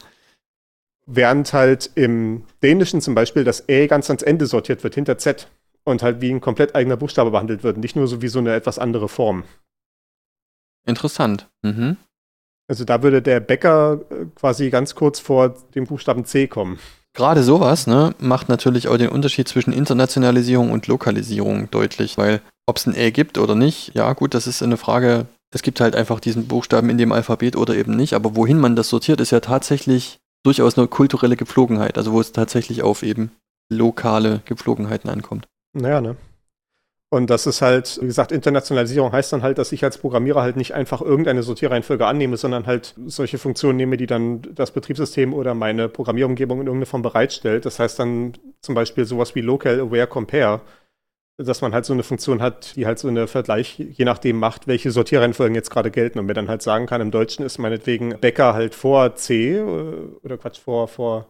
Während 1.07 1.55
halt 1.55 1.91
im 1.95 2.45
Dänischen 2.63 3.01
zum 3.01 3.15
Beispiel 3.15 3.45
das 3.45 3.67
Ä 3.67 3.87
ganz 3.87 4.11
ans 4.11 4.23
Ende 4.23 4.45
sortiert 4.45 4.85
wird, 4.85 4.95
hinter 4.95 5.17
Z. 5.17 5.49
Und 5.85 6.03
halt 6.03 6.21
wie 6.21 6.31
ein 6.31 6.43
komplett 6.43 6.75
eigener 6.75 6.99
Buchstabe 6.99 7.31
behandelt 7.31 7.63
wird. 7.65 7.79
Nicht 7.79 7.97
nur 7.97 8.07
so 8.07 8.21
wie 8.21 8.29
so 8.29 8.41
eine 8.41 8.55
etwas 8.55 8.79
andere 8.79 9.09
Form. 9.09 9.45
Interessant. 10.85 11.49
Mhm. 11.63 11.97
Also 12.69 12.85
da 12.85 13.03
würde 13.03 13.23
der 13.23 13.41
Bäcker 13.41 14.03
äh, 14.11 14.27
quasi 14.35 14.69
ganz 14.69 14.95
kurz 14.95 15.19
vor 15.19 15.57
dem 15.75 15.87
Buchstaben 15.87 16.27
C 16.27 16.47
kommen. 16.47 16.79
Gerade 17.15 17.43
sowas 17.43 17.87
ne, 17.87 18.15
macht 18.19 18.49
natürlich 18.49 18.89
auch 18.89 18.97
den 18.97 19.11
Unterschied 19.11 19.47
zwischen 19.47 19.73
Internationalisierung 19.73 20.71
und 20.71 20.87
Lokalisierung 20.87 21.71
deutlich, 21.71 22.17
weil 22.17 22.41
ob 22.67 22.79
es 22.79 22.87
ein 22.87 22.95
Ä 22.95 23.11
gibt 23.11 23.39
oder 23.39 23.55
nicht, 23.55 23.95
ja 23.95 24.13
gut, 24.15 24.35
das 24.35 24.47
ist 24.47 24.63
eine 24.63 24.77
Frage, 24.77 25.27
es 25.55 25.63
gibt 25.63 25.81
halt 25.81 25.95
einfach 25.95 26.21
diesen 26.21 26.49
Buchstaben 26.49 26.89
in 26.89 26.99
dem 26.99 27.13
Alphabet 27.13 27.57
oder 27.57 27.75
eben 27.75 27.95
nicht, 27.97 28.15
aber 28.15 28.35
wohin 28.35 28.59
man 28.59 28.77
das 28.77 28.89
sortiert, 28.89 29.21
ist 29.21 29.33
ja 29.33 29.41
tatsächlich 29.41 30.21
durchaus 30.45 30.79
eine 30.79 30.89
kulturelle 30.89 31.37
Gepflogenheit, 31.37 31.99
also 31.99 32.13
wo 32.13 32.21
es 32.21 32.33
tatsächlich 32.33 32.83
auf 32.83 33.03
eben 33.03 33.33
lokale 33.71 34.41
Gepflogenheiten 34.45 35.11
ankommt. 35.11 35.47
Naja, 35.75 36.01
ne? 36.01 36.17
Und 37.13 37.29
das 37.29 37.47
ist 37.47 37.61
halt, 37.61 37.99
wie 38.01 38.07
gesagt, 38.07 38.33
Internationalisierung 38.33 39.13
heißt 39.13 39.35
dann 39.35 39.43
halt, 39.43 39.59
dass 39.59 39.71
ich 39.73 39.85
als 39.85 39.99
Programmierer 39.99 40.41
halt 40.41 40.57
nicht 40.57 40.73
einfach 40.73 41.03
irgendeine 41.03 41.43
Sortierreihenfolge 41.43 42.07
annehme, 42.07 42.39
sondern 42.39 42.67
halt 42.67 42.95
solche 43.05 43.37
Funktionen 43.37 43.77
nehme, 43.77 43.99
die 43.99 44.07
dann 44.07 44.41
das 44.55 44.71
Betriebssystem 44.71 45.35
oder 45.35 45.53
meine 45.53 45.91
Programmierumgebung 45.91 46.63
in 46.63 46.69
irgendeiner 46.69 46.87
Form 46.87 47.03
bereitstellt. 47.03 47.67
Das 47.67 47.79
heißt 47.79 47.99
dann 47.99 48.33
zum 48.63 48.75
Beispiel 48.75 49.05
sowas 49.05 49.35
wie 49.35 49.43
Local 49.43 49.79
Aware 49.79 50.07
Compare, 50.07 50.63
dass 51.37 51.61
man 51.61 51.75
halt 51.75 51.85
so 51.85 51.93
eine 51.93 52.03
Funktion 52.03 52.41
hat, 52.41 52.77
die 52.77 52.87
halt 52.87 52.99
so 52.99 53.09
eine 53.09 53.27
Vergleich 53.27 53.79
je 53.79 54.07
nachdem 54.07 54.39
macht, 54.39 54.67
welche 54.67 54.91
Sortierreihenfolgen 54.91 55.55
jetzt 55.55 55.69
gerade 55.69 55.91
gelten 55.91 56.19
und 56.19 56.25
mir 56.25 56.33
dann 56.33 56.49
halt 56.49 56.63
sagen 56.63 56.87
kann, 56.87 57.03
im 57.03 57.11
Deutschen 57.11 57.45
ist 57.45 57.59
meinetwegen 57.59 58.19
Bäcker 58.23 58.55
halt 58.55 58.75
vor 58.75 59.17
C 59.17 59.59
äh, 59.59 59.63
oder 60.23 60.39
Quatsch, 60.39 60.61
vor, 60.61 60.89
vor, 60.89 61.27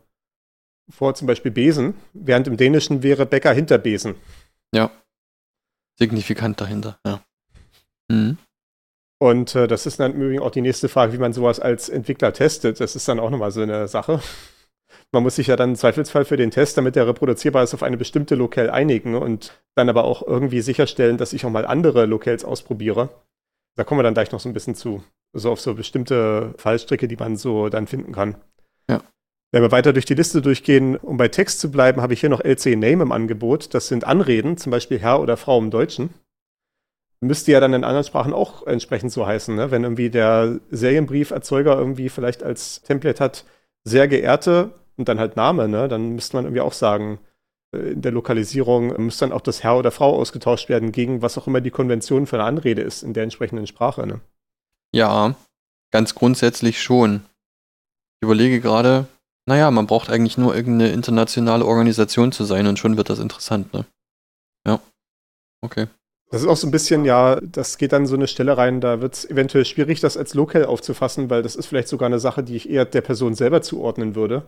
vor 0.89 1.15
zum 1.17 1.27
Beispiel 1.27 1.51
Besen, 1.51 1.95
während 2.13 2.47
im 2.47 2.57
Dänischen 2.57 3.03
wäre 3.03 3.27
Bäcker 3.27 3.53
hinter 3.53 3.79
Besen. 3.79 4.15
Signifikant 6.03 6.61
dahinter, 6.61 6.99
ja. 7.07 7.21
Mhm. 8.11 8.37
Und 9.21 9.55
äh, 9.55 9.69
das 9.69 9.87
ist 9.87 10.01
dann 10.01 10.15
im 10.15 10.23
Übrigen 10.23 10.43
auch 10.43 10.51
die 10.51 10.61
nächste 10.61 10.89
Frage, 10.89 11.13
wie 11.13 11.19
man 11.19 11.33
sowas 11.33 11.61
als 11.61 11.89
Entwickler 11.89 12.33
testet. 12.33 12.81
Das 12.81 12.97
ist 12.97 13.07
dann 13.07 13.21
auch 13.21 13.31
nochmal 13.31 13.53
so 13.53 13.61
eine 13.61 13.87
Sache. 13.87 14.21
Man 15.13 15.23
muss 15.23 15.37
sich 15.37 15.47
ja 15.47 15.55
dann 15.55 15.71
im 15.71 15.77
Zweifelsfall 15.77 16.25
für 16.25 16.37
den 16.37 16.51
Test, 16.51 16.77
damit 16.77 16.97
der 16.97 17.07
reproduzierbar 17.07 17.63
ist, 17.63 17.73
auf 17.73 17.85
eine 17.85 17.97
bestimmte 17.97 18.35
Lokal 18.35 18.69
einigen 18.69 19.15
und 19.15 19.63
dann 19.77 19.89
aber 19.89 20.03
auch 20.03 20.27
irgendwie 20.27 20.61
sicherstellen, 20.61 21.19
dass 21.19 21.35
ich 21.35 21.47
auch 21.47 21.51
mal 21.51 21.67
andere 21.67 22.07
Locals 22.07 22.45
ausprobiere. 22.45 23.11
Da 23.77 23.85
kommen 23.85 24.01
wir 24.01 24.03
dann 24.03 24.15
gleich 24.15 24.33
noch 24.33 24.41
so 24.41 24.49
ein 24.49 24.55
bisschen 24.55 24.75
zu. 24.75 25.05
So 25.35 25.53
auf 25.53 25.61
so 25.61 25.75
bestimmte 25.75 26.53
Fallstricke, 26.57 27.07
die 27.07 27.17
man 27.17 27.37
so 27.37 27.69
dann 27.69 27.87
finden 27.87 28.13
kann. 28.13 28.35
Wenn 29.53 29.63
wir 29.63 29.71
weiter 29.71 29.93
durch 29.93 30.07
die 30.07 30.15
Liste 30.15 30.43
durchgehen, 30.43 30.97
um 30.97 31.17
bei 31.17 31.29
Text 31.29 31.61
zu 31.61 31.71
bleiben, 31.71 32.01
habe 32.01 32.15
ich 32.15 32.21
hier 32.21 32.31
noch 32.31 32.43
LC 32.43 32.75
Name 32.77 33.03
im 33.03 33.13
Angebot. 33.13 33.75
Das 33.75 33.87
sind 33.87 34.05
Anreden, 34.05 34.57
zum 34.57 34.73
Beispiel 34.73 34.99
Herr 34.99 35.21
oder 35.21 35.37
Frau 35.37 35.59
im 35.59 35.71
Deutschen 35.71 36.11
müsste 37.23 37.53
ja 37.53 37.61
dann 37.61 37.73
in 37.73 37.85
anderen 37.85 38.05
Sprachen 38.05 38.35
auch 38.35 38.67
entsprechend 38.67 39.13
so 39.13 39.27
heißen, 39.27 39.55
ne? 39.55 39.71
Wenn 39.71 39.85
irgendwie 39.85 40.11
der 40.11 40.59
Serienbrieferzeuger 40.71 41.79
irgendwie 41.79 42.09
vielleicht 42.09 42.43
als 42.43 42.83
Template 42.83 43.23
hat, 43.23 43.45
sehr 43.85 44.09
geehrte 44.09 44.73
und 44.97 45.09
dann 45.09 45.21
halt 45.21 45.37
Name, 45.37 45.69
ne? 45.69 45.89
Dann 45.89 46.11
müsste 46.11 46.37
man 46.37 46.45
irgendwie 46.45 46.61
auch 46.61 46.73
sagen, 46.73 47.21
äh, 47.73 47.93
in 47.93 48.03
der 48.03 48.13
Lokalisierung 48.13 49.01
müsste 49.01 49.27
dann 49.27 49.33
auch 49.33 49.41
das 49.41 49.63
Herr 49.63 49.79
oder 49.79 49.93
Frau 49.93 50.17
ausgetauscht 50.17 50.69
werden 50.69 50.91
gegen 50.91 51.23
was 51.23 51.39
auch 51.39 51.47
immer 51.47 51.61
die 51.61 51.71
Konvention 51.71 52.27
für 52.27 52.37
eine 52.37 52.45
Anrede 52.45 52.83
ist 52.83 53.05
in 53.05 53.15
der 53.15 53.23
entsprechenden 53.23 53.69
Sprache, 53.69 54.05
ne? 54.07 54.21
Ja, 54.93 55.37
ganz 55.93 56.17
grundsätzlich 56.17 56.83
schon. 56.83 57.23
Ich 58.21 58.27
überlege 58.27 58.61
gerade, 58.61 59.07
naja, 59.47 59.71
man 59.71 59.87
braucht 59.87 60.11
eigentlich 60.11 60.39
nur 60.39 60.55
irgendeine 60.55 60.93
internationale 60.93 61.65
Organisation 61.65 62.33
zu 62.33 62.45
sein 62.45 62.67
und 62.67 62.79
schon 62.79 62.97
wird 62.97 63.11
das 63.11 63.19
interessant, 63.19 63.73
ne? 63.73 63.85
Ja. 64.67 64.81
Okay. 65.63 65.87
Das 66.31 66.43
ist 66.43 66.49
auch 66.49 66.57
so 66.57 66.67
ein 66.67 66.71
bisschen, 66.71 67.05
ja, 67.05 67.39
das 67.43 67.77
geht 67.77 67.93
dann 67.93 68.07
so 68.07 68.15
eine 68.15 68.27
Stelle 68.27 68.57
rein, 68.57 68.81
da 68.81 69.03
wird 69.03 69.15
es 69.15 69.29
eventuell 69.29 69.67
schwierig, 69.67 70.01
das 70.01 70.17
als 70.17 70.33
Local 70.33 70.65
aufzufassen, 70.65 71.29
weil 71.29 71.43
das 71.43 71.57
ist 71.57 71.67
vielleicht 71.67 71.89
sogar 71.89 72.07
eine 72.07 72.21
Sache, 72.21 72.43
die 72.43 72.57
ich 72.57 72.71
eher 72.71 72.87
der 72.87 73.03
Person 73.03 73.35
selber 73.35 73.61
zuordnen 73.61 74.15
würde. 74.15 74.43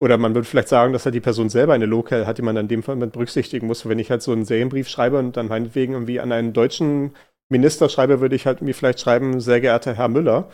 Oder 0.00 0.18
man 0.18 0.34
würde 0.34 0.48
vielleicht 0.48 0.68
sagen, 0.68 0.92
dass 0.92 1.04
halt 1.04 1.14
die 1.14 1.20
Person 1.20 1.48
selber 1.48 1.74
eine 1.74 1.86
Local 1.86 2.26
hat, 2.26 2.38
die 2.38 2.42
man 2.42 2.56
in 2.56 2.66
dem 2.66 2.82
Fall 2.82 2.96
mit 2.96 3.12
berücksichtigen 3.12 3.68
muss. 3.68 3.88
Wenn 3.88 4.00
ich 4.00 4.10
halt 4.10 4.20
so 4.20 4.32
einen 4.32 4.44
Serienbrief 4.44 4.88
schreibe 4.88 5.20
und 5.20 5.36
dann 5.36 5.46
meinetwegen 5.46 5.92
irgendwie 5.92 6.18
an 6.18 6.32
einen 6.32 6.52
deutschen 6.52 7.14
Minister 7.48 7.88
schreibe, 7.88 8.20
würde 8.20 8.34
ich 8.34 8.44
halt 8.44 8.58
irgendwie 8.58 8.72
vielleicht 8.72 8.98
schreiben, 8.98 9.40
sehr 9.40 9.60
geehrter 9.60 9.94
Herr 9.94 10.08
Müller. 10.08 10.50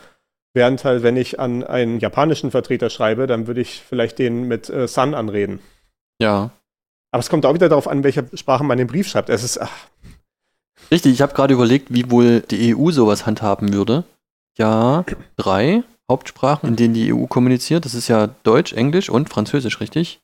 Während 0.53 0.83
halt, 0.83 1.03
wenn 1.03 1.15
ich 1.15 1.39
an 1.39 1.63
einen 1.63 1.99
japanischen 1.99 2.51
Vertreter 2.51 2.89
schreibe, 2.89 3.27
dann 3.27 3.47
würde 3.47 3.61
ich 3.61 3.83
vielleicht 3.87 4.17
den 4.17 4.43
mit 4.43 4.69
äh, 4.69 4.87
San 4.87 5.13
anreden. 5.13 5.59
Ja. 6.19 6.51
Aber 7.11 7.19
es 7.19 7.29
kommt 7.29 7.45
auch 7.45 7.53
wieder 7.53 7.69
darauf 7.69 7.87
an, 7.87 8.03
welcher 8.03 8.23
Sprache 8.33 8.63
man 8.63 8.77
den 8.77 8.87
Brief 8.87 9.07
schreibt. 9.07 9.29
Es 9.29 9.43
ist, 9.43 9.59
ach, 9.59 9.71
Richtig, 10.91 11.13
ich 11.13 11.21
habe 11.21 11.33
gerade 11.33 11.53
überlegt, 11.53 11.93
wie 11.93 12.09
wohl 12.09 12.41
die 12.41 12.75
EU 12.75 12.91
sowas 12.91 13.25
handhaben 13.25 13.73
würde. 13.73 14.05
Ja, 14.57 15.05
drei 15.37 15.83
Hauptsprachen, 16.09 16.69
in 16.69 16.75
denen 16.75 16.93
die 16.93 17.13
EU 17.13 17.27
kommuniziert. 17.27 17.85
Das 17.85 17.93
ist 17.93 18.07
ja 18.07 18.27
Deutsch, 18.43 18.73
Englisch 18.73 19.09
und 19.09 19.29
Französisch, 19.29 19.79
richtig? 19.79 20.19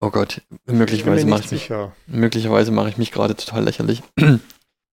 Oh 0.00 0.10
Gott, 0.10 0.42
möglicherweise 0.66 1.26
mache 1.26 1.42
ich 1.42 1.70
mache 2.70 2.88
ich 2.88 2.98
mich 2.98 3.10
gerade 3.10 3.34
total 3.34 3.64
lächerlich. 3.64 4.02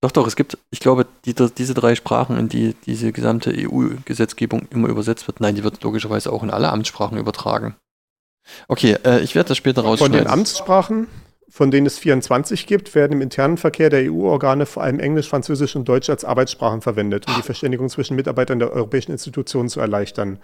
Doch, 0.02 0.12
doch, 0.12 0.28
es 0.28 0.36
gibt, 0.36 0.58
ich 0.72 0.80
glaube, 0.80 1.06
die, 1.26 1.34
diese 1.34 1.74
drei 1.74 1.96
Sprachen, 1.96 2.38
in 2.38 2.50
die 2.50 2.76
diese 2.86 3.12
gesamte 3.12 3.54
EU-Gesetzgebung 3.56 4.68
immer 4.70 4.90
übersetzt 4.90 5.28
wird, 5.28 5.42
nein, 5.42 5.56
die 5.56 5.64
wird 5.64 5.84
logischerweise 5.84 6.32
auch 6.32 6.44
in 6.44 6.52
alle 6.52 6.72
Amtssprachen 6.72 7.18
übertragen. 7.18 7.76
Okay, 8.68 8.98
äh, 9.04 9.22
ich 9.22 9.36
werde 9.36 9.50
das 9.50 9.58
später 9.58 9.82
Von 9.82 9.92
rausschneiden. 9.92 10.18
den 10.20 10.28
Amtssprachen, 10.28 11.08
von 11.50 11.72
denen 11.72 11.88
es 11.88 11.98
24 11.98 12.68
gibt, 12.68 12.94
werden 12.94 13.14
im 13.14 13.22
internen 13.22 13.58
Verkehr 13.58 13.90
der 13.90 14.12
EU-Organe 14.12 14.66
vor 14.66 14.84
allem 14.84 15.00
Englisch, 15.00 15.30
Französisch 15.30 15.76
und 15.76 15.88
Deutsch 15.88 16.10
als 16.10 16.26
Arbeitssprachen 16.26 16.82
verwendet, 16.82 17.28
um 17.28 17.36
die 17.36 17.42
Verständigung 17.42 17.90
zwischen 17.90 18.16
Mitarbeitern 18.16 18.60
der 18.60 18.72
europäischen 18.72 19.12
Institutionen 19.12 19.70
zu 19.70 19.80
erleichtern. 19.80 20.40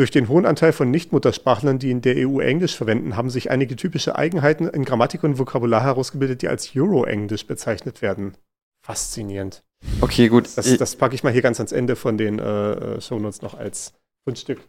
Durch 0.00 0.10
den 0.10 0.28
hohen 0.28 0.46
Anteil 0.46 0.72
von 0.72 0.90
Nichtmuttersprachlern, 0.90 1.78
die 1.78 1.90
in 1.90 2.00
der 2.00 2.26
EU 2.26 2.40
Englisch 2.40 2.74
verwenden, 2.74 3.18
haben 3.18 3.28
sich 3.28 3.50
einige 3.50 3.76
typische 3.76 4.16
Eigenheiten 4.16 4.66
in 4.66 4.86
Grammatik 4.86 5.22
und 5.24 5.38
Vokabular 5.38 5.82
herausgebildet, 5.82 6.40
die 6.40 6.48
als 6.48 6.74
Euro-Englisch 6.74 7.46
bezeichnet 7.46 8.00
werden. 8.00 8.34
Faszinierend. 8.82 9.62
Okay, 10.00 10.28
gut. 10.28 10.48
Das, 10.56 10.74
das 10.78 10.96
packe 10.96 11.14
ich 11.14 11.22
mal 11.22 11.34
hier 11.34 11.42
ganz 11.42 11.60
ans 11.60 11.72
Ende 11.72 11.96
von 11.96 12.16
den 12.16 12.38
äh, 12.38 12.70
äh 12.70 13.00
Shownotes 13.02 13.42
noch 13.42 13.52
als 13.52 13.92
Fundstück. 14.26 14.66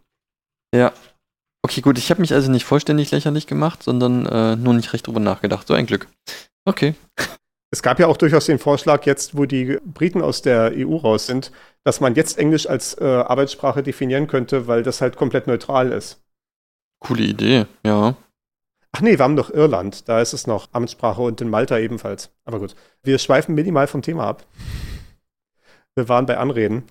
Ja. 0.76 0.92
Okay, 1.62 1.80
gut. 1.80 1.98
Ich 1.98 2.10
habe 2.10 2.20
mich 2.20 2.34
also 2.34 2.52
nicht 2.52 2.66
vollständig 2.66 3.10
lächerlich 3.12 3.48
gemacht, 3.48 3.84
sondern 3.84 4.26
äh, 4.26 4.58
nur 4.58 4.74
nicht 4.74 4.92
recht 4.92 5.08
drüber 5.08 5.22
nachgedacht. 5.22 5.66
So 5.66 5.74
ein 5.76 5.86
Glück. 5.86 6.10
Okay. 6.66 6.94
Es 7.74 7.82
gab 7.82 8.00
ja 8.00 8.08
auch 8.08 8.18
durchaus 8.18 8.46
den 8.46 8.60
Vorschlag, 8.60 9.06
jetzt, 9.06 9.38
wo 9.38 9.46
die 9.46 9.80
Briten 9.86 10.22
aus 10.22 10.42
der 10.42 10.74
EU 10.76 10.98
raus 10.98 11.26
sind, 11.26 11.54
dass 11.86 12.02
man 12.02 12.16
jetzt 12.16 12.38
Englisch 12.38 12.68
als 12.68 13.00
äh, 13.00 13.06
Arbeitssprache 13.06 13.82
definieren 13.82 14.28
könnte, 14.28 14.68
weil 14.68 14.84
das 14.84 15.00
halt 15.00 15.16
komplett 15.16 15.48
neutral 15.48 15.94
ist. 15.94 16.22
Coole 17.00 17.24
Idee, 17.24 17.66
ja. 17.86 18.16
Ach 18.92 19.02
nee, 19.02 19.18
wir 19.18 19.24
haben 19.24 19.38
doch 19.38 19.50
Irland, 19.50 20.10
da 20.10 20.20
ist 20.20 20.34
es 20.34 20.48
noch 20.48 20.68
Amtssprache 20.74 21.22
und 21.22 21.40
in 21.40 21.50
Malta 21.50 21.78
ebenfalls. 21.80 22.30
Aber 22.44 22.60
gut, 22.60 22.76
wir 23.04 23.18
schweifen 23.18 23.56
minimal 23.56 23.88
vom 23.88 24.02
Thema 24.02 24.28
ab. 24.28 24.46
Wir 25.96 26.10
waren 26.10 26.26
bei 26.26 26.38
Anreden, 26.38 26.84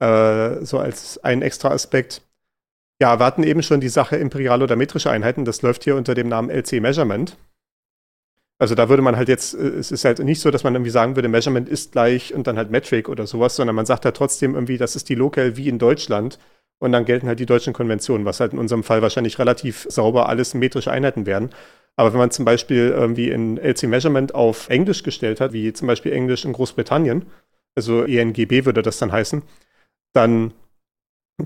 äh, 0.00 0.64
so 0.64 0.78
als 0.78 1.16
ein 1.24 1.40
extra 1.40 1.70
Aspekt. 1.70 2.20
Ja, 3.00 3.18
wir 3.18 3.24
hatten 3.24 3.42
eben 3.42 3.62
schon 3.62 3.80
die 3.80 3.88
Sache 3.88 4.16
imperial 4.16 4.62
oder 4.62 4.76
metrische 4.76 5.10
Einheiten, 5.10 5.46
das 5.46 5.62
läuft 5.62 5.84
hier 5.84 5.96
unter 5.96 6.14
dem 6.14 6.28
Namen 6.28 6.50
LC 6.50 6.80
Measurement. 6.80 7.38
Also 8.58 8.74
da 8.74 8.88
würde 8.88 9.02
man 9.02 9.16
halt 9.16 9.28
jetzt, 9.28 9.54
äh, 9.54 9.58
es 9.58 9.90
ist 9.92 10.04
halt 10.04 10.18
nicht 10.20 10.40
so, 10.40 10.50
dass 10.50 10.64
man 10.64 10.74
irgendwie 10.74 10.90
sagen 10.90 11.16
würde, 11.16 11.28
Measurement 11.28 11.68
ist 11.68 11.92
gleich 11.92 12.34
und 12.34 12.46
dann 12.46 12.56
halt 12.56 12.70
Metric 12.70 13.08
oder 13.08 13.26
sowas, 13.26 13.56
sondern 13.56 13.76
man 13.76 13.86
sagt 13.86 14.04
halt 14.04 14.16
trotzdem 14.16 14.54
irgendwie, 14.54 14.78
das 14.78 14.96
ist 14.96 15.08
die 15.08 15.14
Local 15.14 15.56
wie 15.56 15.68
in 15.68 15.78
Deutschland 15.78 16.38
und 16.78 16.92
dann 16.92 17.04
gelten 17.04 17.28
halt 17.28 17.40
die 17.40 17.46
deutschen 17.46 17.72
Konventionen, 17.72 18.24
was 18.26 18.40
halt 18.40 18.52
in 18.52 18.58
unserem 18.58 18.82
Fall 18.82 19.02
wahrscheinlich 19.02 19.38
relativ 19.38 19.86
sauber 19.88 20.28
alles 20.28 20.54
metrische 20.54 20.90
Einheiten 20.90 21.26
werden. 21.26 21.50
Aber 21.96 22.12
wenn 22.12 22.18
man 22.18 22.30
zum 22.30 22.44
Beispiel 22.44 22.88
irgendwie 22.88 23.30
in 23.30 23.56
LC 23.58 23.84
Measurement 23.84 24.34
auf 24.34 24.68
Englisch 24.68 25.02
gestellt 25.02 25.40
hat, 25.40 25.52
wie 25.52 25.72
zum 25.72 25.88
Beispiel 25.88 26.12
Englisch 26.12 26.44
in 26.44 26.52
Großbritannien, 26.52 27.26
also 27.74 28.04
ENGB 28.04 28.66
würde 28.66 28.82
das 28.82 28.98
dann 28.98 29.12
heißen, 29.12 29.42
dann 30.12 30.52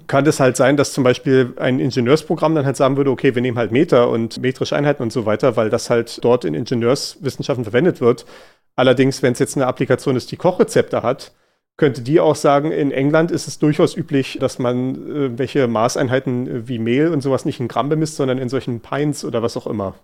kann 0.06 0.24
es 0.26 0.38
halt 0.38 0.56
sein, 0.56 0.76
dass 0.76 0.92
zum 0.92 1.02
Beispiel 1.02 1.52
ein 1.56 1.80
Ingenieursprogramm 1.80 2.54
dann 2.54 2.64
halt 2.64 2.76
sagen 2.76 2.96
würde, 2.96 3.10
okay, 3.10 3.34
wir 3.34 3.42
nehmen 3.42 3.58
halt 3.58 3.72
Meter 3.72 4.08
und 4.08 4.38
metrische 4.40 4.76
Einheiten 4.76 5.02
und 5.02 5.12
so 5.12 5.26
weiter, 5.26 5.56
weil 5.56 5.68
das 5.68 5.90
halt 5.90 6.22
dort 6.24 6.44
in 6.44 6.54
Ingenieurswissenschaften 6.54 7.64
verwendet 7.64 8.00
wird. 8.00 8.24
Allerdings, 8.76 9.22
wenn 9.22 9.32
es 9.32 9.40
jetzt 9.40 9.56
eine 9.56 9.66
Applikation 9.66 10.16
ist, 10.16 10.30
die 10.30 10.36
Kochrezepte 10.36 11.02
hat, 11.02 11.32
könnte 11.76 12.02
die 12.02 12.20
auch 12.20 12.36
sagen, 12.36 12.70
in 12.72 12.92
England 12.92 13.30
ist 13.30 13.48
es 13.48 13.58
durchaus 13.58 13.96
üblich, 13.96 14.38
dass 14.38 14.58
man 14.58 14.94
äh, 14.94 15.38
welche 15.38 15.66
Maßeinheiten 15.66 16.46
äh, 16.46 16.68
wie 16.68 16.78
Mehl 16.78 17.08
und 17.08 17.22
sowas 17.22 17.44
nicht 17.44 17.58
in 17.58 17.68
Gramm 17.68 17.88
bemisst, 17.88 18.16
sondern 18.16 18.38
in 18.38 18.48
solchen 18.48 18.80
Pints 18.80 19.24
oder 19.24 19.42
was 19.42 19.56
auch 19.56 19.66
immer. 19.66 19.94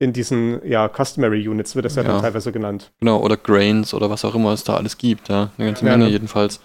In 0.00 0.12
diesen, 0.12 0.66
ja, 0.66 0.88
Customary 0.88 1.46
Units 1.46 1.76
wird 1.76 1.84
das 1.84 1.94
ja, 1.94 2.02
ja 2.02 2.08
dann 2.08 2.22
teilweise 2.22 2.50
genannt. 2.50 2.92
Genau, 2.98 3.20
oder 3.20 3.36
Grains 3.36 3.94
oder 3.94 4.10
was 4.10 4.24
auch 4.24 4.34
immer 4.34 4.52
es 4.52 4.64
da 4.64 4.74
alles 4.74 4.98
gibt, 4.98 5.28
ja. 5.28 5.52
Eine 5.58 5.68
ganze 5.68 5.84
Menge 5.84 6.04
ja, 6.04 6.08
ne? 6.08 6.12
jedenfalls. 6.12 6.60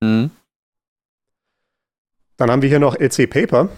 Mhm. 0.00 0.30
Dann 2.38 2.50
haben 2.50 2.62
wir 2.62 2.68
hier 2.68 2.78
noch 2.78 2.98
LC 2.98 3.28
Paper. 3.28 3.68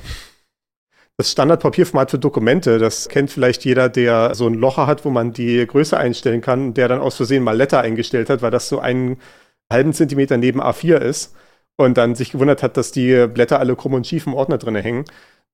Das 1.16 1.32
Standardpapierformat 1.32 2.10
für 2.12 2.18
Dokumente, 2.18 2.78
das 2.78 3.08
kennt 3.08 3.30
vielleicht 3.30 3.64
jeder, 3.64 3.88
der 3.88 4.34
so 4.34 4.46
ein 4.46 4.54
Locher 4.54 4.86
hat, 4.86 5.04
wo 5.04 5.10
man 5.10 5.32
die 5.32 5.66
Größe 5.66 5.96
einstellen 5.96 6.40
kann, 6.40 6.72
der 6.72 6.88
dann 6.88 7.00
aus 7.00 7.16
Versehen 7.16 7.42
mal 7.42 7.56
Letter 7.56 7.80
eingestellt 7.80 8.30
hat, 8.30 8.40
weil 8.40 8.50
das 8.50 8.68
so 8.68 8.78
einen 8.78 9.18
halben 9.70 9.92
Zentimeter 9.92 10.36
neben 10.36 10.62
A4 10.62 10.96
ist 10.96 11.34
und 11.76 11.98
dann 11.98 12.14
sich 12.14 12.32
gewundert 12.32 12.62
hat, 12.62 12.76
dass 12.76 12.92
die 12.92 13.26
Blätter 13.26 13.58
alle 13.58 13.76
krumm 13.76 13.94
und 13.94 14.06
schief 14.06 14.26
im 14.26 14.34
Ordner 14.34 14.58
drin 14.58 14.76
hängen. 14.76 15.04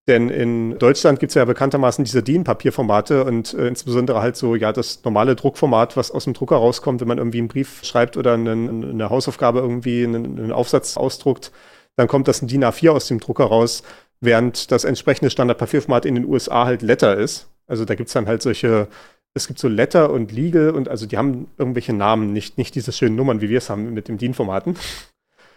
Denn 0.08 0.28
in 0.28 0.78
Deutschland 0.78 1.18
gibt 1.18 1.30
es 1.30 1.34
ja 1.34 1.44
bekanntermaßen 1.44 2.04
diese 2.04 2.22
DIN-Papierformate 2.22 3.24
und 3.24 3.54
äh, 3.54 3.66
insbesondere 3.66 4.22
halt 4.22 4.36
so, 4.36 4.54
ja, 4.54 4.72
das 4.72 5.02
normale 5.04 5.34
Druckformat, 5.34 5.96
was 5.96 6.12
aus 6.12 6.24
dem 6.24 6.34
Drucker 6.34 6.56
rauskommt, 6.56 7.00
wenn 7.00 7.08
man 7.08 7.18
irgendwie 7.18 7.38
einen 7.38 7.48
Brief 7.48 7.82
schreibt 7.82 8.16
oder 8.16 8.34
einen, 8.34 8.84
eine 8.84 9.10
Hausaufgabe 9.10 9.58
irgendwie, 9.58 10.04
einen, 10.04 10.38
einen 10.38 10.52
Aufsatz 10.52 10.96
ausdruckt, 10.96 11.50
dann 11.96 12.08
kommt 12.08 12.28
das 12.28 12.40
in 12.40 12.48
DIN 12.48 12.64
A4 12.64 12.90
aus 12.90 13.08
dem 13.08 13.20
Drucker 13.20 13.44
raus, 13.44 13.82
während 14.20 14.70
das 14.70 14.84
entsprechende 14.84 15.30
Standardpapierformat 15.30 16.04
in 16.06 16.14
den 16.14 16.24
USA 16.24 16.64
halt 16.64 16.82
Letter 16.82 17.16
ist. 17.16 17.48
Also 17.66 17.84
da 17.84 17.94
gibt 17.94 18.08
es 18.08 18.12
dann 18.12 18.26
halt 18.26 18.42
solche, 18.42 18.88
es 19.34 19.46
gibt 19.46 19.58
so 19.58 19.68
Letter 19.68 20.10
und 20.10 20.32
Legal 20.32 20.70
und 20.70 20.88
also 20.88 21.06
die 21.06 21.16
haben 21.18 21.48
irgendwelche 21.58 21.92
Namen, 21.92 22.32
nicht, 22.32 22.58
nicht 22.58 22.74
diese 22.74 22.92
schönen 22.92 23.16
Nummern, 23.16 23.40
wie 23.40 23.48
wir 23.48 23.58
es 23.58 23.70
haben 23.70 23.92
mit 23.92 24.08
dem 24.08 24.18
DIN-Formaten, 24.18 24.76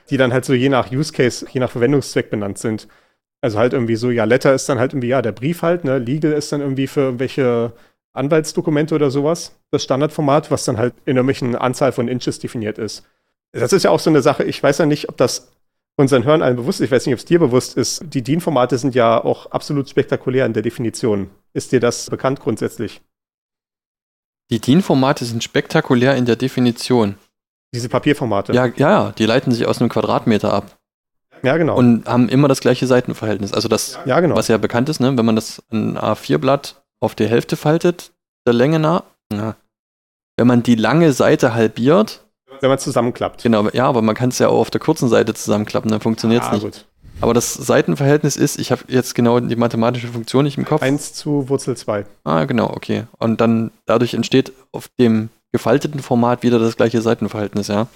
die 0.10 0.18
dann 0.18 0.34
halt 0.34 0.46
so 0.46 0.54
je 0.54 0.70
nach 0.70 0.92
Use 0.92 1.14
Case, 1.14 1.46
je 1.52 1.60
nach 1.60 1.72
Verwendungszweck 1.72 2.30
benannt 2.30 2.58
sind. 2.58 2.88
Also 3.42 3.58
halt 3.60 3.74
irgendwie 3.74 3.96
so, 3.96 4.10
ja, 4.12 4.26
Letter 4.26 4.54
ist 4.54 4.68
dann 4.68 4.80
halt 4.80 4.94
irgendwie, 4.94 5.08
ja, 5.08 5.22
der 5.22 5.32
Brief 5.32 5.62
halt, 5.62 5.86
ne? 5.86 5.98
Legal 5.98 6.34
ist 6.34 6.52
dann 6.52 6.60
irgendwie 6.60 6.88
für 6.88 7.02
irgendwelche 7.02 7.72
Anwaltsdokumente 8.12 8.96
oder 8.96 9.12
sowas, 9.12 9.58
das 9.72 9.84
Standardformat, 9.84 10.52
was 10.52 10.66
dann 10.66 10.78
halt 10.78 10.94
in 11.06 11.16
irgendwelchen 11.16 11.56
Anzahl 11.56 11.94
von 11.94 12.10
Inches 12.10 12.40
definiert 12.40 12.78
ist. 12.78 13.06
Das 13.54 13.72
ist 13.72 13.84
ja 13.84 13.92
auch 13.92 14.00
so 14.00 14.10
eine 14.10 14.22
Sache, 14.22 14.44
ich 14.44 14.62
weiß 14.62 14.80
ja 14.80 14.86
nicht, 14.86 15.08
ob 15.10 15.18
das 15.18 15.52
unseren 16.00 16.24
Hörern 16.24 16.42
allen 16.42 16.56
bewusst 16.56 16.80
ist, 16.80 16.86
ich 16.86 16.92
weiß 16.92 17.06
nicht, 17.06 17.14
ob 17.14 17.20
es 17.20 17.26
dir 17.26 17.40
bewusst 17.40 17.76
ist, 17.76 18.02
die 18.06 18.24
DIN-Formate 18.24 18.78
sind 18.78 18.96
ja 18.96 19.22
auch 19.22 19.52
absolut 19.52 19.90
spektakulär 19.90 20.46
in 20.46 20.54
der 20.54 20.64
Definition. 20.64 21.30
Ist 21.52 21.74
dir 21.74 21.82
das 21.82 22.10
bekannt 22.10 22.40
grundsätzlich? 22.40 23.02
Die 24.50 24.62
DIN-Formate 24.62 25.26
sind 25.26 25.44
spektakulär 25.44 26.16
in 26.16 26.24
der 26.24 26.38
Definition. 26.38 27.16
Diese 27.74 27.90
Papierformate. 27.90 28.54
Ja, 28.54 28.68
ja, 28.78 29.12
die 29.12 29.26
leiten 29.26 29.52
sich 29.52 29.68
aus 29.68 29.82
einem 29.82 29.90
Quadratmeter 29.90 30.54
ab. 30.54 30.78
Ja, 31.44 31.58
genau. 31.58 31.78
Und 31.78 32.08
haben 32.08 32.30
immer 32.30 32.48
das 32.48 32.62
gleiche 32.62 32.88
Seitenverhältnis. 32.88 33.54
Also 33.54 33.68
das, 33.68 34.00
ja, 34.06 34.22
genau. 34.22 34.36
was 34.36 34.48
ja 34.48 34.58
bekannt 34.58 34.88
ist, 34.88 35.02
ne? 35.02 35.18
wenn 35.18 35.26
man 35.26 35.36
das 35.36 35.62
ein 35.70 35.98
A4-Blatt 35.98 36.82
auf 37.02 37.14
die 37.14 37.28
Hälfte 37.28 37.58
faltet, 37.58 38.14
der 38.48 38.54
Länge 38.54 38.80
nach, 38.80 39.04
ja. 39.34 39.58
wenn 40.38 40.48
man 40.48 40.64
die 40.64 40.76
lange 40.76 41.12
Seite 41.12 41.54
halbiert, 41.54 42.26
wenn 42.62 42.70
man 42.70 42.80
zusammenklappt. 42.80 43.44
Genau, 43.44 43.70
ja, 43.70 43.86
aber 43.86 44.02
man 44.02 44.16
kann 44.16 44.30
es 44.30 44.40
ja 44.40 44.50
auch 44.50 44.60
auf 44.60 44.70
der 44.72 44.82
kurzen 44.82 45.10
Seite 45.10 45.34
zusammenklappen, 45.34 45.92
dann 45.92 46.02
funktioniert 46.02 46.44
es 46.44 46.50
ah, 46.50 46.54
nicht. 46.54 46.64
Gut. 46.64 46.86
Aber 47.22 47.34
das 47.34 47.54
Seitenverhältnis 47.54 48.38
ist, 48.38 48.60
ich 48.60 48.72
habe 48.72 48.84
jetzt 48.88 49.14
genau 49.14 49.40
die 49.40 49.56
mathematische 49.56 50.08
Funktion 50.08 50.46
nicht 50.46 50.58
im 50.58 50.66
Kopf. 50.66 50.82
1 50.82 51.14
zu 51.14 51.50
Wurzel 51.50 51.76
2. 51.76 52.06
Ah, 52.24 52.46
genau, 52.46 52.70
okay. 52.70 53.04
Und 53.18 53.42
dann 53.42 53.72
dadurch 53.86 54.14
entsteht 54.14 54.54
auf 54.72 54.90
dem 55.00 55.30
gefalteten 55.52 56.00
Format 56.00 56.44
wieder 56.44 56.60
das 56.60 56.78
gleiche 56.78 57.02
Seitenverhältnis, 57.02 57.68
ja. 57.68 57.88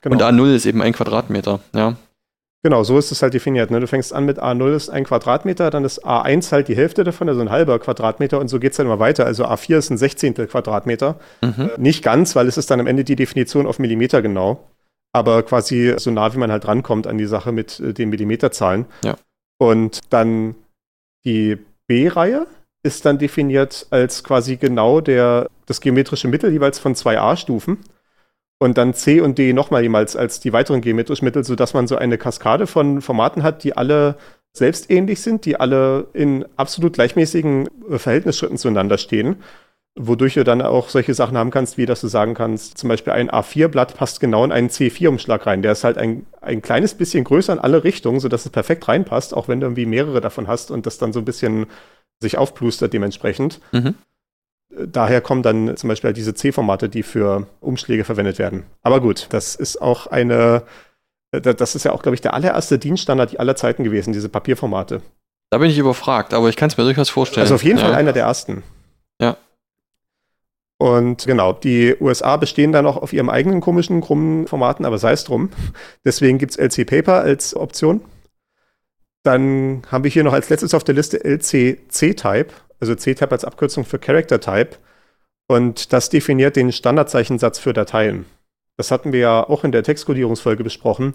Genau. 0.00 0.14
Und 0.14 0.22
A0 0.22 0.54
ist 0.54 0.66
eben 0.66 0.82
ein 0.82 0.92
Quadratmeter, 0.92 1.60
ja. 1.74 1.96
Genau, 2.64 2.82
so 2.82 2.98
ist 2.98 3.12
es 3.12 3.22
halt 3.22 3.34
definiert. 3.34 3.70
Ne? 3.70 3.78
Du 3.78 3.86
fängst 3.86 4.12
an 4.12 4.24
mit 4.24 4.42
A0 4.42 4.74
ist 4.74 4.90
ein 4.90 5.04
Quadratmeter, 5.04 5.70
dann 5.70 5.84
ist 5.84 6.04
A1 6.04 6.50
halt 6.50 6.66
die 6.66 6.74
Hälfte 6.74 7.04
davon, 7.04 7.28
also 7.28 7.40
ein 7.40 7.50
halber 7.50 7.78
Quadratmeter 7.78 8.40
und 8.40 8.48
so 8.48 8.58
geht 8.58 8.72
es 8.72 8.78
dann 8.78 8.86
immer 8.86 8.98
weiter. 8.98 9.26
Also 9.26 9.44
A4 9.44 9.78
ist 9.78 9.90
ein 9.90 9.98
Sechzehntel 9.98 10.48
Quadratmeter. 10.48 11.20
Mhm. 11.40 11.70
Äh, 11.76 11.78
nicht 11.78 12.02
ganz, 12.02 12.34
weil 12.34 12.48
es 12.48 12.56
ist 12.56 12.70
dann 12.70 12.80
am 12.80 12.88
Ende 12.88 13.04
die 13.04 13.14
Definition 13.14 13.66
auf 13.66 13.78
Millimeter 13.78 14.22
genau, 14.22 14.68
aber 15.12 15.44
quasi 15.44 15.94
so 15.98 16.10
nah, 16.10 16.34
wie 16.34 16.38
man 16.38 16.50
halt 16.50 16.66
rankommt 16.66 17.06
an 17.06 17.16
die 17.16 17.26
Sache 17.26 17.52
mit 17.52 17.78
äh, 17.78 17.94
den 17.94 18.10
Millimeterzahlen. 18.10 18.86
Ja. 19.04 19.16
Und 19.58 20.00
dann 20.10 20.56
die 21.24 21.58
B-Reihe 21.86 22.46
ist 22.82 23.04
dann 23.04 23.18
definiert 23.18 23.86
als 23.90 24.24
quasi 24.24 24.56
genau 24.56 25.00
der, 25.00 25.48
das 25.66 25.80
geometrische 25.80 26.26
Mittel 26.26 26.52
jeweils 26.52 26.78
von 26.80 26.96
zwei 26.96 27.20
A-Stufen 27.20 27.78
und 28.58 28.76
dann 28.76 28.94
C 28.94 29.20
und 29.20 29.38
D 29.38 29.52
nochmal 29.52 29.82
jemals 29.82 30.16
als 30.16 30.40
die 30.40 30.52
weiteren 30.52 30.80
geometrischen 30.80 31.24
Mittel, 31.24 31.44
sodass 31.44 31.74
man 31.74 31.86
so 31.86 31.96
eine 31.96 32.18
Kaskade 32.18 32.66
von 32.66 33.00
Formaten 33.00 33.42
hat, 33.42 33.62
die 33.64 33.76
alle 33.76 34.16
selbstähnlich 34.52 35.20
sind, 35.20 35.44
die 35.44 35.58
alle 35.58 36.08
in 36.12 36.44
absolut 36.56 36.94
gleichmäßigen 36.94 37.68
äh, 37.90 37.98
Verhältnisschritten 37.98 38.58
zueinander 38.58 38.98
stehen, 38.98 39.36
wodurch 39.94 40.34
du 40.34 40.44
dann 40.44 40.62
auch 40.62 40.88
solche 40.88 41.14
Sachen 41.14 41.36
haben 41.36 41.50
kannst, 41.50 41.78
wie 41.78 41.86
dass 41.86 42.00
du 42.00 42.08
sagen 42.08 42.34
kannst, 42.34 42.78
zum 42.78 42.88
Beispiel 42.88 43.12
ein 43.12 43.30
A4-Blatt 43.30 43.96
passt 43.96 44.20
genau 44.20 44.44
in 44.44 44.52
einen 44.52 44.68
C4-Umschlag 44.68 45.46
rein. 45.46 45.62
Der 45.62 45.72
ist 45.72 45.84
halt 45.84 45.98
ein, 45.98 46.26
ein 46.40 46.62
kleines 46.62 46.94
bisschen 46.94 47.24
größer 47.24 47.52
in 47.52 47.58
alle 47.58 47.84
Richtungen, 47.84 48.20
sodass 48.20 48.44
es 48.44 48.50
perfekt 48.50 48.88
reinpasst, 48.88 49.34
auch 49.34 49.48
wenn 49.48 49.60
du 49.60 49.66
irgendwie 49.66 49.86
mehrere 49.86 50.20
davon 50.20 50.48
hast 50.48 50.70
und 50.70 50.86
das 50.86 50.98
dann 50.98 51.12
so 51.12 51.20
ein 51.20 51.24
bisschen 51.24 51.66
sich 52.20 52.36
aufplustert 52.38 52.92
dementsprechend. 52.92 53.60
Mhm 53.70 53.94
daher 54.70 55.20
kommen 55.20 55.42
dann 55.42 55.76
zum 55.76 55.88
Beispiel 55.88 56.12
diese 56.12 56.34
C-Formate, 56.34 56.88
die 56.88 57.02
für 57.02 57.46
Umschläge 57.60 58.04
verwendet 58.04 58.38
werden. 58.38 58.64
Aber 58.82 59.00
gut, 59.00 59.26
das 59.30 59.54
ist 59.54 59.80
auch 59.80 60.06
eine, 60.06 60.62
äh, 61.32 61.40
das 61.40 61.74
ist 61.74 61.84
ja 61.84 61.92
auch, 61.92 62.02
glaube 62.02 62.14
ich, 62.14 62.20
der 62.20 62.34
allererste 62.34 62.78
Dienststandard 62.78 63.38
aller 63.38 63.56
Zeiten 63.56 63.84
gewesen, 63.84 64.12
diese 64.12 64.28
Papierformate. 64.28 65.02
Da 65.50 65.58
bin 65.58 65.70
ich 65.70 65.78
überfragt, 65.78 66.34
aber 66.34 66.48
ich 66.48 66.56
kann 66.56 66.68
es 66.68 66.76
mir 66.76 66.84
durchaus 66.84 67.08
vorstellen. 67.08 67.42
Also 67.42 67.54
auf 67.54 67.64
jeden 67.64 67.78
ja. 67.78 67.84
Fall 67.84 67.94
einer 67.94 68.12
der 68.12 68.24
ersten. 68.24 68.62
Ja. 69.20 69.36
Und 70.78 71.26
genau, 71.26 71.54
die 71.54 71.96
USA 72.00 72.36
bestehen 72.36 72.70
da 72.70 72.82
noch 72.82 72.96
auf 72.96 73.12
ihrem 73.12 73.30
eigenen 73.30 73.60
komischen, 73.60 74.00
krummen 74.00 74.46
Formaten, 74.46 74.84
aber 74.84 74.98
sei 74.98 75.12
es 75.12 75.24
drum. 75.24 75.50
Deswegen 76.04 76.38
gibt 76.38 76.52
es 76.52 76.58
LC 76.58 76.86
Paper 76.86 77.14
als 77.20 77.56
Option. 77.56 78.02
Dann 79.24 79.82
haben 79.90 80.04
wir 80.04 80.10
hier 80.10 80.22
noch 80.22 80.32
als 80.32 80.50
letztes 80.50 80.74
auf 80.74 80.84
der 80.84 80.94
Liste 80.94 81.24
LC 81.24 81.90
C-Type 81.90 82.52
also 82.80 82.94
CType 82.94 83.32
als 83.32 83.44
Abkürzung 83.44 83.84
für 83.84 83.98
Character 83.98 84.40
Type. 84.40 84.76
Und 85.46 85.92
das 85.92 86.10
definiert 86.10 86.56
den 86.56 86.72
Standardzeichensatz 86.72 87.58
für 87.58 87.72
Dateien. 87.72 88.26
Das 88.76 88.90
hatten 88.90 89.12
wir 89.12 89.20
ja 89.20 89.48
auch 89.48 89.64
in 89.64 89.72
der 89.72 89.82
Textkodierungsfolge 89.82 90.62
besprochen, 90.62 91.14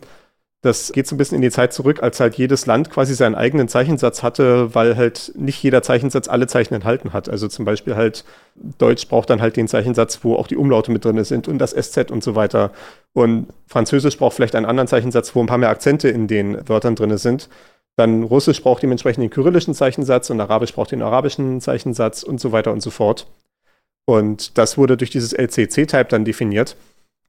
Das 0.63 0.93
geht 0.93 1.07
so 1.07 1.15
ein 1.15 1.17
bisschen 1.17 1.35
in 1.35 1.41
die 1.41 1.51
Zeit 1.51 1.73
zurück, 1.73 2.01
als 2.01 2.21
halt 2.21 2.35
jedes 2.35 2.65
Land 2.65 2.89
quasi 2.89 3.15
seinen 3.15 3.35
eigenen 3.35 3.67
Zeichensatz 3.67 4.23
hatte, 4.23 4.73
weil 4.73 4.95
halt 4.95 5.33
nicht 5.35 5.61
jeder 5.61 5.81
Zeichensatz 5.83 6.29
alle 6.29 6.47
Zeichen 6.47 6.73
enthalten 6.73 7.11
hat. 7.11 7.27
Also 7.27 7.49
zum 7.49 7.65
Beispiel 7.65 7.97
halt 7.97 8.23
Deutsch 8.77 9.09
braucht 9.09 9.29
dann 9.29 9.41
halt 9.41 9.57
den 9.57 9.67
Zeichensatz, 9.67 10.23
wo 10.23 10.35
auch 10.35 10.47
die 10.47 10.55
Umlaute 10.55 10.89
mit 10.91 11.03
drin 11.03 11.21
sind 11.25 11.49
und 11.49 11.57
das 11.59 11.71
SZ 11.73 12.11
und 12.11 12.23
so 12.23 12.35
weiter. 12.35 12.71
Und 13.11 13.47
Französisch 13.67 14.17
braucht 14.17 14.35
vielleicht 14.37 14.55
einen 14.55 14.65
anderen 14.65 14.87
Zeichensatz, 14.87 15.35
wo 15.35 15.41
ein 15.41 15.47
paar 15.47 15.57
mehr 15.57 15.69
Akzente 15.69 16.07
in 16.07 16.27
den 16.27 16.57
Wörtern 16.69 16.95
drin 16.95 17.17
sind. 17.17 17.49
Dann 17.95 18.23
Russisch 18.23 18.61
braucht 18.61 18.81
dementsprechend 18.81 19.23
den 19.23 19.29
kyrillischen 19.29 19.73
Zeichensatz 19.73 20.29
und 20.29 20.41
Arabisch 20.41 20.73
braucht 20.73 20.91
den 20.91 21.01
arabischen 21.01 21.61
Zeichensatz 21.61 22.23
und 22.23 22.39
so 22.39 22.51
weiter 22.51 22.71
und 22.71 22.81
so 22.81 22.89
fort. 22.89 23.27
Und 24.05 24.57
das 24.57 24.77
wurde 24.77 24.97
durch 24.97 25.11
dieses 25.11 25.33
LCC-Type 25.33 26.05
dann 26.05 26.25
definiert. 26.25 26.75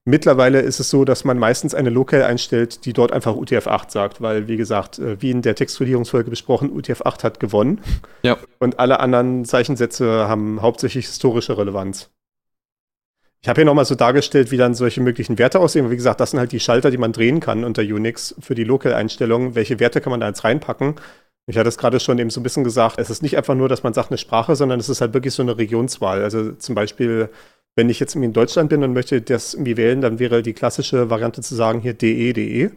Mittlerweile 0.06 0.60
ist 0.60 0.80
es 0.80 0.90
so, 0.90 1.06
dass 1.06 1.24
man 1.24 1.38
meistens 1.38 1.74
eine 1.74 1.88
Locale 1.88 2.26
einstellt, 2.26 2.84
die 2.84 2.92
dort 2.92 3.10
einfach 3.10 3.34
UTF-8 3.34 3.90
sagt, 3.90 4.20
weil, 4.20 4.48
wie 4.48 4.58
gesagt, 4.58 4.98
äh, 4.98 5.20
wie 5.22 5.30
in 5.30 5.40
der 5.40 5.54
Textkodierungsfolge 5.54 6.28
besprochen, 6.28 6.70
UTF-8 6.70 7.22
hat 7.22 7.40
gewonnen. 7.40 7.80
Ja. 8.22 8.36
Und 8.58 8.78
alle 8.78 9.00
anderen 9.00 9.46
Zeichensätze 9.46 10.28
haben 10.28 10.60
hauptsächlich 10.60 11.06
historische 11.06 11.56
Relevanz. 11.56 12.10
Ich 13.44 13.48
habe 13.48 13.60
hier 13.60 13.66
nochmal 13.66 13.84
so 13.84 13.94
dargestellt, 13.94 14.50
wie 14.52 14.56
dann 14.56 14.72
solche 14.72 15.02
möglichen 15.02 15.38
Werte 15.38 15.60
aussehen. 15.60 15.90
Wie 15.90 15.96
gesagt, 15.96 16.18
das 16.18 16.30
sind 16.30 16.40
halt 16.40 16.52
die 16.52 16.60
Schalter, 16.60 16.90
die 16.90 16.96
man 16.96 17.12
drehen 17.12 17.40
kann 17.40 17.62
unter 17.62 17.82
Unix 17.82 18.34
für 18.40 18.54
die 18.54 18.64
Local-Einstellungen. 18.64 19.54
Welche 19.54 19.80
Werte 19.80 20.00
kann 20.00 20.12
man 20.12 20.20
da 20.20 20.28
jetzt 20.28 20.44
reinpacken? 20.44 20.94
Ich 21.46 21.58
hatte 21.58 21.68
es 21.68 21.76
gerade 21.76 22.00
schon 22.00 22.18
eben 22.18 22.30
so 22.30 22.40
ein 22.40 22.42
bisschen 22.42 22.64
gesagt, 22.64 22.98
es 22.98 23.10
ist 23.10 23.22
nicht 23.22 23.36
einfach 23.36 23.54
nur, 23.54 23.68
dass 23.68 23.82
man 23.82 23.92
sagt 23.92 24.10
eine 24.10 24.16
Sprache, 24.16 24.56
sondern 24.56 24.80
es 24.80 24.88
ist 24.88 25.02
halt 25.02 25.12
wirklich 25.12 25.34
so 25.34 25.42
eine 25.42 25.58
Regionswahl. 25.58 26.22
Also 26.22 26.52
zum 26.52 26.74
Beispiel 26.74 27.28
wenn 27.76 27.90
ich 27.90 28.00
jetzt 28.00 28.14
in 28.14 28.32
Deutschland 28.32 28.70
bin 28.70 28.82
und 28.82 28.92
möchte 28.92 29.20
das 29.20 29.54
irgendwie 29.54 29.76
wählen, 29.76 30.00
dann 30.00 30.18
wäre 30.18 30.42
die 30.42 30.52
klassische 30.52 31.10
Variante 31.10 31.42
zu 31.42 31.54
sagen 31.54 31.80
hier 31.80 31.94
DE, 31.94 32.32
DE. 32.32 32.70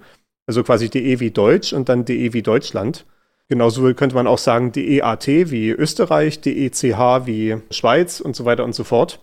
Also 0.47 0.63
quasi 0.63 0.89
DE 0.89 1.19
wie 1.19 1.31
Deutsch 1.31 1.73
und 1.73 1.87
dann 1.87 2.05
DE 2.05 2.33
wie 2.33 2.41
Deutschland. 2.41 3.05
Genauso 3.47 3.93
könnte 3.93 4.15
man 4.15 4.27
auch 4.27 4.37
sagen 4.37 4.71
DEAT 4.71 5.27
wie 5.27 5.69
Österreich, 5.69 6.41
DECH 6.41 7.25
wie 7.25 7.57
Schweiz 7.71 8.19
und 8.19 8.35
so 8.35 8.43
weiter 8.43 8.65
und 8.65 8.73
so 8.73 8.83
fort. 8.83 9.19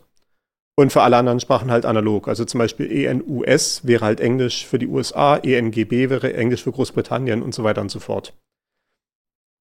Und 0.77 0.93
für 0.93 1.03
alle 1.03 1.17
anderen 1.17 1.39
Sprachen 1.39 1.71
halt 1.71 1.87
analog. 1.87 2.27
Also 2.27 2.45
zum 2.45 2.59
Beispiel 2.59 2.91
ENUS 2.91 3.87
wäre 3.87 4.05
halt 4.05 4.21
Englisch 4.21 4.67
für 4.67 4.79
die 4.79 4.89
USA, 4.89 5.37
ENGB 5.37 6.11
wäre 6.11 6.35
Englisch 6.35 6.65
für 6.65 6.73
Großbritannien 6.73 7.43
und 7.43 7.55
so 7.55 7.63
weiter 7.63 7.81
und 7.81 7.91
so 7.91 8.01
fort. 8.01 8.35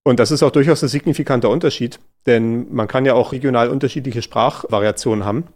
Und 0.05 0.19
das 0.19 0.31
ist 0.31 0.43
auch 0.43 0.51
durchaus 0.51 0.83
ein 0.83 0.89
signifikanter 0.89 1.49
Unterschied, 1.49 1.99
denn 2.25 2.73
man 2.73 2.87
kann 2.87 3.05
ja 3.05 3.13
auch 3.13 3.31
regional 3.31 3.69
unterschiedliche 3.69 4.21
Sprachvariationen 4.21 5.23
haben. 5.23 5.47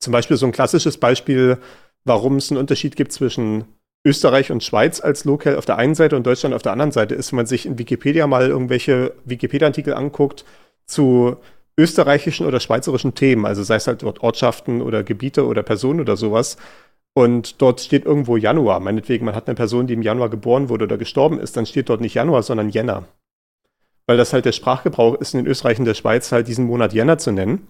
Zum 0.00 0.12
Beispiel 0.12 0.36
so 0.36 0.44
ein 0.44 0.52
klassisches 0.52 0.98
Beispiel, 0.98 1.58
warum 2.04 2.36
es 2.36 2.50
einen 2.50 2.60
Unterschied 2.60 2.94
gibt 2.96 3.12
zwischen 3.12 3.64
Österreich 4.04 4.50
und 4.50 4.62
Schweiz 4.62 5.00
als 5.00 5.24
Lokal 5.24 5.56
auf 5.56 5.64
der 5.64 5.78
einen 5.78 5.94
Seite 5.94 6.16
und 6.16 6.26
Deutschland 6.26 6.54
auf 6.54 6.60
der 6.60 6.72
anderen 6.72 6.92
Seite 6.92 7.14
ist, 7.14 7.32
wenn 7.32 7.36
man 7.36 7.46
sich 7.46 7.64
in 7.64 7.78
Wikipedia 7.78 8.26
mal 8.26 8.48
irgendwelche 8.48 9.14
Wikipedia-Artikel 9.24 9.94
anguckt 9.94 10.44
zu 10.86 11.38
österreichischen 11.76 12.46
oder 12.46 12.60
schweizerischen 12.60 13.14
Themen, 13.14 13.46
also 13.46 13.62
sei 13.62 13.76
es 13.76 13.86
halt 13.86 14.02
dort 14.02 14.22
Ortschaften 14.22 14.80
oder 14.80 15.02
Gebiete 15.02 15.46
oder 15.46 15.62
Personen 15.62 16.00
oder 16.00 16.16
sowas. 16.16 16.56
Und 17.16 17.62
dort 17.62 17.80
steht 17.80 18.04
irgendwo 18.04 18.36
Januar. 18.36 18.80
Meinetwegen, 18.80 19.24
man 19.24 19.34
hat 19.36 19.46
eine 19.46 19.54
Person, 19.54 19.86
die 19.86 19.94
im 19.94 20.02
Januar 20.02 20.28
geboren 20.30 20.68
wurde 20.68 20.84
oder 20.84 20.98
gestorben 20.98 21.38
ist, 21.38 21.56
dann 21.56 21.66
steht 21.66 21.88
dort 21.88 22.00
nicht 22.00 22.14
Januar, 22.14 22.42
sondern 22.42 22.70
Jänner. 22.70 23.04
Weil 24.06 24.16
das 24.16 24.32
halt 24.32 24.44
der 24.44 24.52
Sprachgebrauch 24.52 25.14
ist 25.14 25.34
in 25.34 25.46
Österreich 25.46 25.78
und 25.78 25.84
der 25.84 25.94
Schweiz 25.94 26.32
halt 26.32 26.48
diesen 26.48 26.66
Monat 26.66 26.92
Jänner 26.92 27.18
zu 27.18 27.30
nennen. 27.30 27.68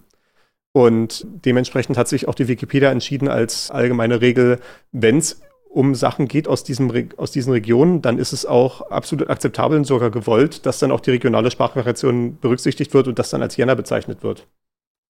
Und 0.73 1.25
dementsprechend 1.27 1.97
hat 1.97 2.09
sich 2.09 2.27
auch 2.27 2.35
die 2.35 2.49
Wikipedia 2.49 2.91
entschieden 2.91 3.29
als 3.29 3.71
allgemeine 3.71 4.19
Regel, 4.19 4.59
wenn 4.91 5.19
es 5.19 5.41
um 5.75 5.93
Sachen 5.93 6.29
geht 6.29 6.47
aus, 6.47 6.63
diesem, 6.63 7.09
aus 7.17 7.31
diesen 7.31 7.51
Regionen, 7.51 8.01
dann 8.01 8.17
ist 8.17 8.31
es 8.31 8.45
auch 8.45 8.89
absolut 8.89 9.29
akzeptabel 9.29 9.77
und 9.77 9.83
sogar 9.83 10.09
gewollt, 10.09 10.65
dass 10.65 10.79
dann 10.79 10.89
auch 10.89 11.01
die 11.01 11.11
regionale 11.11 11.51
Sprachvariation 11.51 12.37
berücksichtigt 12.39 12.93
wird 12.93 13.09
und 13.09 13.19
das 13.19 13.29
dann 13.29 13.41
als 13.41 13.57
Jänner 13.57 13.75
bezeichnet 13.75 14.23
wird. 14.23 14.47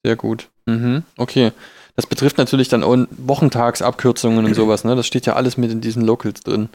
Sehr 0.03 0.15
gut. 0.15 0.49
Mhm. 0.65 1.03
Okay. 1.17 1.51
Das 1.95 2.07
betrifft 2.07 2.39
natürlich 2.39 2.67
dann 2.67 2.83
auch 2.83 2.97
Wochentagsabkürzungen 3.11 4.43
und 4.43 4.53
sowas, 4.55 4.83
ne? 4.83 4.95
Das 4.95 5.05
steht 5.05 5.27
ja 5.27 5.35
alles 5.35 5.55
mit 5.55 5.71
in 5.71 5.81
diesen 5.81 6.03
Locals 6.03 6.41
drin. 6.41 6.69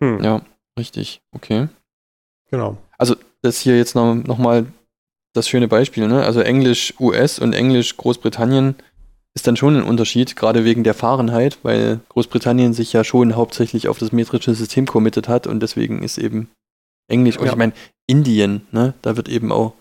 Hm. 0.00 0.22
Ja, 0.22 0.42
richtig. 0.78 1.20
Okay. 1.32 1.68
Genau. 2.50 2.78
Also, 2.96 3.16
das 3.42 3.58
hier 3.58 3.76
jetzt 3.76 3.94
noch, 3.94 4.14
noch 4.14 4.38
mal 4.38 4.66
das 5.34 5.48
schöne 5.48 5.68
Beispiel, 5.68 6.06
ne? 6.06 6.22
Also 6.22 6.40
Englisch 6.40 6.94
US 7.00 7.38
und 7.38 7.52
Englisch 7.52 7.96
Großbritannien 7.96 8.76
ist 9.36 9.46
dann 9.46 9.56
schon 9.56 9.76
ein 9.76 9.82
Unterschied, 9.82 10.34
gerade 10.34 10.64
wegen 10.64 10.82
der 10.82 10.94
Fahrenheit, 10.94 11.58
weil 11.62 12.00
Großbritannien 12.08 12.72
sich 12.72 12.94
ja 12.94 13.04
schon 13.04 13.36
hauptsächlich 13.36 13.86
auf 13.86 13.98
das 13.98 14.10
metrische 14.10 14.54
System 14.54 14.86
committed 14.86 15.28
hat 15.28 15.46
und 15.46 15.62
deswegen 15.62 16.02
ist 16.02 16.16
eben 16.16 16.48
Englisch, 17.06 17.36
und 17.36 17.44
ja. 17.44 17.52
ich 17.52 17.58
meine, 17.58 17.74
Indien, 18.08 18.66
ne, 18.72 18.94
da 19.02 19.16
wird 19.16 19.28
eben 19.28 19.52
auch 19.52 19.74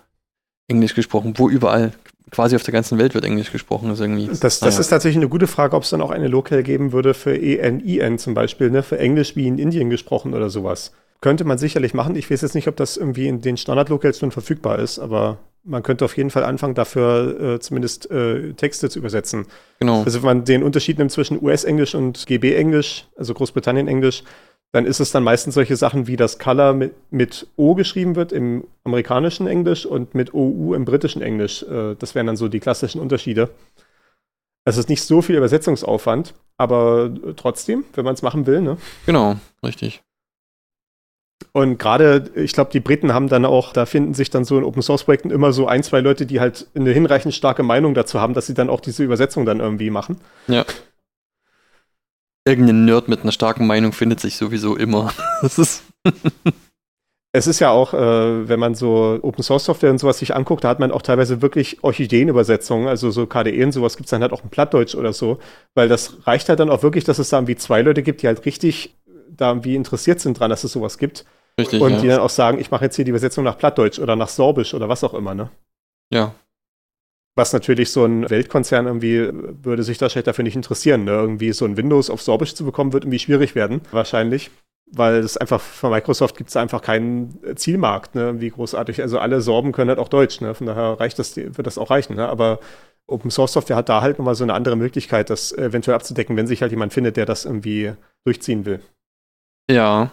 Englisch 0.67 0.93
gesprochen, 0.93 1.35
wo 1.37 1.49
überall, 1.49 1.93
quasi 2.31 2.55
auf 2.55 2.63
der 2.63 2.73
ganzen 2.73 2.97
Welt 2.97 3.13
wird 3.13 3.23
Englisch 3.23 3.51
gesprochen. 3.51 3.89
Ist 3.91 4.01
irgendwie, 4.01 4.27
das 4.27 4.39
das 4.39 4.61
naja. 4.61 4.79
ist 4.79 4.89
tatsächlich 4.89 5.17
eine 5.17 5.29
gute 5.29 5.47
Frage, 5.47 5.75
ob 5.75 5.83
es 5.83 5.89
dann 5.89 6.01
auch 6.01 6.11
eine 6.11 6.27
Local 6.27 6.61
geben 6.61 6.91
würde 6.91 7.13
für 7.13 7.35
ENIN 7.35 8.19
zum 8.19 8.33
Beispiel, 8.33 8.69
ne, 8.69 8.83
für 8.83 8.99
Englisch 8.99 9.37
wie 9.37 9.47
in 9.47 9.57
Indien 9.57 9.89
gesprochen 9.89 10.33
oder 10.33 10.49
sowas. 10.49 10.91
Könnte 11.25 11.43
man 11.43 11.57
sicherlich 11.57 11.95
machen. 11.95 12.15
Ich 12.15 12.29
weiß 12.29 12.41
jetzt 12.41 12.53
nicht, 12.53 12.67
ob 12.67 12.75
das 12.75 12.97
irgendwie 12.97 13.27
in 13.27 13.41
den 13.41 13.57
Standard-Locals 13.57 14.19
schon 14.19 14.29
verfügbar 14.29 14.77
ist, 14.77 14.99
aber 14.99 15.39
man 15.63 15.81
könnte 15.81 16.05
auf 16.05 16.15
jeden 16.15 16.29
Fall 16.29 16.43
anfangen, 16.43 16.75
dafür 16.75 17.55
äh, 17.55 17.59
zumindest 17.59 18.11
äh, 18.11 18.53
Texte 18.53 18.91
zu 18.91 18.99
übersetzen. 18.99 19.47
Genau. 19.79 20.03
Also 20.03 20.19
wenn 20.19 20.27
man 20.27 20.45
den 20.45 20.61
Unterschied 20.61 20.99
nimmt 20.99 21.11
zwischen 21.11 21.41
US-Englisch 21.41 21.95
und 21.95 22.27
GB-Englisch, 22.27 23.07
also 23.17 23.33
Großbritannien-Englisch, 23.33 24.21
dann 24.71 24.85
ist 24.85 24.99
es 24.99 25.09
dann 25.09 25.23
meistens 25.23 25.55
solche 25.55 25.75
Sachen 25.75 26.05
wie 26.05 26.15
das 26.15 26.37
Color 26.37 26.73
mit, 26.73 26.93
mit 27.09 27.47
O 27.55 27.73
geschrieben 27.73 28.15
wird 28.15 28.31
im 28.31 28.67
amerikanischen 28.83 29.47
Englisch 29.47 29.87
und 29.87 30.13
mit 30.13 30.31
OU 30.35 30.75
im 30.75 30.85
britischen 30.85 31.23
Englisch. 31.23 31.63
Äh, 31.63 31.95
das 31.97 32.13
wären 32.13 32.27
dann 32.27 32.37
so 32.37 32.49
die 32.49 32.59
klassischen 32.59 33.01
Unterschiede. 33.01 33.49
Es 34.63 34.77
ist 34.77 34.89
nicht 34.89 35.01
so 35.01 35.23
viel 35.23 35.37
Übersetzungsaufwand, 35.37 36.35
aber 36.59 37.09
trotzdem, 37.35 37.83
wenn 37.95 38.05
man 38.05 38.13
es 38.13 38.21
machen 38.21 38.45
will, 38.45 38.61
ne? 38.61 38.77
Genau, 39.07 39.37
richtig. 39.63 40.03
Und 41.51 41.77
gerade, 41.79 42.31
ich 42.35 42.53
glaube, 42.53 42.71
die 42.71 42.79
Briten 42.79 43.13
haben 43.13 43.27
dann 43.27 43.45
auch, 43.45 43.73
da 43.73 43.85
finden 43.85 44.13
sich 44.13 44.29
dann 44.29 44.45
so 44.45 44.57
in 44.57 44.63
Open 44.63 44.81
Source 44.81 45.03
Projekten 45.03 45.31
immer 45.31 45.51
so 45.51 45.67
ein, 45.67 45.83
zwei 45.83 45.99
Leute, 45.99 46.25
die 46.25 46.39
halt 46.39 46.67
eine 46.75 46.91
hinreichend 46.91 47.33
starke 47.33 47.63
Meinung 47.63 47.93
dazu 47.93 48.19
haben, 48.19 48.33
dass 48.33 48.47
sie 48.47 48.53
dann 48.53 48.69
auch 48.69 48.79
diese 48.79 49.03
Übersetzung 49.03 49.45
dann 49.45 49.59
irgendwie 49.59 49.89
machen. 49.89 50.17
Ja. 50.47 50.65
Irgendein 52.45 52.85
Nerd 52.85 53.07
mit 53.07 53.21
einer 53.21 53.31
starken 53.31 53.67
Meinung 53.67 53.91
findet 53.91 54.19
sich 54.19 54.37
sowieso 54.37 54.75
immer. 54.75 55.11
Das 55.41 55.57
ist. 55.59 55.83
es 57.33 57.47
ist 57.47 57.59
ja 57.59 57.69
auch, 57.69 57.93
äh, 57.93 58.47
wenn 58.47 58.59
man 58.59 58.75
so 58.75 59.19
Open 59.21 59.43
Source 59.43 59.65
Software 59.65 59.91
und 59.91 59.97
sowas 59.97 60.19
sich 60.19 60.33
anguckt, 60.33 60.63
da 60.63 60.69
hat 60.69 60.79
man 60.79 60.91
auch 60.91 61.01
teilweise 61.01 61.41
wirklich 61.41 61.83
Orchideenübersetzungen, 61.83 62.87
also 62.87 63.11
so 63.11 63.27
KDE 63.27 63.65
und 63.65 63.73
sowas 63.73 63.97
gibt 63.97 64.07
es 64.07 64.11
dann 64.11 64.21
halt 64.21 64.31
auch 64.31 64.43
in 64.43 64.49
Plattdeutsch 64.49 64.95
oder 64.95 65.11
so, 65.11 65.39
weil 65.73 65.89
das 65.89 66.25
reicht 66.25 66.47
halt 66.47 66.61
dann 66.61 66.69
auch 66.69 66.81
wirklich, 66.81 67.03
dass 67.03 67.19
es 67.19 67.29
da 67.29 67.37
irgendwie 67.37 67.57
zwei 67.57 67.81
Leute 67.81 68.03
gibt, 68.03 68.21
die 68.21 68.27
halt 68.27 68.45
richtig 68.45 68.95
da 69.29 69.49
irgendwie 69.49 69.75
interessiert 69.75 70.19
sind 70.19 70.39
dran, 70.39 70.49
dass 70.49 70.63
es 70.63 70.71
sowas 70.71 70.97
gibt. 70.97 71.25
Richtig, 71.59 71.81
und 71.81 71.93
ja. 71.93 72.01
die 72.01 72.07
dann 72.07 72.19
auch 72.19 72.29
sagen, 72.29 72.59
ich 72.59 72.71
mache 72.71 72.85
jetzt 72.85 72.95
hier 72.95 73.05
die 73.05 73.11
Übersetzung 73.11 73.43
nach 73.43 73.57
Plattdeutsch 73.57 73.99
oder 73.99 74.15
nach 74.15 74.27
Sorbisch 74.27 74.73
oder 74.73 74.89
was 74.89 75.03
auch 75.03 75.13
immer, 75.13 75.33
ne? 75.35 75.49
Ja. 76.11 76.35
Was 77.37 77.53
natürlich 77.53 77.91
so 77.91 78.05
ein 78.05 78.29
Weltkonzern 78.29 78.87
irgendwie 78.87 79.29
würde 79.31 79.83
sich 79.83 79.97
da 79.97 80.07
dafür 80.07 80.43
nicht 80.43 80.55
interessieren. 80.55 81.03
Ne? 81.03 81.11
Irgendwie 81.11 81.51
so 81.51 81.65
ein 81.65 81.75
Windows 81.75 82.09
auf 82.09 82.21
Sorbisch 82.21 82.55
zu 82.55 82.63
bekommen, 82.63 82.93
wird 82.93 83.03
irgendwie 83.03 83.19
schwierig 83.19 83.55
werden, 83.55 83.81
wahrscheinlich. 83.91 84.51
Weil 84.91 85.15
es 85.15 85.35
einfach 85.35 85.59
von 85.59 85.91
Microsoft 85.91 86.37
gibt 86.37 86.49
es 86.49 86.55
einfach 86.55 86.81
keinen 86.81 87.39
Zielmarkt, 87.55 88.13
ne? 88.13 88.39
Wie 88.39 88.51
großartig. 88.51 89.01
Also 89.01 89.17
alle 89.17 89.41
Sorben 89.41 89.71
können 89.71 89.89
halt 89.89 89.97
auch 89.97 90.09
Deutsch, 90.09 90.41
ne? 90.41 90.53
Von 90.53 90.67
daher 90.67 90.99
reicht 90.99 91.17
das, 91.17 91.35
wird 91.35 91.65
das 91.65 91.79
auch 91.79 91.89
reichen, 91.89 92.15
ne? 92.15 92.27
Aber 92.27 92.59
Open 93.07 93.31
Source 93.31 93.53
Software 93.53 93.77
hat 93.77 93.89
da 93.89 94.01
halt 94.01 94.19
nochmal 94.19 94.35
so 94.35 94.43
eine 94.43 94.53
andere 94.53 94.75
Möglichkeit, 94.75 95.31
das 95.31 95.51
eventuell 95.51 95.95
abzudecken, 95.95 96.37
wenn 96.37 96.45
sich 96.45 96.61
halt 96.61 96.71
jemand 96.71 96.93
findet, 96.93 97.17
der 97.17 97.25
das 97.25 97.45
irgendwie 97.45 97.93
durchziehen 98.25 98.65
will. 98.65 98.79
Ja, 99.69 100.11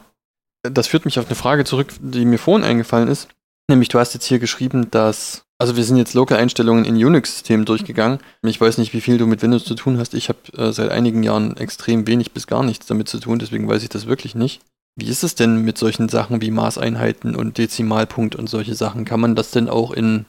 das 0.62 0.86
führt 0.86 1.04
mich 1.04 1.18
auf 1.18 1.26
eine 1.26 1.34
Frage 1.34 1.64
zurück, 1.64 1.92
die 2.00 2.24
mir 2.24 2.38
vorhin 2.38 2.64
eingefallen 2.64 3.08
ist. 3.08 3.28
Nämlich, 3.68 3.88
du 3.88 3.98
hast 3.98 4.14
jetzt 4.14 4.26
hier 4.26 4.38
geschrieben, 4.38 4.90
dass, 4.90 5.44
also 5.58 5.76
wir 5.76 5.84
sind 5.84 5.96
jetzt 5.96 6.14
Local-Einstellungen 6.14 6.84
in 6.84 6.96
Unix-Systemen 6.96 7.64
durchgegangen. 7.64 8.18
Ich 8.42 8.60
weiß 8.60 8.78
nicht, 8.78 8.92
wie 8.92 9.00
viel 9.00 9.18
du 9.18 9.26
mit 9.26 9.42
Windows 9.42 9.64
zu 9.64 9.74
tun 9.74 9.98
hast. 9.98 10.14
Ich 10.14 10.28
habe 10.28 10.40
äh, 10.56 10.72
seit 10.72 10.90
einigen 10.90 11.22
Jahren 11.22 11.56
extrem 11.56 12.06
wenig 12.06 12.32
bis 12.32 12.46
gar 12.46 12.62
nichts 12.62 12.86
damit 12.86 13.08
zu 13.08 13.18
tun, 13.18 13.38
deswegen 13.38 13.68
weiß 13.68 13.82
ich 13.82 13.88
das 13.88 14.06
wirklich 14.06 14.34
nicht. 14.34 14.60
Wie 14.96 15.08
ist 15.08 15.24
es 15.24 15.34
denn 15.34 15.62
mit 15.62 15.78
solchen 15.78 16.08
Sachen 16.08 16.42
wie 16.42 16.50
Maßeinheiten 16.50 17.34
und 17.34 17.56
Dezimalpunkt 17.56 18.36
und 18.36 18.48
solche 18.48 18.74
Sachen? 18.74 19.04
Kann 19.04 19.20
man 19.20 19.34
das 19.34 19.50
denn 19.50 19.68
auch 19.68 19.90
in 19.90 20.26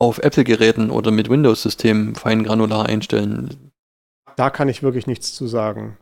auf 0.00 0.18
Apple-Geräten 0.18 0.90
oder 0.90 1.10
mit 1.10 1.28
Windows-Systemen 1.28 2.14
fein 2.14 2.44
granular 2.44 2.86
einstellen? 2.86 3.72
Da 4.36 4.48
kann 4.48 4.68
ich 4.68 4.82
wirklich 4.82 5.06
nichts 5.06 5.34
zu 5.34 5.46
sagen. 5.46 5.98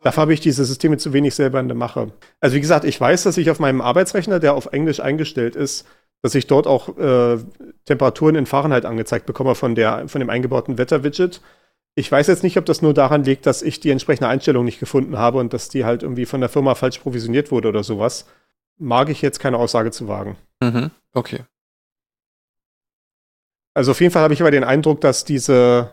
Dafür 0.00 0.22
habe 0.22 0.34
ich 0.34 0.40
diese 0.40 0.64
Systeme 0.64 0.96
zu 0.96 1.12
wenig 1.12 1.34
selber 1.34 1.58
in 1.58 1.68
der 1.68 1.76
Mache. 1.76 2.12
Also 2.40 2.54
wie 2.56 2.60
gesagt, 2.60 2.84
ich 2.84 3.00
weiß, 3.00 3.24
dass 3.24 3.36
ich 3.36 3.50
auf 3.50 3.58
meinem 3.58 3.80
Arbeitsrechner, 3.80 4.38
der 4.38 4.54
auf 4.54 4.66
Englisch 4.66 5.00
eingestellt 5.00 5.56
ist, 5.56 5.86
dass 6.22 6.34
ich 6.34 6.46
dort 6.46 6.66
auch 6.66 6.96
äh, 6.98 7.38
Temperaturen 7.84 8.34
in 8.34 8.46
Fahrenheit 8.46 8.84
angezeigt 8.84 9.26
bekomme 9.26 9.54
von, 9.54 9.74
der, 9.74 10.08
von 10.08 10.20
dem 10.20 10.30
eingebauten 10.30 10.78
Wetter-Widget. 10.78 11.40
Ich 11.94 12.10
weiß 12.10 12.28
jetzt 12.28 12.42
nicht, 12.42 12.56
ob 12.56 12.64
das 12.64 12.82
nur 12.82 12.94
daran 12.94 13.24
liegt, 13.24 13.46
dass 13.46 13.62
ich 13.62 13.80
die 13.80 13.90
entsprechende 13.90 14.28
Einstellung 14.28 14.64
nicht 14.64 14.78
gefunden 14.78 15.18
habe 15.18 15.38
und 15.38 15.52
dass 15.52 15.68
die 15.68 15.84
halt 15.84 16.02
irgendwie 16.02 16.26
von 16.26 16.40
der 16.40 16.48
Firma 16.48 16.74
falsch 16.74 16.98
provisioniert 16.98 17.50
wurde 17.50 17.68
oder 17.68 17.82
sowas. 17.82 18.26
Mag 18.78 19.08
ich 19.10 19.22
jetzt 19.22 19.40
keine 19.40 19.58
Aussage 19.58 19.90
zu 19.90 20.06
wagen. 20.06 20.36
Mhm. 20.62 20.90
Okay. 21.12 21.44
Also 23.74 23.92
auf 23.92 24.00
jeden 24.00 24.12
Fall 24.12 24.22
habe 24.22 24.34
ich 24.34 24.40
aber 24.40 24.50
den 24.50 24.64
Eindruck, 24.64 25.00
dass 25.00 25.24
diese 25.24 25.92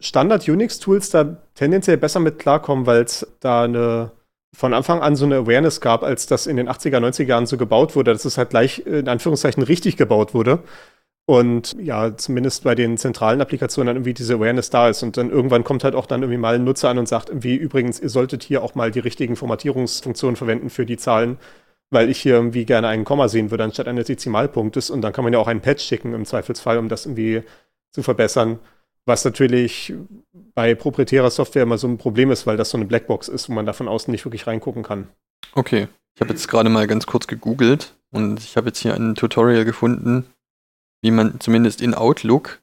Standard-Unix-Tools 0.00 1.10
da 1.10 1.36
tendenziell 1.54 1.96
besser 1.96 2.20
mit 2.20 2.38
klarkommen, 2.38 2.86
weil 2.86 3.02
es 3.02 3.26
da 3.40 3.64
eine 3.64 4.12
von 4.54 4.72
Anfang 4.72 5.02
an 5.02 5.16
so 5.16 5.26
eine 5.26 5.36
Awareness 5.36 5.82
gab, 5.82 6.02
als 6.02 6.26
das 6.26 6.46
in 6.46 6.56
den 6.56 6.68
80er, 6.68 6.98
90er 6.98 7.24
Jahren 7.24 7.46
so 7.46 7.58
gebaut 7.58 7.94
wurde, 7.94 8.12
dass 8.12 8.24
es 8.24 8.38
halt 8.38 8.50
gleich 8.50 8.86
in 8.86 9.06
Anführungszeichen 9.06 9.62
richtig 9.62 9.98
gebaut 9.98 10.32
wurde. 10.32 10.60
Und 11.28 11.76
ja, 11.80 12.16
zumindest 12.16 12.64
bei 12.64 12.74
den 12.74 12.96
zentralen 12.96 13.40
Applikationen 13.40 13.88
dann 13.88 13.96
irgendwie 13.96 14.14
diese 14.14 14.34
Awareness 14.34 14.70
da 14.70 14.88
ist. 14.88 15.02
Und 15.02 15.16
dann 15.16 15.30
irgendwann 15.30 15.64
kommt 15.64 15.84
halt 15.84 15.94
auch 15.94 16.06
dann 16.06 16.22
irgendwie 16.22 16.38
mal 16.38 16.54
ein 16.54 16.64
Nutzer 16.64 16.88
an 16.88 16.98
und 16.98 17.08
sagt 17.08 17.28
irgendwie, 17.28 17.56
übrigens, 17.56 18.00
ihr 18.00 18.08
solltet 18.08 18.44
hier 18.44 18.62
auch 18.62 18.74
mal 18.76 18.90
die 18.92 19.00
richtigen 19.00 19.36
Formatierungsfunktionen 19.36 20.36
verwenden 20.36 20.70
für 20.70 20.86
die 20.86 20.96
Zahlen, 20.96 21.36
weil 21.90 22.08
ich 22.08 22.20
hier 22.20 22.34
irgendwie 22.34 22.64
gerne 22.64 22.88
einen 22.88 23.04
Komma 23.04 23.28
sehen 23.28 23.50
würde, 23.50 23.64
anstatt 23.64 23.88
eines 23.88 24.06
Dezimalpunktes. 24.06 24.88
Und 24.88 25.02
dann 25.02 25.12
kann 25.12 25.24
man 25.24 25.32
ja 25.32 25.40
auch 25.40 25.48
einen 25.48 25.60
Patch 25.60 25.84
schicken 25.84 26.14
im 26.14 26.24
Zweifelsfall, 26.24 26.78
um 26.78 26.88
das 26.88 27.06
irgendwie 27.06 27.42
zu 27.92 28.02
verbessern. 28.02 28.60
Was 29.06 29.24
natürlich 29.24 29.94
bei 30.54 30.74
proprietärer 30.74 31.30
Software 31.30 31.62
immer 31.62 31.78
so 31.78 31.86
ein 31.86 31.96
Problem 31.96 32.32
ist, 32.32 32.46
weil 32.46 32.56
das 32.56 32.70
so 32.70 32.76
eine 32.76 32.86
Blackbox 32.86 33.28
ist, 33.28 33.48
wo 33.48 33.52
man 33.52 33.64
da 33.64 33.72
von 33.72 33.88
außen 33.88 34.10
nicht 34.10 34.24
wirklich 34.24 34.46
reingucken 34.46 34.82
kann. 34.82 35.08
Okay. 35.52 35.88
Ich 36.16 36.20
habe 36.22 36.32
jetzt 36.32 36.48
gerade 36.48 36.70
mal 36.70 36.86
ganz 36.86 37.06
kurz 37.06 37.26
gegoogelt 37.26 37.94
und 38.10 38.40
ich 38.40 38.56
habe 38.56 38.68
jetzt 38.68 38.78
hier 38.78 38.94
ein 38.94 39.14
Tutorial 39.14 39.64
gefunden, 39.66 40.24
wie 41.02 41.10
man 41.10 41.38
zumindest 41.40 41.82
in 41.82 41.94
Outlook 41.94 42.62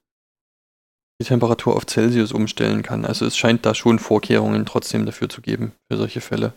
die 1.21 1.25
Temperatur 1.25 1.75
auf 1.75 1.85
Celsius 1.85 2.31
umstellen 2.31 2.81
kann. 2.81 3.05
Also 3.05 3.25
es 3.27 3.37
scheint 3.37 3.65
da 3.65 3.75
schon 3.75 3.99
Vorkehrungen 3.99 4.65
trotzdem 4.65 5.05
dafür 5.05 5.29
zu 5.29 5.41
geben, 5.41 5.73
für 5.87 5.97
solche 5.97 6.19
Fälle. 6.19 6.53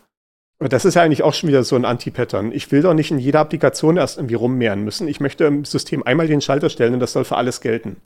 Aber 0.58 0.70
das 0.70 0.86
ist 0.86 0.94
ja 0.94 1.02
eigentlich 1.02 1.22
auch 1.22 1.34
schon 1.34 1.50
wieder 1.50 1.62
so 1.64 1.76
ein 1.76 1.84
Anti-Pattern. 1.84 2.50
Ich 2.50 2.72
will 2.72 2.80
doch 2.80 2.94
nicht 2.94 3.10
in 3.10 3.18
jeder 3.18 3.40
Applikation 3.40 3.98
erst 3.98 4.16
irgendwie 4.16 4.36
rummehren 4.36 4.82
müssen. 4.82 5.06
Ich 5.06 5.20
möchte 5.20 5.44
im 5.44 5.66
System 5.66 6.02
einmal 6.02 6.28
den 6.28 6.40
Schalter 6.40 6.70
stellen 6.70 6.94
und 6.94 7.00
das 7.00 7.12
soll 7.12 7.26
für 7.26 7.36
alles 7.36 7.60
gelten 7.60 8.00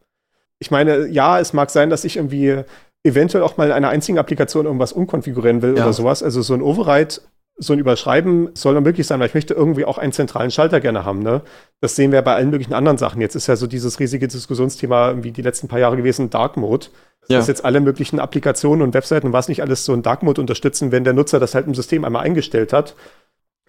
ich 0.60 0.70
meine, 0.70 1.08
ja, 1.08 1.40
es 1.40 1.52
mag 1.52 1.70
sein, 1.70 1.90
dass 1.90 2.04
ich 2.04 2.16
irgendwie 2.16 2.62
eventuell 3.02 3.42
auch 3.42 3.56
mal 3.56 3.66
in 3.66 3.72
einer 3.72 3.88
einzigen 3.88 4.18
Applikation 4.18 4.66
irgendwas 4.66 4.92
umkonfigurieren 4.92 5.62
will 5.62 5.76
ja. 5.76 5.84
oder 5.84 5.92
sowas. 5.92 6.22
Also 6.22 6.42
so 6.42 6.52
ein 6.54 6.62
Override, 6.62 7.14
so 7.56 7.72
ein 7.72 7.78
Überschreiben 7.78 8.50
soll 8.54 8.74
dann 8.74 8.82
möglich 8.82 9.06
sein, 9.06 9.20
weil 9.20 9.28
ich 9.28 9.34
möchte 9.34 9.54
irgendwie 9.54 9.86
auch 9.86 9.96
einen 9.96 10.12
zentralen 10.12 10.50
Schalter 10.50 10.80
gerne 10.80 11.04
haben. 11.04 11.22
Ne? 11.22 11.40
Das 11.80 11.96
sehen 11.96 12.12
wir 12.12 12.20
bei 12.22 12.34
allen 12.34 12.50
möglichen 12.50 12.74
anderen 12.74 12.98
Sachen. 12.98 13.22
Jetzt 13.22 13.36
ist 13.36 13.46
ja 13.46 13.56
so 13.56 13.66
dieses 13.66 13.98
riesige 14.00 14.28
Diskussionsthema 14.28 15.22
wie 15.22 15.32
die 15.32 15.42
letzten 15.42 15.68
paar 15.68 15.78
Jahre 15.78 15.96
gewesen, 15.96 16.28
Dark 16.28 16.56
Mode. 16.56 16.86
Ja. 17.28 17.36
Dass 17.38 17.48
jetzt 17.48 17.64
alle 17.64 17.80
möglichen 17.80 18.18
Applikationen 18.18 18.82
und 18.82 18.94
Webseiten 18.94 19.26
und 19.28 19.32
was 19.32 19.48
nicht 19.48 19.62
alles 19.62 19.84
so 19.84 19.92
ein 19.92 20.02
Dark 20.02 20.22
Mode 20.22 20.40
unterstützen, 20.40 20.90
wenn 20.90 21.04
der 21.04 21.12
Nutzer 21.12 21.38
das 21.38 21.54
halt 21.54 21.66
im 21.66 21.74
System 21.74 22.04
einmal 22.04 22.24
eingestellt 22.24 22.72
hat 22.72 22.94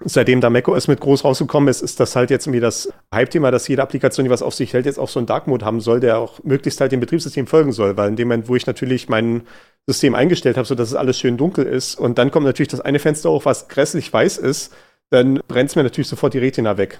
seitdem 0.06 0.42
da 0.42 0.50
macOS 0.50 0.88
mit 0.88 1.00
groß 1.00 1.24
rausgekommen 1.24 1.70
ist, 1.70 1.82
ist 1.82 2.00
das 2.00 2.16
halt 2.16 2.30
jetzt 2.30 2.48
irgendwie 2.48 2.60
das 2.60 2.92
Hype-Thema, 3.14 3.52
dass 3.52 3.68
jede 3.68 3.82
Applikation, 3.82 4.24
die 4.24 4.30
was 4.30 4.42
auf 4.42 4.54
sich 4.54 4.74
hält, 4.74 4.86
jetzt 4.86 5.00
auch 5.00 5.10
so 5.10 5.20
einen 5.20 5.28
Dark 5.28 5.48
Mode 5.48 5.66
haben 5.66 5.82
soll, 5.82 6.00
der 6.00 6.18
auch 6.18 6.44
möglichst 6.44 6.82
halt 6.82 6.92
dem 6.92 7.00
Betriebssystem 7.00 7.48
folgen 7.48 7.72
soll. 7.72 7.98
Weil 7.98 8.10
in 8.10 8.16
dem 8.16 8.28
Moment, 8.28 8.48
wo 8.48 8.56
ich 8.56 8.66
natürlich 8.66 9.10
mein 9.10 9.44
System 9.88 10.16
eingestellt 10.16 10.58
habe, 10.58 10.68
sodass 10.68 10.90
es 10.90 10.96
alles 10.96 11.20
schön 11.20 11.38
dunkel 11.38 11.66
ist, 11.66 11.96
und 11.96 12.18
dann 12.18 12.32
kommt 12.32 12.46
natürlich 12.46 12.70
das 12.70 12.82
eine 12.82 13.00
Fenster 13.00 13.32
hoch, 13.32 13.46
was 13.46 13.68
grässlich 13.68 14.12
weiß 14.12 14.38
ist, 14.38 14.74
dann 15.10 15.42
brennt 15.48 15.70
es 15.70 15.76
mir 15.76 15.84
natürlich 15.84 16.08
sofort 16.08 16.34
die 16.34 16.40
Retina 16.40 16.78
weg. 16.78 17.00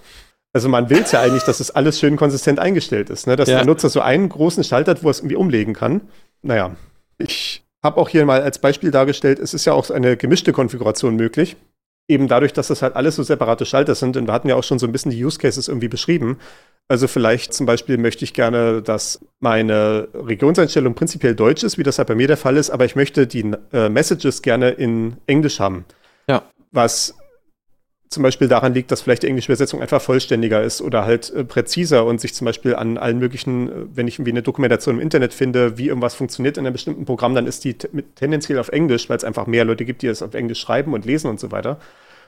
Also 0.54 0.68
man 0.68 0.90
will 0.90 1.02
es 1.02 1.12
ja 1.12 1.22
eigentlich, 1.22 1.44
dass 1.44 1.62
es 1.62 1.72
alles 1.72 2.00
schön 2.00 2.18
konsistent 2.18 2.60
eingestellt 2.60 3.10
ist, 3.10 3.26
ne? 3.26 3.38
dass 3.38 3.48
ja. 3.48 3.58
der 3.58 3.66
Nutzer 3.66 3.90
so 3.90 4.02
einen 4.02 4.28
großen 4.28 4.64
Schalter 4.64 4.92
hat, 4.92 5.04
wo 5.04 5.08
er 5.08 5.12
es 5.12 5.20
irgendwie 5.20 5.38
umlegen 5.38 5.74
kann. 5.74 6.02
Naja, 6.42 6.76
ich 7.18 7.64
habe 7.82 8.00
auch 8.00 8.10
hier 8.10 8.26
mal 8.26 8.42
als 8.42 8.60
Beispiel 8.60 8.92
dargestellt, 8.92 9.40
es 9.40 9.54
ist 9.54 9.64
ja 9.64 9.74
auch 9.74 9.90
eine 9.90 10.18
gemischte 10.18 10.52
Konfiguration 10.52 11.16
möglich 11.16 11.56
eben 12.12 12.28
dadurch, 12.28 12.54
dass 12.54 12.68
das 12.68 12.82
halt 12.82 12.96
alles 12.96 13.16
so 13.16 13.24
separate 13.24 13.66
Schalter 13.66 13.96
sind, 13.96 14.18
und 14.18 14.28
wir 14.28 14.34
hatten 14.34 14.50
ja 14.50 14.56
auch 14.56 14.64
schon 14.64 14.80
so 14.80 14.86
ein 14.86 14.92
bisschen 14.92 15.12
die 15.12 15.24
Use 15.24 15.40
Cases 15.40 15.68
irgendwie 15.68 15.88
beschrieben. 15.88 16.38
Also 16.88 17.08
vielleicht 17.08 17.54
zum 17.54 17.66
Beispiel 17.66 17.98
möchte 17.98 18.26
ich 18.26 18.34
gerne, 18.34 18.82
dass 18.82 19.20
meine 19.40 20.10
Regionseinstellung 20.14 20.94
prinzipiell 20.94 21.36
deutsch 21.36 21.64
ist, 21.64 21.78
wie 21.78 21.84
das 21.84 21.98
halt 21.98 22.08
bei 22.08 22.16
mir 22.16 22.28
der 22.28 22.38
Fall 22.38 22.58
ist, 22.58 22.70
aber 22.70 22.86
ich 22.86 22.96
möchte 22.96 23.28
die 23.28 23.52
äh, 23.72 23.90
Messages 23.90 24.42
gerne 24.42 24.72
in 24.72 25.18
Englisch 25.26 25.60
haben. 25.60 25.86
Ja. 26.28 26.44
Was 26.72 27.16
zum 28.12 28.24
Beispiel 28.24 28.50
daran 28.50 28.74
liegt, 28.74 28.92
dass 28.92 29.02
vielleicht 29.02 29.24
die 29.24 29.28
englische 29.28 29.50
Übersetzung 29.52 29.82
einfach 29.82 30.02
vollständiger 30.02 30.62
ist 30.62 30.82
oder 30.82 31.06
halt 31.06 31.34
äh, 31.34 31.46
präziser 31.46 32.06
und 32.06 32.20
sich 32.20 32.34
zum 32.34 32.44
Beispiel 32.44 32.76
an 32.76 32.98
allen 32.98 33.20
möglichen, 33.20 33.70
äh, 33.70 33.72
wenn 33.96 34.08
ich 34.08 34.16
irgendwie 34.16 34.32
eine 34.32 34.44
Dokumentation 34.44 34.96
im 34.96 35.02
Internet 35.02 35.34
finde, 35.34 35.78
wie 35.78 35.88
irgendwas 35.88 36.14
funktioniert 36.14 36.58
in 36.58 36.66
einem 36.66 36.74
bestimmten 36.74 37.06
Programm, 37.06 37.34
dann 37.34 37.48
ist 37.48 37.64
die 37.64 37.74
tendenziell 37.74 38.60
auf 38.60 38.68
Englisch, 38.68 39.10
weil 39.10 39.16
es 39.16 39.24
einfach 39.24 39.48
mehr 39.48 39.64
Leute 39.64 39.86
gibt, 39.86 40.02
die 40.02 40.08
es 40.08 40.22
auf 40.22 40.34
Englisch 40.34 40.60
schreiben 40.60 40.94
und 40.94 41.06
lesen 41.06 41.30
und 41.30 41.40
so 41.40 41.52
weiter. 41.52 41.80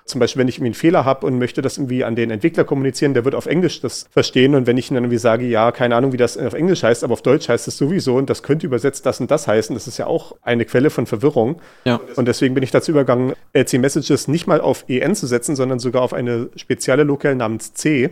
Zum 0.06 0.20
Beispiel, 0.20 0.42
wenn 0.42 0.48
ich 0.48 0.58
irgendwie 0.58 0.70
einen 0.70 0.74
Fehler 0.76 1.06
habe 1.06 1.26
und 1.26 1.40
möchte 1.40 1.62
das 1.62 1.78
irgendwie 1.78 2.04
an 2.04 2.16
den 2.16 2.30
Entwickler 2.30 2.66
kommunizieren, 2.66 3.14
der 3.14 3.24
wird 3.24 3.36
auf 3.36 3.46
Englisch 3.46 3.80
das 3.80 4.06
verstehen. 4.12 4.54
Und 4.54 4.68
wenn 4.68 4.78
ich 4.78 4.90
dann 4.90 4.98
irgendwie 4.98 5.18
sage, 5.18 5.46
ja, 5.46 5.72
keine 5.72 5.96
Ahnung, 5.96 6.12
wie 6.12 6.18
das 6.18 6.38
auf 6.38 6.54
Englisch 6.54 6.84
heißt, 6.84 7.04
aber 7.04 7.14
auf 7.14 7.22
Deutsch 7.22 7.48
heißt 7.48 7.68
es 7.68 7.78
sowieso 7.78 8.18
und 8.18 8.30
das 8.30 8.44
könnte 8.44 8.66
übersetzt 8.66 9.06
das 9.06 9.22
und 9.22 9.32
das 9.32 9.48
heißen, 9.48 9.74
das 9.74 9.88
ist 9.88 9.98
ja 9.98 10.08
auch 10.08 10.36
eine 10.42 10.66
Quelle 10.66 10.90
von 10.90 11.06
Verwirrung. 11.06 11.62
Ja. 11.86 12.02
Und 12.16 12.28
deswegen 12.28 12.54
bin 12.54 12.64
ich 12.64 12.72
dazu 12.72 12.92
übergegangen, 12.92 13.34
LC 13.54 13.74
Messages 13.80 14.28
nicht 14.28 14.46
mal 14.46 14.60
auf 14.60 14.86
EN 14.90 15.16
zu 15.16 15.26
setzen, 15.26 15.56
sondern 15.56 15.80
sogar 15.80 16.02
auf 16.02 16.14
eine 16.14 16.50
spezielle 16.56 17.04
Lokal 17.04 17.36
namens 17.36 17.74
C, 17.74 18.10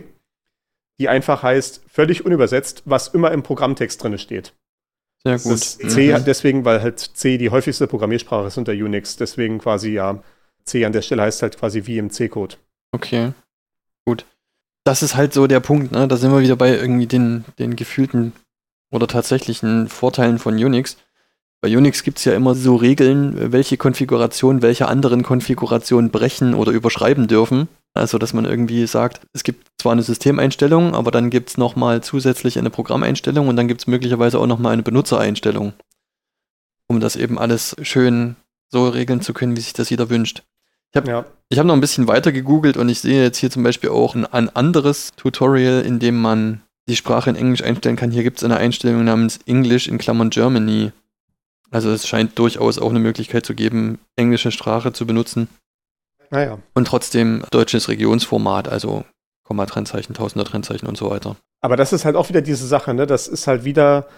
die 0.98 1.08
einfach 1.08 1.42
heißt, 1.42 1.82
völlig 1.88 2.24
unübersetzt, 2.24 2.82
was 2.86 3.08
immer 3.08 3.32
im 3.32 3.42
Programmtext 3.42 4.02
drin 4.02 4.16
steht. 4.18 4.54
Sehr 5.24 5.38
gut. 5.38 5.52
Das 5.52 5.78
C 5.78 6.12
mhm. 6.12 6.24
deswegen, 6.24 6.64
weil 6.64 6.82
halt 6.82 6.98
C 6.98 7.38
die 7.38 7.50
häufigste 7.50 7.86
Programmiersprache 7.86 8.48
ist 8.48 8.58
unter 8.58 8.72
Unix. 8.72 9.16
Deswegen 9.16 9.58
quasi 9.58 9.92
ja 9.92 10.22
C 10.64 10.84
an 10.84 10.92
der 10.92 11.02
Stelle 11.02 11.22
heißt 11.22 11.42
halt 11.42 11.58
quasi 11.58 11.86
wie 11.86 11.98
im 11.98 12.10
C-Code. 12.10 12.56
Okay. 12.92 13.32
Gut. 14.04 14.24
Das 14.84 15.02
ist 15.02 15.14
halt 15.14 15.32
so 15.32 15.46
der 15.46 15.60
Punkt, 15.60 15.92
ne? 15.92 16.08
Da 16.08 16.16
sind 16.16 16.32
wir 16.32 16.40
wieder 16.40 16.56
bei 16.56 16.70
irgendwie 16.70 17.06
den, 17.06 17.44
den 17.58 17.76
gefühlten 17.76 18.32
oder 18.90 19.06
tatsächlichen 19.06 19.88
Vorteilen 19.88 20.38
von 20.38 20.54
Unix. 20.54 20.96
Bei 21.60 21.76
Unix 21.76 22.02
gibt 22.02 22.18
es 22.18 22.24
ja 22.24 22.34
immer 22.34 22.56
so 22.56 22.74
Regeln, 22.74 23.52
welche 23.52 23.76
Konfigurationen 23.76 24.62
welche 24.62 24.88
anderen 24.88 25.22
Konfigurationen 25.22 26.10
brechen 26.10 26.54
oder 26.54 26.72
überschreiben 26.72 27.28
dürfen. 27.28 27.68
Also, 27.94 28.18
dass 28.18 28.32
man 28.32 28.46
irgendwie 28.46 28.86
sagt, 28.86 29.20
es 29.32 29.44
gibt 29.44 29.68
zwar 29.80 29.92
eine 29.92 30.02
Systemeinstellung, 30.02 30.94
aber 30.94 31.10
dann 31.10 31.30
gibt 31.30 31.50
es 31.50 31.58
nochmal 31.58 32.02
zusätzlich 32.02 32.58
eine 32.58 32.70
Programmeinstellung 32.70 33.48
und 33.48 33.56
dann 33.56 33.68
gibt 33.68 33.82
es 33.82 33.86
möglicherweise 33.86 34.38
auch 34.38 34.46
nochmal 34.46 34.72
eine 34.72 34.82
Benutzereinstellung, 34.82 35.74
um 36.88 37.00
das 37.00 37.16
eben 37.16 37.38
alles 37.38 37.76
schön 37.82 38.36
so 38.70 38.88
regeln 38.88 39.20
zu 39.20 39.34
können, 39.34 39.56
wie 39.56 39.60
sich 39.60 39.74
das 39.74 39.90
jeder 39.90 40.08
wünscht. 40.08 40.42
Ich 40.92 40.96
habe 40.96 41.10
ja. 41.10 41.24
hab 41.58 41.66
noch 41.66 41.74
ein 41.74 41.80
bisschen 41.80 42.06
weiter 42.06 42.32
gegoogelt 42.32 42.76
und 42.76 42.88
ich 42.88 43.00
sehe 43.00 43.22
jetzt 43.22 43.38
hier 43.38 43.50
zum 43.50 43.62
Beispiel 43.62 43.90
auch 43.90 44.14
ein, 44.14 44.26
ein 44.26 44.54
anderes 44.54 45.10
Tutorial, 45.16 45.82
in 45.82 45.98
dem 45.98 46.20
man 46.20 46.62
die 46.86 46.96
Sprache 46.96 47.30
in 47.30 47.36
Englisch 47.36 47.62
einstellen 47.62 47.96
kann. 47.96 48.10
Hier 48.10 48.22
gibt 48.22 48.38
es 48.38 48.44
eine 48.44 48.58
Einstellung 48.58 49.04
namens 49.04 49.38
English 49.46 49.88
in 49.88 49.96
Klammern 49.96 50.28
Germany. 50.28 50.92
Also 51.70 51.90
es 51.90 52.06
scheint 52.06 52.38
durchaus 52.38 52.78
auch 52.78 52.90
eine 52.90 52.98
Möglichkeit 52.98 53.46
zu 53.46 53.54
geben, 53.54 54.00
englische 54.16 54.52
Sprache 54.52 54.92
zu 54.92 55.06
benutzen. 55.06 55.48
Naja. 56.30 56.54
Ah 56.54 56.58
und 56.74 56.86
trotzdem 56.86 57.44
deutsches 57.50 57.88
Regionsformat, 57.88 58.68
also 58.68 59.04
Komma-Trennzeichen, 59.44 60.14
Tausender-Trennzeichen 60.14 60.86
und 60.86 60.98
so 60.98 61.10
weiter. 61.10 61.36
Aber 61.62 61.76
das 61.76 61.94
ist 61.94 62.04
halt 62.04 62.16
auch 62.16 62.28
wieder 62.28 62.42
diese 62.42 62.66
Sache, 62.66 62.92
ne? 62.92 63.06
Das 63.06 63.28
ist 63.28 63.46
halt 63.46 63.64
wieder 63.64 64.08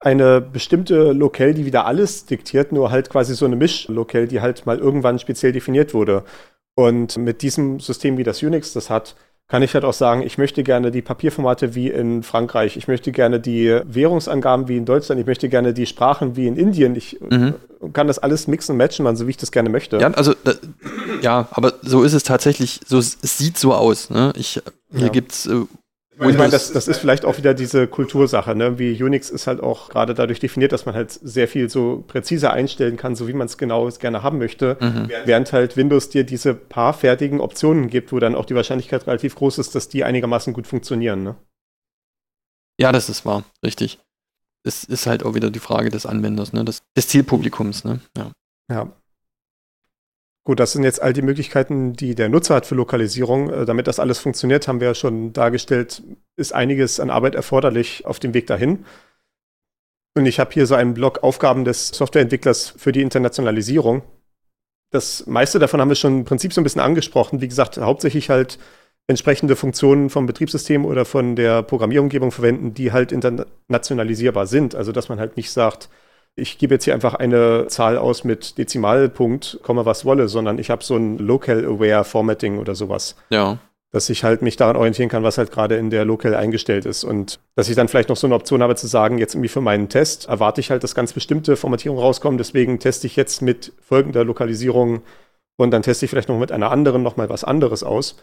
eine 0.00 0.40
bestimmte 0.40 1.12
Locale, 1.12 1.54
die 1.54 1.66
wieder 1.66 1.86
alles 1.86 2.24
diktiert, 2.24 2.72
nur 2.72 2.90
halt 2.90 3.10
quasi 3.10 3.34
so 3.34 3.44
eine 3.44 3.56
Misch-Locale, 3.56 4.26
die 4.26 4.40
halt 4.40 4.64
mal 4.66 4.78
irgendwann 4.78 5.18
speziell 5.18 5.52
definiert 5.52 5.92
wurde. 5.92 6.24
Und 6.74 7.18
mit 7.18 7.42
diesem 7.42 7.80
System, 7.80 8.16
wie 8.16 8.24
das 8.24 8.42
Unix 8.42 8.72
das 8.72 8.88
hat, 8.88 9.14
kann 9.50 9.62
ich 9.62 9.74
halt 9.74 9.84
auch 9.84 9.92
sagen, 9.92 10.22
ich 10.22 10.38
möchte 10.38 10.62
gerne 10.62 10.92
die 10.92 11.02
Papierformate 11.02 11.74
wie 11.74 11.88
in 11.88 12.22
Frankreich, 12.22 12.76
ich 12.76 12.86
möchte 12.86 13.10
gerne 13.10 13.40
die 13.40 13.80
Währungsangaben 13.84 14.68
wie 14.68 14.76
in 14.76 14.84
Deutschland, 14.84 15.20
ich 15.20 15.26
möchte 15.26 15.48
gerne 15.48 15.74
die 15.74 15.86
Sprachen 15.86 16.36
wie 16.36 16.46
in 16.46 16.56
Indien. 16.56 16.94
Ich 16.94 17.18
mhm. 17.20 17.54
kann 17.92 18.06
das 18.06 18.20
alles 18.20 18.46
mixen 18.46 18.72
und 18.72 18.78
matchen, 18.78 19.16
so 19.16 19.26
wie 19.26 19.30
ich 19.30 19.36
das 19.36 19.50
gerne 19.50 19.68
möchte. 19.68 19.98
Ja, 19.98 20.12
also 20.12 20.34
da, 20.44 20.52
ja, 21.20 21.48
aber 21.50 21.74
so 21.82 22.04
ist 22.04 22.12
es 22.12 22.22
tatsächlich, 22.22 22.80
so 22.86 22.98
es 22.98 23.18
sieht 23.20 23.58
so 23.58 23.74
aus. 23.74 24.08
Ne? 24.08 24.32
Ich, 24.36 24.62
hier 24.92 25.06
ja. 25.06 25.08
gibt 25.08 25.32
es 25.32 25.50
äh, 26.20 26.30
ich 26.30 26.38
meine, 26.38 26.50
das, 26.50 26.72
das 26.72 26.88
ist 26.88 26.98
vielleicht 26.98 27.24
auch 27.24 27.38
wieder 27.38 27.54
diese 27.54 27.86
Kultursache. 27.86 28.54
Ne? 28.54 28.78
Wie 28.78 29.02
Unix 29.02 29.30
ist 29.30 29.46
halt 29.46 29.60
auch 29.60 29.88
gerade 29.88 30.14
dadurch 30.14 30.40
definiert, 30.40 30.72
dass 30.72 30.86
man 30.86 30.94
halt 30.94 31.10
sehr 31.10 31.48
viel 31.48 31.68
so 31.70 32.04
präzise 32.06 32.50
einstellen 32.50 32.96
kann, 32.96 33.16
so 33.16 33.26
wie 33.28 33.32
man 33.32 33.46
es 33.46 33.58
genau 33.58 33.88
gerne 33.88 34.22
haben 34.22 34.38
möchte. 34.38 34.76
Mhm. 34.80 35.08
Während 35.24 35.52
halt 35.52 35.76
Windows 35.76 36.10
dir 36.10 36.24
diese 36.24 36.54
paar 36.54 36.92
fertigen 36.92 37.40
Optionen 37.40 37.88
gibt, 37.88 38.12
wo 38.12 38.18
dann 38.18 38.34
auch 38.34 38.44
die 38.44 38.54
Wahrscheinlichkeit 38.54 39.06
relativ 39.06 39.34
groß 39.34 39.58
ist, 39.58 39.74
dass 39.74 39.88
die 39.88 40.04
einigermaßen 40.04 40.52
gut 40.52 40.66
funktionieren. 40.66 41.22
Ne? 41.22 41.36
Ja, 42.78 42.92
das 42.92 43.08
ist 43.08 43.24
wahr, 43.24 43.44
richtig. 43.64 43.98
Es 44.62 44.84
ist 44.84 45.06
halt 45.06 45.24
auch 45.24 45.34
wieder 45.34 45.50
die 45.50 45.58
Frage 45.58 45.90
des 45.90 46.06
Anwenders, 46.06 46.52
ne? 46.52 46.64
des, 46.64 46.82
des 46.96 47.08
Zielpublikums. 47.08 47.84
Ne? 47.84 48.00
Ja. 48.16 48.32
ja. 48.70 48.92
Gut, 50.50 50.58
das 50.58 50.72
sind 50.72 50.82
jetzt 50.82 51.00
all 51.00 51.12
die 51.12 51.22
Möglichkeiten, 51.22 51.92
die 51.92 52.16
der 52.16 52.28
Nutzer 52.28 52.56
hat 52.56 52.66
für 52.66 52.74
Lokalisierung. 52.74 53.50
Äh, 53.50 53.66
damit 53.66 53.86
das 53.86 54.00
alles 54.00 54.18
funktioniert, 54.18 54.66
haben 54.66 54.80
wir 54.80 54.88
ja 54.88 54.94
schon 54.96 55.32
dargestellt, 55.32 56.02
ist 56.34 56.52
einiges 56.52 56.98
an 56.98 57.08
Arbeit 57.08 57.36
erforderlich 57.36 58.04
auf 58.04 58.18
dem 58.18 58.34
Weg 58.34 58.48
dahin. 58.48 58.84
Und 60.16 60.26
ich 60.26 60.40
habe 60.40 60.52
hier 60.52 60.66
so 60.66 60.74
einen 60.74 60.92
Blog 60.92 61.22
Aufgaben 61.22 61.64
des 61.64 61.90
Softwareentwicklers 61.90 62.74
für 62.76 62.90
die 62.90 63.00
Internationalisierung. 63.00 64.02
Das 64.90 65.24
meiste 65.28 65.60
davon 65.60 65.80
haben 65.80 65.88
wir 65.88 65.94
schon 65.94 66.18
im 66.18 66.24
Prinzip 66.24 66.52
so 66.52 66.60
ein 66.60 66.64
bisschen 66.64 66.80
angesprochen. 66.80 67.40
Wie 67.40 67.46
gesagt, 67.46 67.78
hauptsächlich 67.78 68.28
halt 68.28 68.58
entsprechende 69.06 69.54
Funktionen 69.54 70.10
vom 70.10 70.26
Betriebssystem 70.26 70.84
oder 70.84 71.04
von 71.04 71.36
der 71.36 71.62
Programmierumgebung 71.62 72.32
verwenden, 72.32 72.74
die 72.74 72.90
halt 72.90 73.12
internationalisierbar 73.12 74.48
sind. 74.48 74.74
Also 74.74 74.90
dass 74.90 75.08
man 75.08 75.20
halt 75.20 75.36
nicht 75.36 75.52
sagt, 75.52 75.90
ich 76.36 76.58
gebe 76.58 76.74
jetzt 76.74 76.84
hier 76.84 76.94
einfach 76.94 77.14
eine 77.14 77.66
Zahl 77.68 77.98
aus 77.98 78.24
mit 78.24 78.58
Dezimalpunkt, 78.58 79.60
komme 79.62 79.84
was 79.84 80.04
wolle, 80.04 80.28
sondern 80.28 80.58
ich 80.58 80.70
habe 80.70 80.84
so 80.84 80.96
ein 80.96 81.18
Local 81.18 81.64
Aware 81.64 82.04
Formatting 82.04 82.58
oder 82.58 82.74
sowas. 82.74 83.16
Ja. 83.30 83.58
Dass 83.92 84.08
ich 84.08 84.22
halt 84.22 84.40
mich 84.40 84.56
daran 84.56 84.76
orientieren 84.76 85.08
kann, 85.08 85.24
was 85.24 85.36
halt 85.36 85.50
gerade 85.50 85.76
in 85.76 85.90
der 85.90 86.04
Local 86.04 86.34
eingestellt 86.34 86.86
ist. 86.86 87.02
Und 87.02 87.40
dass 87.56 87.68
ich 87.68 87.74
dann 87.74 87.88
vielleicht 87.88 88.08
noch 88.08 88.16
so 88.16 88.26
eine 88.26 88.36
Option 88.36 88.62
habe 88.62 88.76
zu 88.76 88.86
sagen, 88.86 89.18
jetzt 89.18 89.34
irgendwie 89.34 89.48
für 89.48 89.60
meinen 89.60 89.88
Test 89.88 90.28
erwarte 90.28 90.60
ich 90.60 90.70
halt, 90.70 90.84
dass 90.84 90.94
ganz 90.94 91.12
bestimmte 91.12 91.56
Formatierungen 91.56 92.02
rauskommen. 92.02 92.38
Deswegen 92.38 92.78
teste 92.78 93.08
ich 93.08 93.16
jetzt 93.16 93.42
mit 93.42 93.72
folgender 93.80 94.24
Lokalisierung 94.24 95.02
und 95.56 95.72
dann 95.72 95.82
teste 95.82 96.04
ich 96.04 96.10
vielleicht 96.10 96.28
noch 96.28 96.38
mit 96.38 96.52
einer 96.52 96.70
anderen 96.70 97.02
nochmal 97.02 97.28
was 97.28 97.42
anderes 97.42 97.82
aus. 97.82 98.16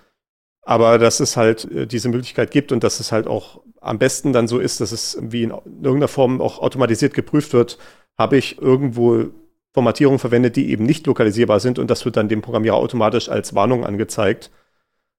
Aber 0.67 0.97
dass 0.97 1.21
es 1.21 1.37
halt 1.37 1.63
äh, 1.71 1.87
diese 1.87 2.09
Möglichkeit 2.09 2.51
gibt 2.51 2.73
und 2.73 2.83
dass 2.83 2.99
es 2.99 3.13
halt 3.13 3.25
auch 3.25 3.61
am 3.79 3.99
besten 3.99 4.33
dann 4.33 4.49
so 4.49 4.59
ist, 4.59 4.81
dass 4.81 4.91
es 4.91 5.17
wie 5.21 5.43
in 5.43 5.51
irgendeiner 5.51 6.09
Form 6.09 6.41
auch 6.41 6.59
automatisiert 6.59 7.13
geprüft 7.13 7.53
wird, 7.53 7.77
habe 8.17 8.35
ich 8.35 8.61
irgendwo 8.61 9.27
Formatierungen 9.73 10.19
verwendet, 10.19 10.57
die 10.57 10.69
eben 10.69 10.83
nicht 10.83 11.07
lokalisierbar 11.07 11.61
sind 11.61 11.79
und 11.79 11.89
das 11.89 12.03
wird 12.03 12.17
dann 12.17 12.27
dem 12.27 12.41
Programmierer 12.41 12.75
automatisch 12.75 13.29
als 13.29 13.55
Warnung 13.55 13.85
angezeigt. 13.85 14.51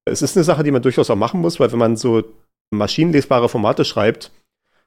Es 0.05 0.21
ist 0.21 0.37
eine 0.37 0.45
Sache, 0.45 0.65
die 0.65 0.71
man 0.71 0.83
durchaus 0.83 1.09
auch 1.09 1.17
machen 1.17 1.41
muss, 1.41 1.59
weil 1.59 1.73
wenn 1.73 1.79
man 1.79 1.97
so 1.97 2.25
maschinenlesbare 2.71 3.49
Formate 3.49 3.87
schreibt, 3.87 4.31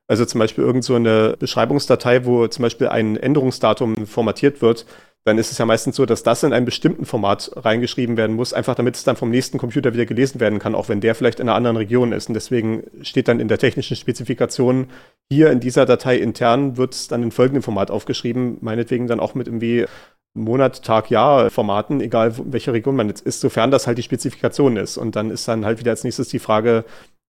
also 0.07 0.25
zum 0.25 0.37
Beispiel 0.37 0.63
irgend 0.63 0.83
so 0.83 0.93
eine 0.93 1.37
Beschreibungsdatei, 1.39 2.25
wo 2.25 2.47
zum 2.47 2.61
Beispiel 2.61 2.87
ein 2.89 3.17
Änderungsdatum 3.17 4.05
formatiert 4.05 4.61
wird, 4.61 4.85
dann 5.23 5.37
ist 5.37 5.51
es 5.51 5.57
ja 5.57 5.65
meistens 5.65 5.95
so, 5.95 6.05
dass 6.05 6.23
das 6.23 6.43
in 6.43 6.51
einem 6.51 6.65
bestimmten 6.65 7.05
Format 7.05 7.51
reingeschrieben 7.55 8.17
werden 8.17 8.35
muss, 8.35 8.53
einfach 8.53 8.73
damit 8.73 8.95
es 8.95 9.03
dann 9.03 9.15
vom 9.15 9.29
nächsten 9.29 9.59
Computer 9.59 9.93
wieder 9.93 10.05
gelesen 10.05 10.39
werden 10.39 10.57
kann, 10.57 10.73
auch 10.73 10.89
wenn 10.89 10.99
der 10.99 11.13
vielleicht 11.13 11.39
in 11.39 11.47
einer 11.47 11.55
anderen 11.55 11.77
Region 11.77 12.11
ist. 12.11 12.27
Und 12.27 12.33
deswegen 12.33 12.83
steht 13.01 13.27
dann 13.27 13.39
in 13.39 13.47
der 13.47 13.59
technischen 13.59 13.95
Spezifikation, 13.95 14.89
hier 15.31 15.51
in 15.51 15.59
dieser 15.59 15.85
Datei 15.85 16.17
intern 16.17 16.77
wird 16.77 16.95
es 16.95 17.07
dann 17.07 17.21
in 17.21 17.31
folgendem 17.31 17.61
Format 17.61 17.91
aufgeschrieben, 17.91 18.57
meinetwegen 18.61 19.07
dann 19.07 19.19
auch 19.19 19.35
mit 19.35 19.47
irgendwie 19.47 19.85
Monat, 20.33 20.83
Tag, 20.83 21.11
Jahr 21.11 21.49
Formaten, 21.49 22.01
egal 22.01 22.33
in 22.37 22.53
welcher 22.53 22.73
Region 22.73 22.95
man 22.95 23.09
jetzt 23.09 23.25
ist, 23.25 23.41
sofern 23.41 23.69
das 23.69 23.85
halt 23.85 23.97
die 23.97 24.03
Spezifikation 24.03 24.77
ist. 24.77 24.97
Und 24.97 25.15
dann 25.15 25.29
ist 25.29 25.47
dann 25.47 25.65
halt 25.65 25.79
wieder 25.79 25.91
als 25.91 26.03
nächstes 26.03 26.29
die 26.29 26.39
Frage, 26.39 26.83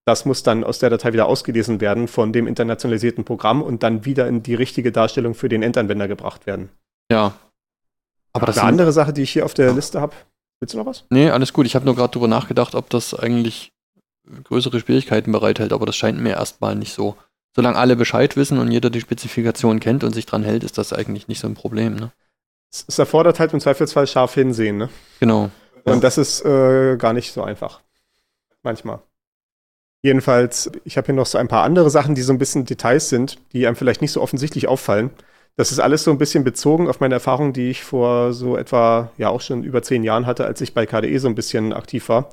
das 0.05 0.25
muss 0.25 0.41
dann 0.43 0.63
aus 0.63 0.79
der 0.79 0.89
Datei 0.89 1.13
wieder 1.13 1.27
ausgelesen 1.27 1.79
werden 1.79 2.07
von 2.07 2.33
dem 2.33 2.47
internationalisierten 2.47 3.23
Programm 3.23 3.61
und 3.61 3.83
dann 3.83 4.05
wieder 4.05 4.27
in 4.27 4.41
die 4.41 4.55
richtige 4.55 4.91
Darstellung 4.91 5.33
für 5.33 5.47
den 5.47 5.63
Endanwender 5.63 6.07
gebracht 6.07 6.45
werden. 6.45 6.69
Ja, 7.11 7.33
aber 8.33 8.47
das 8.47 8.57
Eine 8.57 8.67
andere 8.69 8.91
Sache, 8.91 9.13
die 9.13 9.21
ich 9.21 9.31
hier 9.31 9.45
auf 9.45 9.53
der 9.53 9.71
Liste 9.73 10.01
habe. 10.01 10.13
Willst 10.59 10.73
du 10.73 10.77
noch 10.77 10.85
was? 10.85 11.05
Nee, 11.09 11.29
alles 11.29 11.53
gut. 11.53 11.65
Ich 11.65 11.75
habe 11.75 11.85
nur 11.85 11.95
gerade 11.95 12.11
darüber 12.11 12.27
nachgedacht, 12.27 12.75
ob 12.75 12.89
das 12.89 13.13
eigentlich 13.13 13.73
größere 14.43 14.79
Schwierigkeiten 14.79 15.31
bereithält, 15.31 15.73
aber 15.73 15.85
das 15.85 15.95
scheint 15.95 16.19
mir 16.19 16.31
erstmal 16.31 16.75
nicht 16.75 16.93
so. 16.93 17.15
Solange 17.55 17.77
alle 17.77 17.95
Bescheid 17.95 18.35
wissen 18.35 18.57
und 18.57 18.71
jeder 18.71 18.89
die 18.89 19.01
Spezifikation 19.01 19.79
kennt 19.79 20.03
und 20.03 20.13
sich 20.13 20.25
dran 20.25 20.43
hält, 20.43 20.63
ist 20.63 20.77
das 20.77 20.91
eigentlich 20.91 21.27
nicht 21.27 21.39
so 21.39 21.47
ein 21.47 21.53
Problem. 21.53 21.95
Ne? 21.95 22.11
Es, 22.71 22.97
erfordert 22.97 23.39
halt 23.39 23.53
im 23.53 23.59
Zweifelsfall 23.59 24.07
scharf 24.07 24.33
hinsehen. 24.33 24.77
Ne? 24.77 24.89
Genau. 25.19 25.51
Und 25.83 25.93
ja. 25.95 25.99
das 25.99 26.17
ist 26.17 26.43
äh, 26.43 26.97
gar 26.97 27.13
nicht 27.13 27.31
so 27.31 27.43
einfach. 27.43 27.81
Manchmal. 28.63 29.01
Jedenfalls, 30.01 30.71
ich 30.83 30.97
habe 30.97 31.05
hier 31.05 31.15
noch 31.15 31.25
so 31.25 31.37
ein 31.37 31.47
paar 31.47 31.63
andere 31.63 31.89
Sachen, 31.89 32.15
die 32.15 32.23
so 32.23 32.33
ein 32.33 32.39
bisschen 32.39 32.65
Details 32.65 33.09
sind, 33.09 33.37
die 33.53 33.67
einem 33.67 33.75
vielleicht 33.75 34.01
nicht 34.01 34.11
so 34.11 34.21
offensichtlich 34.21 34.67
auffallen. 34.67 35.11
Das 35.55 35.71
ist 35.71 35.79
alles 35.79 36.03
so 36.03 36.11
ein 36.11 36.17
bisschen 36.17 36.43
bezogen 36.43 36.87
auf 36.89 36.99
meine 36.99 37.13
Erfahrung, 37.13 37.53
die 37.53 37.69
ich 37.69 37.83
vor 37.83 38.33
so 38.33 38.57
etwa, 38.57 39.11
ja 39.17 39.29
auch 39.29 39.41
schon 39.41 39.63
über 39.63 39.83
zehn 39.83 40.03
Jahren 40.03 40.25
hatte, 40.25 40.45
als 40.45 40.61
ich 40.61 40.73
bei 40.73 40.85
KDE 40.85 41.19
so 41.19 41.27
ein 41.27 41.35
bisschen 41.35 41.73
aktiv 41.73 42.09
war, 42.09 42.29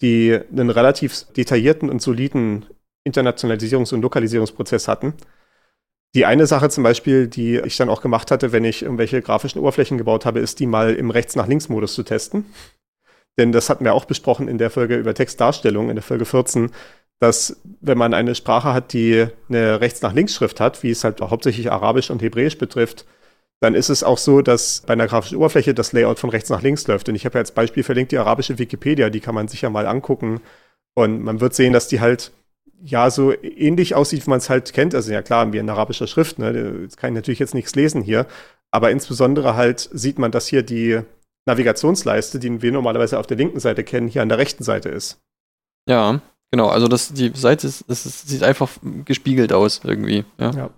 die 0.00 0.38
einen 0.50 0.70
relativ 0.70 1.26
detaillierten 1.36 1.90
und 1.90 2.00
soliden 2.00 2.66
Internationalisierungs- 3.06 3.92
und 3.92 4.00
Lokalisierungsprozess 4.00 4.88
hatten. 4.88 5.14
Die 6.14 6.26
eine 6.26 6.46
Sache 6.46 6.70
zum 6.70 6.84
Beispiel, 6.84 7.26
die 7.26 7.58
ich 7.58 7.76
dann 7.76 7.90
auch 7.90 8.00
gemacht 8.00 8.30
hatte, 8.30 8.52
wenn 8.52 8.64
ich 8.64 8.82
irgendwelche 8.82 9.20
grafischen 9.20 9.60
Oberflächen 9.60 9.98
gebaut 9.98 10.24
habe, 10.24 10.40
ist 10.40 10.60
die 10.60 10.66
mal 10.66 10.94
im 10.94 11.10
Rechts-nach-Links-Modus 11.10 11.94
zu 11.94 12.02
testen. 12.02 12.46
Denn 13.36 13.52
das 13.52 13.68
hatten 13.68 13.84
wir 13.84 13.94
auch 13.94 14.04
besprochen 14.04 14.48
in 14.48 14.58
der 14.58 14.70
Folge 14.70 14.96
über 14.96 15.12
Textdarstellung, 15.12 15.90
in 15.90 15.96
der 15.96 16.04
Folge 16.04 16.24
14, 16.24 16.70
dass 17.24 17.56
wenn 17.80 17.96
man 17.96 18.12
eine 18.12 18.34
Sprache 18.34 18.74
hat, 18.74 18.92
die 18.92 19.26
eine 19.48 19.80
Rechts-nach-Links-Schrift 19.80 20.60
hat, 20.60 20.82
wie 20.82 20.90
es 20.90 21.04
halt 21.04 21.20
hauptsächlich 21.20 21.72
Arabisch 21.72 22.10
und 22.10 22.20
Hebräisch 22.22 22.58
betrifft, 22.58 23.06
dann 23.60 23.74
ist 23.74 23.88
es 23.88 24.04
auch 24.04 24.18
so, 24.18 24.42
dass 24.42 24.82
bei 24.86 24.92
einer 24.92 25.06
grafischen 25.06 25.38
Oberfläche 25.38 25.72
das 25.72 25.92
Layout 25.92 26.18
von 26.18 26.28
rechts 26.28 26.50
nach 26.50 26.60
links 26.60 26.86
läuft. 26.86 27.08
Und 27.08 27.14
ich 27.14 27.24
habe 27.24 27.34
ja 27.34 27.40
als 27.40 27.52
Beispiel 27.52 27.82
verlinkt 27.82 28.12
die 28.12 28.18
arabische 28.18 28.58
Wikipedia, 28.58 29.08
die 29.08 29.20
kann 29.20 29.34
man 29.34 29.48
sich 29.48 29.62
ja 29.62 29.70
mal 29.70 29.86
angucken. 29.86 30.42
Und 30.94 31.22
man 31.22 31.40
wird 31.40 31.54
sehen, 31.54 31.72
dass 31.72 31.88
die 31.88 32.00
halt 32.00 32.32
ja 32.82 33.10
so 33.10 33.32
ähnlich 33.42 33.94
aussieht, 33.94 34.26
wie 34.26 34.30
man 34.30 34.38
es 34.38 34.50
halt 34.50 34.74
kennt. 34.74 34.94
Also 34.94 35.10
ja 35.10 35.22
klar, 35.22 35.50
wie 35.52 35.58
in 35.58 35.70
arabischer 35.70 36.06
Schrift, 36.06 36.38
ne? 36.38 36.52
Das 36.84 36.98
kann 36.98 37.10
ich 37.10 37.14
natürlich 37.14 37.38
jetzt 37.38 37.54
nichts 37.54 37.74
lesen 37.74 38.02
hier. 38.02 38.26
Aber 38.70 38.90
insbesondere 38.90 39.56
halt 39.56 39.88
sieht 39.92 40.18
man, 40.18 40.30
dass 40.30 40.46
hier 40.46 40.62
die 40.62 41.00
Navigationsleiste, 41.46 42.38
die 42.38 42.60
wir 42.60 42.72
normalerweise 42.72 43.18
auf 43.18 43.26
der 43.26 43.38
linken 43.38 43.60
Seite 43.60 43.82
kennen, 43.82 44.08
hier 44.08 44.20
an 44.20 44.28
der 44.28 44.38
rechten 44.38 44.64
Seite 44.64 44.90
ist. 44.90 45.20
Ja, 45.88 46.20
Genau, 46.54 46.68
also 46.68 46.86
das, 46.86 47.12
die 47.12 47.32
Seite 47.34 47.66
ist, 47.66 47.84
das 47.88 48.06
ist, 48.06 48.28
sieht 48.28 48.44
einfach 48.44 48.70
gespiegelt 49.04 49.52
aus 49.52 49.80
irgendwie. 49.82 50.24
Ja. 50.38 50.52
ja. 50.52 50.70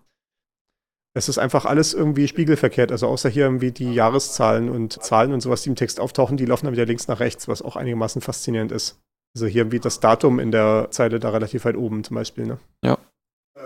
Es 1.12 1.28
ist 1.28 1.36
einfach 1.36 1.66
alles 1.66 1.92
irgendwie 1.92 2.28
spiegelverkehrt. 2.28 2.90
Also 2.90 3.08
außer 3.08 3.28
hier 3.28 3.44
irgendwie 3.44 3.72
die 3.72 3.92
Jahreszahlen 3.92 4.70
und 4.70 4.94
Zahlen 5.02 5.34
und 5.34 5.42
sowas, 5.42 5.60
die 5.60 5.68
im 5.68 5.76
Text 5.76 6.00
auftauchen, 6.00 6.38
die 6.38 6.46
laufen 6.46 6.64
dann 6.64 6.72
wieder 6.72 6.86
links 6.86 7.08
nach 7.08 7.20
rechts, 7.20 7.46
was 7.46 7.60
auch 7.60 7.76
einigermaßen 7.76 8.22
faszinierend 8.22 8.72
ist. 8.72 8.98
Also 9.34 9.46
hier 9.46 9.60
irgendwie 9.60 9.78
das 9.78 10.00
Datum 10.00 10.38
in 10.38 10.50
der 10.50 10.88
Zeile 10.92 11.20
da 11.20 11.28
relativ 11.28 11.66
weit 11.66 11.76
oben 11.76 12.04
zum 12.04 12.14
Beispiel. 12.14 12.46
Ne? 12.46 12.56
Ja. 12.82 12.96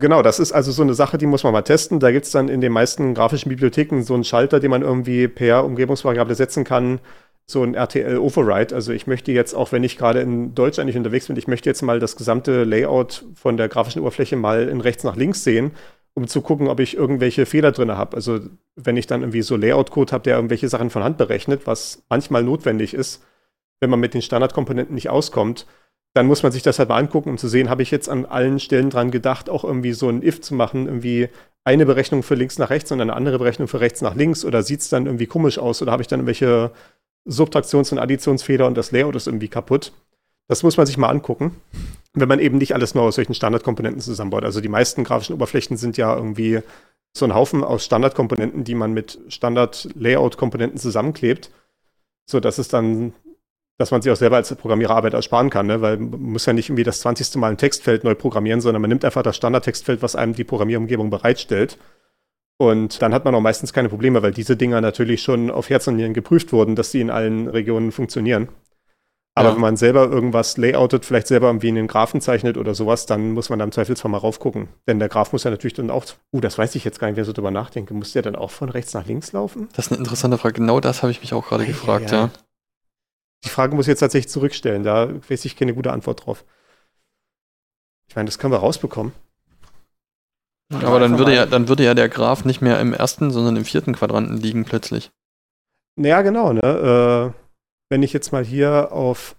Genau, 0.00 0.22
das 0.22 0.40
ist 0.40 0.50
also 0.50 0.72
so 0.72 0.82
eine 0.82 0.94
Sache, 0.94 1.16
die 1.16 1.26
muss 1.26 1.44
man 1.44 1.52
mal 1.52 1.62
testen. 1.62 2.00
Da 2.00 2.10
gibt 2.10 2.26
es 2.26 2.32
dann 2.32 2.48
in 2.48 2.60
den 2.60 2.72
meisten 2.72 3.14
grafischen 3.14 3.50
Bibliotheken 3.50 4.02
so 4.02 4.14
einen 4.14 4.24
Schalter, 4.24 4.58
den 4.58 4.70
man 4.70 4.82
irgendwie 4.82 5.28
per 5.28 5.64
Umgebungsvariable 5.64 6.34
setzen 6.34 6.64
kann, 6.64 6.98
so 7.46 7.62
ein 7.62 7.74
RTL-Override. 7.74 8.74
Also 8.74 8.92
ich 8.92 9.06
möchte 9.06 9.32
jetzt, 9.32 9.54
auch 9.54 9.72
wenn 9.72 9.84
ich 9.84 9.98
gerade 9.98 10.20
in 10.20 10.54
Deutsch 10.54 10.78
eigentlich 10.78 10.96
unterwegs 10.96 11.26
bin, 11.26 11.36
ich 11.36 11.48
möchte 11.48 11.68
jetzt 11.68 11.82
mal 11.82 11.98
das 11.98 12.16
gesamte 12.16 12.64
Layout 12.64 13.24
von 13.34 13.56
der 13.56 13.68
grafischen 13.68 14.02
Oberfläche 14.02 14.36
mal 14.36 14.68
in 14.68 14.80
rechts 14.80 15.04
nach 15.04 15.16
links 15.16 15.42
sehen, 15.44 15.72
um 16.14 16.28
zu 16.28 16.42
gucken, 16.42 16.68
ob 16.68 16.80
ich 16.80 16.96
irgendwelche 16.96 17.46
Fehler 17.46 17.72
drin 17.72 17.90
habe. 17.92 18.16
Also 18.16 18.40
wenn 18.76 18.96
ich 18.96 19.06
dann 19.06 19.22
irgendwie 19.22 19.42
so 19.42 19.56
Layout-Code 19.56 20.12
habe, 20.12 20.24
der 20.24 20.36
irgendwelche 20.36 20.68
Sachen 20.68 20.90
von 20.90 21.02
Hand 21.02 21.18
berechnet, 21.18 21.66
was 21.66 22.02
manchmal 22.08 22.42
notwendig 22.42 22.94
ist, 22.94 23.24
wenn 23.80 23.90
man 23.90 24.00
mit 24.00 24.14
den 24.14 24.22
Standardkomponenten 24.22 24.94
nicht 24.94 25.08
auskommt, 25.08 25.66
dann 26.12 26.26
muss 26.26 26.42
man 26.42 26.52
sich 26.52 26.62
das 26.62 26.78
halt 26.78 26.88
mal 26.88 26.98
angucken, 26.98 27.30
um 27.30 27.38
zu 27.38 27.48
sehen, 27.48 27.70
habe 27.70 27.82
ich 27.82 27.90
jetzt 27.90 28.08
an 28.08 28.26
allen 28.26 28.58
Stellen 28.58 28.90
dran 28.90 29.10
gedacht, 29.10 29.48
auch 29.48 29.64
irgendwie 29.64 29.92
so 29.92 30.08
ein 30.08 30.22
If 30.22 30.40
zu 30.40 30.54
machen, 30.54 30.86
irgendwie 30.86 31.28
eine 31.64 31.86
Berechnung 31.86 32.22
für 32.22 32.34
links 32.34 32.58
nach 32.58 32.70
rechts 32.70 32.90
und 32.90 33.00
eine 33.00 33.12
andere 33.14 33.38
Berechnung 33.38 33.68
für 33.68 33.80
rechts 33.80 34.02
nach 34.02 34.14
links 34.14 34.44
oder 34.44 34.62
sieht 34.62 34.80
es 34.80 34.88
dann 34.88 35.06
irgendwie 35.06 35.26
komisch 35.26 35.58
aus 35.58 35.82
oder 35.82 35.92
habe 35.92 36.02
ich 36.02 36.08
dann 36.08 36.20
irgendwelche 36.20 36.72
Subtraktions- 37.26 37.92
und 37.92 37.98
Additionsfehler 37.98 38.66
und 38.66 38.76
das 38.76 38.92
Layout 38.92 39.16
ist 39.16 39.26
irgendwie 39.26 39.48
kaputt. 39.48 39.92
Das 40.48 40.62
muss 40.62 40.76
man 40.76 40.86
sich 40.86 40.98
mal 40.98 41.08
angucken, 41.08 41.56
wenn 42.12 42.28
man 42.28 42.40
eben 42.40 42.58
nicht 42.58 42.74
alles 42.74 42.94
nur 42.94 43.04
aus 43.04 43.14
solchen 43.14 43.34
Standardkomponenten 43.34 44.00
zusammenbaut. 44.00 44.44
Also 44.44 44.60
die 44.60 44.68
meisten 44.68 45.04
grafischen 45.04 45.34
Oberflächen 45.34 45.76
sind 45.76 45.96
ja 45.96 46.14
irgendwie 46.14 46.60
so 47.12 47.24
ein 47.24 47.34
Haufen 47.34 47.62
aus 47.62 47.84
Standardkomponenten, 47.84 48.64
die 48.64 48.74
man 48.74 48.92
mit 48.92 49.18
Standard-Layout-Komponenten 49.28 50.78
zusammenklebt, 50.78 51.50
sodass 52.26 52.58
es 52.58 52.68
dann, 52.68 53.12
dass 53.78 53.90
man 53.90 54.02
sich 54.02 54.10
auch 54.12 54.16
selber 54.16 54.36
als 54.36 54.54
Programmierer 54.54 54.94
Arbeit 54.94 55.14
ersparen 55.14 55.50
kann, 55.50 55.66
ne? 55.66 55.80
weil 55.82 55.98
man 55.98 56.20
muss 56.20 56.46
ja 56.46 56.52
nicht 56.52 56.68
irgendwie 56.68 56.84
das 56.84 57.00
20. 57.00 57.36
Mal 57.36 57.50
ein 57.50 57.58
Textfeld 57.58 58.04
neu 58.04 58.14
programmieren, 58.14 58.60
sondern 58.60 58.82
man 58.82 58.88
nimmt 58.88 59.04
einfach 59.04 59.22
das 59.22 59.36
Standardtextfeld, 59.36 60.02
was 60.02 60.16
einem 60.16 60.34
die 60.34 60.44
Programmierumgebung 60.44 61.10
bereitstellt 61.10 61.78
und 62.60 63.00
dann 63.00 63.14
hat 63.14 63.24
man 63.24 63.34
auch 63.34 63.40
meistens 63.40 63.72
keine 63.72 63.88
Probleme, 63.88 64.22
weil 64.22 64.32
diese 64.32 64.54
Dinger 64.54 64.82
natürlich 64.82 65.22
schon 65.22 65.50
auf 65.50 65.70
Herz 65.70 65.86
und 65.86 65.96
Nieren 65.96 66.12
geprüft 66.12 66.52
wurden, 66.52 66.76
dass 66.76 66.90
die 66.90 67.00
in 67.00 67.08
allen 67.08 67.48
Regionen 67.48 67.90
funktionieren. 67.90 68.48
Aber 69.34 69.48
ja. 69.48 69.54
wenn 69.54 69.62
man 69.62 69.76
selber 69.78 70.10
irgendwas 70.10 70.58
layoutet, 70.58 71.06
vielleicht 71.06 71.26
selber 71.26 71.46
irgendwie 71.46 71.70
in 71.70 71.76
den 71.76 71.86
Graphen 71.86 72.20
zeichnet 72.20 72.58
oder 72.58 72.74
sowas, 72.74 73.06
dann 73.06 73.32
muss 73.32 73.48
man 73.48 73.58
da 73.58 73.64
im 73.64 73.72
Zweifelsfall 73.72 74.10
mal 74.10 74.18
raufgucken. 74.18 74.68
Denn 74.86 74.98
der 74.98 75.08
Graph 75.08 75.32
muss 75.32 75.44
ja 75.44 75.50
natürlich 75.50 75.72
dann 75.72 75.88
auch, 75.88 76.04
uh, 76.34 76.40
das 76.42 76.58
weiß 76.58 76.74
ich 76.74 76.84
jetzt 76.84 77.00
gar 77.00 77.06
nicht, 77.06 77.16
wer 77.16 77.24
so 77.24 77.32
drüber 77.32 77.50
nachdenke, 77.50 77.94
muss 77.94 78.12
der 78.12 78.20
dann 78.20 78.36
auch 78.36 78.50
von 78.50 78.68
rechts 78.68 78.92
nach 78.92 79.06
links 79.06 79.32
laufen? 79.32 79.70
Das 79.72 79.86
ist 79.86 79.92
eine 79.92 80.00
interessante 80.00 80.36
Frage. 80.36 80.56
Genau 80.56 80.80
das 80.80 81.02
habe 81.02 81.12
ich 81.12 81.22
mich 81.22 81.32
auch 81.32 81.48
gerade 81.48 81.64
gefragt, 81.64 82.10
ja, 82.10 82.24
ja. 82.24 82.30
Die 83.44 83.48
Frage 83.48 83.74
muss 83.74 83.86
ich 83.86 83.92
jetzt 83.92 84.00
tatsächlich 84.00 84.30
zurückstellen. 84.30 84.82
Da 84.82 85.08
weiß 85.30 85.46
ich 85.46 85.56
keine 85.56 85.72
gute 85.72 85.92
Antwort 85.92 86.26
drauf. 86.26 86.44
Ich 88.06 88.16
meine, 88.16 88.26
das 88.26 88.38
können 88.38 88.52
wir 88.52 88.58
rausbekommen. 88.58 89.12
Aber 90.72 91.00
dann 91.00 91.18
würde, 91.18 91.34
ja, 91.34 91.46
dann 91.46 91.68
würde 91.68 91.84
ja 91.84 91.94
der 91.94 92.08
Graph 92.08 92.44
nicht 92.44 92.60
mehr 92.60 92.80
im 92.80 92.92
ersten, 92.92 93.30
sondern 93.30 93.56
im 93.56 93.64
vierten 93.64 93.94
Quadranten 93.94 94.36
liegen 94.36 94.64
plötzlich. 94.64 95.10
Naja, 95.96 96.22
genau. 96.22 96.52
Ne? 96.52 96.62
Äh, 96.62 97.40
wenn 97.90 98.02
ich 98.02 98.12
jetzt 98.12 98.32
mal 98.32 98.44
hier 98.44 98.92
auf, 98.92 99.36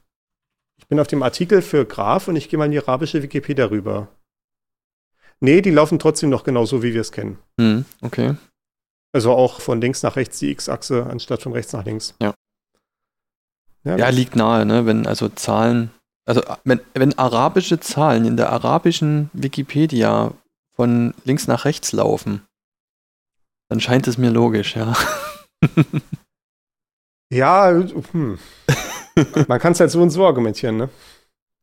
ich 0.78 0.88
bin 0.88 1.00
auf 1.00 1.08
dem 1.08 1.24
Artikel 1.24 1.62
für 1.62 1.86
Graph 1.86 2.28
und 2.28 2.36
ich 2.36 2.50
gehe 2.50 2.60
mal 2.60 2.66
in 2.66 2.72
die 2.72 2.80
arabische 2.80 3.24
Wikipedia 3.24 3.66
rüber. 3.66 4.10
Nee, 5.40 5.62
die 5.62 5.72
laufen 5.72 6.00
trotzdem 6.00 6.30
noch 6.30 6.44
genauso, 6.44 6.84
wie 6.84 6.94
wir 6.94 7.02
es 7.02 7.12
kennen. 7.12 7.40
Hm, 7.60 7.86
okay. 8.02 8.36
Also 9.14 9.32
auch 9.32 9.60
von 9.60 9.82
links 9.82 10.04
nach 10.04 10.16
rechts 10.16 10.40
die 10.40 10.52
X-Achse 10.52 11.08
anstatt 11.10 11.42
von 11.42 11.54
rechts 11.54 11.74
nach 11.74 11.86
links. 11.86 12.14
Ja. 12.22 12.34
Ja, 13.84 13.98
Ja, 13.98 14.10
liegt 14.10 14.36
nahe, 14.36 14.66
ne? 14.66 14.86
Wenn 14.86 15.08
also 15.08 15.30
Zahlen, 15.30 15.90
also 16.26 16.44
wenn, 16.64 16.82
wenn 16.94 17.18
arabische 17.18 17.80
Zahlen 17.80 18.26
in 18.26 18.38
der 18.38 18.52
arabischen 18.52 19.32
Wikipedia 19.34 20.34
von 20.76 21.14
links 21.24 21.48
nach 21.48 21.66
rechts 21.66 21.92
laufen, 21.92 22.46
dann 23.70 23.80
scheint 23.80 24.08
es 24.08 24.18
mir 24.18 24.32
logisch, 24.32 24.76
ja. 24.76 24.94
ja 27.32 27.70
hm. 28.12 28.40
man 29.48 29.60
kann 29.60 29.74
es 29.74 29.80
halt 29.80 29.92
so 29.92 30.02
und 30.02 30.10
so 30.10 30.26
argumentieren, 30.26 30.78
ne? 30.78 30.90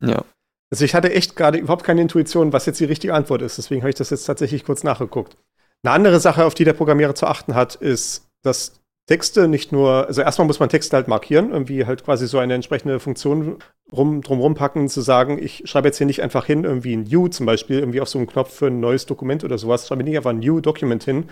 Ja. 0.00 0.24
Also 0.70 0.84
ich 0.84 0.94
hatte 0.94 1.12
echt 1.12 1.34
gerade 1.36 1.58
überhaupt 1.58 1.84
keine 1.84 2.02
Intuition, 2.02 2.52
was 2.52 2.66
jetzt 2.66 2.80
die 2.80 2.84
richtige 2.84 3.14
Antwort 3.14 3.42
ist. 3.42 3.58
Deswegen 3.58 3.82
habe 3.82 3.90
ich 3.90 3.96
das 3.96 4.10
jetzt 4.10 4.24
tatsächlich 4.24 4.64
kurz 4.64 4.84
nachgeguckt. 4.84 5.36
Eine 5.82 5.94
andere 5.94 6.20
Sache, 6.20 6.44
auf 6.44 6.54
die 6.54 6.64
der 6.64 6.74
Programmierer 6.74 7.14
zu 7.14 7.26
achten 7.26 7.54
hat, 7.54 7.74
ist, 7.74 8.28
dass 8.42 8.80
Texte 9.08 9.48
nicht 9.48 9.72
nur, 9.72 10.06
also 10.06 10.20
erstmal 10.20 10.46
muss 10.46 10.60
man 10.60 10.68
Texte 10.68 10.94
halt 10.94 11.08
markieren, 11.08 11.50
irgendwie 11.50 11.86
halt 11.86 12.04
quasi 12.04 12.26
so 12.26 12.38
eine 12.38 12.54
entsprechende 12.54 13.00
Funktion 13.00 13.56
rum, 13.90 14.20
drumrum 14.20 14.54
packen, 14.54 14.88
zu 14.88 15.00
sagen, 15.00 15.42
ich 15.42 15.62
schreibe 15.64 15.88
jetzt 15.88 15.96
hier 15.96 16.06
nicht 16.06 16.22
einfach 16.22 16.44
hin, 16.44 16.64
irgendwie 16.64 16.94
ein 16.94 17.04
New 17.04 17.28
zum 17.28 17.46
Beispiel, 17.46 17.78
irgendwie 17.78 18.02
auf 18.02 18.08
so 18.08 18.18
einen 18.18 18.26
Knopf 18.26 18.52
für 18.52 18.66
ein 18.66 18.80
neues 18.80 19.06
Dokument 19.06 19.44
oder 19.44 19.56
sowas, 19.56 19.88
schreibe 19.88 20.04
nicht 20.04 20.16
einfach 20.16 20.30
ein 20.30 20.40
New 20.40 20.60
Document 20.60 21.02
hin, 21.02 21.24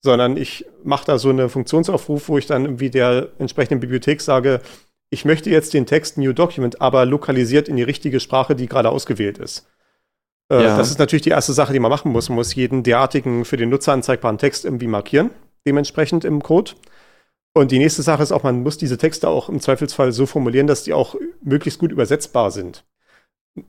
sondern 0.00 0.38
ich 0.38 0.64
mache 0.84 1.04
da 1.04 1.18
so 1.18 1.28
eine 1.28 1.50
Funktionsaufruf, 1.50 2.30
wo 2.30 2.38
ich 2.38 2.46
dann 2.46 2.64
irgendwie 2.64 2.88
der 2.88 3.28
entsprechenden 3.38 3.80
Bibliothek 3.80 4.22
sage, 4.22 4.62
ich 5.10 5.26
möchte 5.26 5.50
jetzt 5.50 5.74
den 5.74 5.84
Text 5.84 6.16
New 6.16 6.32
Document, 6.32 6.80
aber 6.80 7.04
lokalisiert 7.04 7.68
in 7.68 7.76
die 7.76 7.82
richtige 7.82 8.20
Sprache, 8.20 8.56
die 8.56 8.68
gerade 8.68 8.88
ausgewählt 8.88 9.36
ist. 9.36 9.66
Äh, 10.50 10.62
Ja. 10.62 10.78
Das 10.78 10.90
ist 10.90 10.98
natürlich 10.98 11.22
die 11.22 11.30
erste 11.30 11.52
Sache, 11.52 11.74
die 11.74 11.78
man 11.78 11.90
machen 11.90 12.10
muss. 12.10 12.30
Man 12.30 12.36
muss 12.36 12.54
jeden 12.54 12.82
derartigen 12.82 13.44
für 13.44 13.58
den 13.58 13.68
Nutzer 13.68 13.92
anzeigbaren 13.92 14.38
Text 14.38 14.64
irgendwie 14.64 14.86
markieren, 14.86 15.30
dementsprechend 15.66 16.24
im 16.24 16.42
Code. 16.42 16.72
Und 17.58 17.72
die 17.72 17.78
nächste 17.78 18.02
Sache 18.02 18.22
ist 18.22 18.30
auch, 18.30 18.44
man 18.44 18.62
muss 18.62 18.78
diese 18.78 18.98
Texte 18.98 19.28
auch 19.28 19.48
im 19.48 19.58
Zweifelsfall 19.60 20.12
so 20.12 20.26
formulieren, 20.26 20.68
dass 20.68 20.84
die 20.84 20.92
auch 20.92 21.16
möglichst 21.42 21.80
gut 21.80 21.90
übersetzbar 21.90 22.52
sind. 22.52 22.84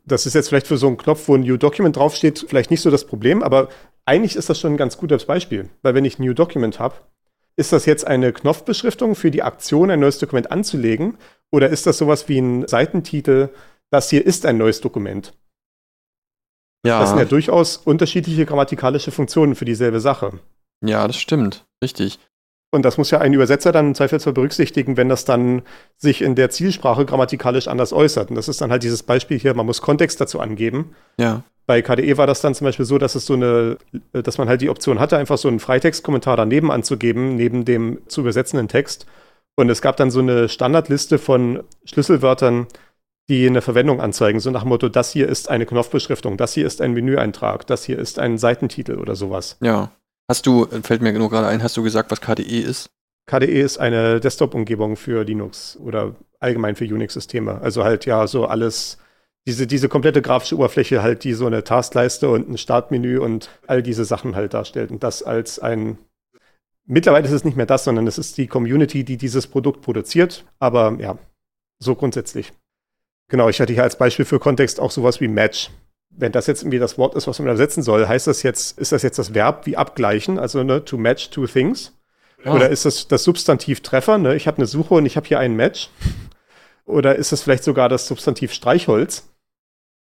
Das 0.06 0.28
ist 0.28 0.36
jetzt 0.36 0.50
vielleicht 0.50 0.68
für 0.68 0.78
so 0.78 0.86
einen 0.86 0.98
Knopf, 0.98 1.28
wo 1.28 1.34
ein 1.34 1.42
New 1.42 1.58
Document 1.58 1.96
draufsteht, 1.96 2.46
vielleicht 2.48 2.70
nicht 2.70 2.82
so 2.82 2.92
das 2.92 3.08
Problem, 3.08 3.42
aber 3.42 3.70
eigentlich 4.06 4.36
ist 4.36 4.48
das 4.48 4.60
schon 4.60 4.74
ein 4.74 4.78
ganz 4.78 4.98
gutes 4.98 5.26
Beispiel. 5.26 5.70
Weil 5.82 5.96
wenn 5.96 6.06
ich 6.06 6.20
New 6.20 6.36
Document 6.36 6.80
habe, 6.80 6.98
ist 7.56 7.74
das 7.74 7.88
jetzt 7.88 8.06
eine 8.06 8.32
Knopfbeschriftung 8.32 9.16
für 9.16 9.32
die 9.32 9.42
Aktion, 9.42 9.90
ein 9.90 10.00
neues 10.00 10.20
Dokument 10.20 10.52
anzulegen? 10.52 11.18
Oder 11.52 11.70
ist 11.70 11.88
das 11.88 11.98
sowas 11.98 12.30
wie 12.30 12.38
ein 12.38 12.68
Seitentitel, 12.68 13.50
das 13.90 14.12
hier 14.12 14.24
ist 14.24 14.46
ein 14.46 14.58
neues 14.60 14.82
Dokument? 14.82 15.34
Ja, 16.86 17.00
Das 17.00 17.10
sind 17.10 17.18
ja 17.18 17.26
durchaus 17.26 17.78
unterschiedliche 17.78 18.46
grammatikalische 18.46 19.10
Funktionen 19.10 19.56
für 19.56 19.66
dieselbe 19.66 20.00
Sache. 20.00 20.40
ja, 20.86 21.08
das 21.08 21.18
stimmt. 21.18 21.66
Richtig. 21.84 22.20
Und 22.72 22.84
das 22.86 22.98
muss 22.98 23.10
ja 23.10 23.20
ein 23.20 23.34
Übersetzer 23.34 23.72
dann 23.72 23.88
im 23.88 23.96
Zweifelsfall 23.96 24.34
berücksichtigen, 24.34 24.96
wenn 24.96 25.10
das 25.10 25.26
dann 25.26 25.64
sich 25.98 26.22
in 26.22 26.36
der 26.36 26.52
Zielsprache 26.52 27.06
grammatikalisch 27.06 27.68
anders 27.68 27.94
äußert. 27.94 28.30
Und 28.30 28.36
das 28.36 28.48
ist 28.48 28.62
dann 28.62 28.72
halt 28.72 28.84
dieses 28.84 29.02
Beispiel 29.02 29.40
hier, 29.40 29.56
man 29.56 29.66
muss 29.66 29.82
Kontext 29.82 30.22
dazu 30.22 30.40
angeben. 30.40 30.96
Ja. 31.18 31.44
Bei 31.66 31.82
KDE 31.82 32.18
war 32.18 32.28
das 32.28 32.42
dann 32.42 32.54
zum 32.54 32.66
Beispiel 32.66 32.86
so, 32.86 32.98
dass 32.98 33.16
es 33.16 33.26
so 33.26 33.34
eine, 33.34 33.78
dass 34.12 34.38
man 34.38 34.50
halt 34.50 34.62
die 34.62 34.70
Option 34.70 35.00
hatte, 35.00 35.18
einfach 35.18 35.38
so 35.38 35.48
einen 35.48 35.60
Freitextkommentar 35.60 36.38
daneben 36.38 36.72
anzugeben, 36.72 37.36
neben 37.36 37.66
dem 37.66 38.00
zu 38.08 38.22
übersetzenden 38.22 38.68
Text. 38.68 39.06
Und 39.56 39.70
es 39.70 39.82
gab 39.82 39.98
dann 39.98 40.12
so 40.12 40.20
eine 40.20 40.48
Standardliste 40.48 41.18
von 41.18 41.64
Schlüsselwörtern, 41.86 42.68
die 43.30 43.46
eine 43.46 43.62
Verwendung 43.62 44.02
anzeigen, 44.02 44.40
so 44.40 44.50
nach 44.50 44.64
dem 44.64 44.70
Motto, 44.70 44.90
das 44.90 45.12
hier 45.12 45.28
ist 45.28 45.50
eine 45.50 45.66
Knopfbeschriftung, 45.66 46.38
das 46.38 46.54
hier 46.54 46.66
ist 46.66 46.82
ein 46.82 46.94
Menüeintrag, 46.94 47.68
das 47.68 47.84
hier 47.84 48.00
ist 48.00 48.18
ein 48.18 48.38
Seitentitel 48.38 48.98
oder 48.98 49.16
sowas. 49.16 49.58
Ja. 49.62 49.92
Hast 50.30 50.46
du, 50.46 50.68
fällt 50.84 51.02
mir 51.02 51.12
nur 51.12 51.32
gerade 51.32 51.48
ein, 51.48 51.64
hast 51.64 51.76
du 51.76 51.82
gesagt, 51.82 52.12
was 52.12 52.22
KDE 52.22 52.60
ist? 52.60 52.92
KDE 53.26 53.62
ist 53.62 53.80
eine 53.80 54.20
Desktop-Umgebung 54.20 54.96
für 54.96 55.24
Linux 55.24 55.76
oder 55.78 56.16
allgemein 56.40 56.76
für 56.76 56.86
Unix-Systeme. 56.86 57.60
Also 57.62 57.84
halt 57.84 58.06
ja 58.06 58.28
so 58.28 58.46
alles, 58.46 59.00
diese, 59.48 59.66
diese 59.66 59.90
komplette 59.90 60.22
grafische 60.22 60.56
Oberfläche 60.56 61.02
halt, 61.02 61.24
die 61.24 61.34
so 61.34 61.48
eine 61.48 61.64
Taskleiste 61.64 62.30
und 62.30 62.48
ein 62.48 62.60
Startmenü 62.60 63.18
und 63.18 63.50
all 63.66 63.82
diese 63.82 64.06
Sachen 64.06 64.36
halt 64.36 64.54
darstellt. 64.54 64.92
Und 64.92 65.02
das 65.02 65.24
als 65.24 65.58
ein, 65.58 65.98
mittlerweile 66.86 67.26
ist 67.26 67.34
es 67.34 67.44
nicht 67.44 67.58
mehr 67.58 67.66
das, 67.66 67.84
sondern 67.84 68.06
es 68.06 68.20
ist 68.20 68.38
die 68.38 68.46
Community, 68.46 69.04
die 69.04 69.18
dieses 69.18 69.48
Produkt 69.48 69.82
produziert. 69.82 70.46
Aber 70.60 70.96
ja, 71.00 71.18
so 71.80 71.96
grundsätzlich. 71.96 72.54
Genau, 73.30 73.50
ich 73.50 73.60
hatte 73.60 73.74
hier 73.74 73.84
als 73.84 73.98
Beispiel 73.98 74.26
für 74.26 74.38
Kontext 74.38 74.80
auch 74.80 74.92
sowas 74.92 75.22
wie 75.22 75.28
Match. 75.28 75.72
Wenn 76.20 76.34
das 76.34 76.48
jetzt 76.48 76.64
irgendwie 76.64 76.80
das 76.80 76.98
Wort 76.98 77.16
ist, 77.16 77.28
was 77.28 77.40
man 77.40 77.48
übersetzen 77.48 77.82
soll, 77.82 78.06
heißt 78.06 78.28
das 78.28 78.44
jetzt, 78.44 78.78
ist 78.78 78.92
das 78.92 79.04
jetzt 79.04 79.18
das 79.18 79.34
Verb 79.34 79.66
wie 79.66 79.78
abgleichen, 79.78 80.38
also 80.38 80.64
ne, 80.64 80.84
to 80.84 80.98
match 80.98 81.30
two 81.30 81.48
things? 81.48 81.94
Ja. 82.44 82.54
Oder 82.54 82.70
ist 82.70 82.86
das 82.86 83.08
das 83.08 83.24
Substantiv 83.24 83.82
Treffer? 83.82 84.18
Ne? 84.18 84.36
Ich 84.36 84.46
habe 84.48 84.58
eine 84.58 84.66
Suche 84.66 84.96
und 84.96 85.06
ich 85.06 85.16
habe 85.16 85.28
hier 85.28 85.40
ein 85.40 85.56
Match. 85.56 85.90
Oder 86.86 87.16
ist 87.16 87.32
es 87.32 87.42
vielleicht 87.42 87.64
sogar 87.64 87.88
das 87.88 88.08
Substantiv 88.08 88.52
Streichholz? 88.52 89.30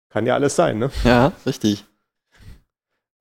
Kann 0.10 0.26
ja 0.26 0.34
alles 0.34 0.56
sein, 0.56 0.80
ne? 0.80 0.90
Ja, 1.04 1.34
richtig. 1.46 1.86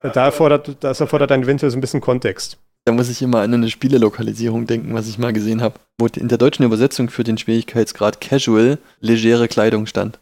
Da 0.01 0.25
erfordert, 0.25 0.77
das 0.79 0.99
erfordert 0.99 1.31
ein 1.31 1.43
eventuell 1.43 1.69
so 1.69 1.77
ein 1.77 1.81
bisschen 1.81 2.01
Kontext. 2.01 2.57
Da 2.85 2.93
muss 2.93 3.09
ich 3.09 3.21
immer 3.21 3.41
an 3.41 3.53
eine 3.53 3.69
Spielelokalisierung 3.69 4.65
denken, 4.65 4.95
was 4.95 5.07
ich 5.07 5.17
mal 5.19 5.33
gesehen 5.33 5.61
habe, 5.61 5.79
wo 5.99 6.07
in 6.07 6.29
der 6.29 6.37
deutschen 6.37 6.63
Übersetzung 6.63 7.09
für 7.09 7.23
den 7.23 7.37
Schwierigkeitsgrad 7.37 8.21
Casual 8.21 8.79
legere 8.99 9.47
Kleidung 9.47 9.85
stand. 9.85 10.19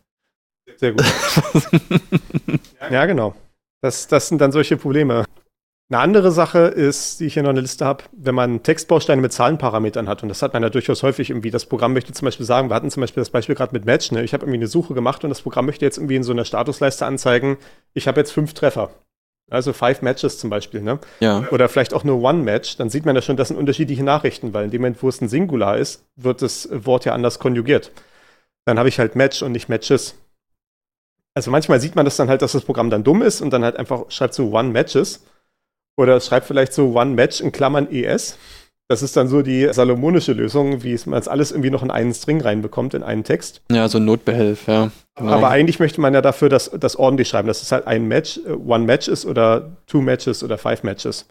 Sehr 0.78 0.94
gut. 0.94 1.04
ja, 2.92 3.06
genau. 3.06 3.36
Das, 3.82 4.08
das 4.08 4.28
sind 4.30 4.40
dann 4.40 4.52
solche 4.52 4.78
Probleme. 4.78 5.26
Eine 5.90 6.00
andere 6.00 6.32
Sache 6.32 6.60
ist, 6.60 7.22
die 7.22 7.28
ich 7.28 7.36
hier 7.36 7.44
noch 7.44 7.52
in 7.52 7.56
der 7.56 7.62
Liste 7.62 7.86
habe, 7.86 8.04
wenn 8.12 8.36
man 8.36 8.62
Textbausteine 8.62 9.22
mit 9.22 9.32
Zahlenparametern 9.32 10.10
hat, 10.10 10.22
und 10.22 10.28
das 10.28 10.42
hat 10.42 10.54
man 10.54 10.62
ja 10.62 10.70
durchaus 10.70 11.02
häufig 11.02 11.30
irgendwie, 11.30 11.50
das 11.50 11.66
Programm 11.66 11.94
möchte 11.94 12.12
zum 12.12 12.26
Beispiel 12.26 12.46
sagen, 12.46 12.70
wir 12.70 12.76
hatten 12.76 12.92
zum 12.92 13.02
Beispiel 13.02 13.22
das 13.22 13.30
Beispiel 13.30 13.56
gerade 13.56 13.74
mit 13.74 13.86
Match, 13.86 14.12
ne? 14.12 14.22
ich 14.22 14.34
habe 14.34 14.44
irgendwie 14.44 14.58
eine 14.58 14.68
Suche 14.68 14.94
gemacht 14.94 15.24
und 15.24 15.30
das 15.30 15.42
Programm 15.42 15.66
möchte 15.66 15.86
jetzt 15.86 15.98
irgendwie 15.98 16.18
in 16.18 16.24
so 16.24 16.34
einer 16.34 16.44
Statusleiste 16.44 17.06
anzeigen, 17.06 17.58
ich 17.94 18.08
habe 18.10 18.20
jetzt 18.20 18.32
fünf 18.32 18.54
Treffer. 18.54 18.90
Also 19.50 19.72
five 19.72 20.02
Matches 20.02 20.40
zum 20.40 20.50
Beispiel, 20.50 20.82
ne? 20.82 21.00
Ja. 21.22 21.48
Oder 21.52 21.70
vielleicht 21.70 21.94
auch 21.94 22.04
nur 22.04 22.22
One 22.22 22.44
Match, 22.44 22.76
dann 22.76 22.90
sieht 22.90 23.06
man 23.06 23.16
ja 23.16 23.22
schon, 23.22 23.38
das 23.38 23.48
sind 23.48 23.56
unterschiedliche 23.56 24.04
Nachrichten, 24.04 24.54
weil 24.54 24.66
in 24.66 24.72
dem 24.72 24.82
Moment, 24.82 25.02
wo 25.02 25.08
es 25.08 25.22
ein 25.22 25.30
Singular 25.30 25.78
ist, 25.78 26.04
wird 26.18 26.42
das 26.42 26.68
Wort 26.70 27.06
ja 27.06 27.14
anders 27.14 27.40
konjugiert. 27.40 27.92
Dann 28.66 28.78
habe 28.78 28.90
ich 28.90 29.00
halt 29.00 29.16
Match 29.16 29.42
und 29.42 29.54
nicht 29.54 29.70
Matches. 29.70 30.16
Also 31.38 31.52
manchmal 31.52 31.80
sieht 31.80 31.96
man 31.96 32.04
das 32.04 32.18
dann 32.18 32.30
halt, 32.30 32.42
dass 32.42 32.54
das 32.54 32.64
Programm 32.64 32.90
dann 32.90 33.04
dumm 33.04 33.22
ist 33.22 33.42
und 33.42 33.54
dann 33.54 33.64
halt 33.64 33.78
einfach 33.78 34.06
schreibt 34.10 34.34
so 34.34 34.50
One 34.54 34.70
Matches. 34.70 35.24
Oder 35.96 36.20
schreibt 36.20 36.48
vielleicht 36.48 36.74
so 36.74 36.98
One 36.98 37.12
Match 37.12 37.42
in 37.42 37.52
Klammern 37.52 37.92
ES. 37.92 38.40
Das 38.88 39.04
ist 39.04 39.16
dann 39.16 39.28
so 39.28 39.44
die 39.44 39.72
salomonische 39.72 40.34
Lösung, 40.34 40.82
wie 40.82 41.00
man 41.06 41.20
es 41.20 41.28
alles 41.28 41.52
irgendwie 41.52 41.70
noch 41.70 41.84
in 41.84 41.92
einen 41.92 42.16
String 42.16 42.42
reinbekommt, 42.42 42.96
in 42.96 43.04
einen 43.04 43.24
Text. 43.24 43.62
Ja, 43.72 43.88
so 43.88 44.00
ein 44.00 44.06
Notbehelf, 44.06 44.66
ja. 44.66 44.90
Genau. 45.16 45.32
Aber 45.32 45.50
eigentlich 45.50 45.80
möchte 45.80 46.02
man 46.02 46.16
ja 46.16 46.22
dafür 46.22 46.50
das, 46.50 46.72
das 46.72 46.96
ordentlich 46.96 47.28
schreiben, 47.28 47.48
dass 47.48 47.62
es 47.62 47.72
halt 47.72 47.86
ein 47.86 48.08
Match, 48.08 48.40
äh, 48.44 48.54
One 48.54 48.86
Match 48.86 49.08
ist 49.08 49.28
oder 49.28 49.78
Two 49.86 50.02
Matches 50.02 50.44
oder 50.44 50.58
Five 50.58 50.82
Matches. 50.82 51.28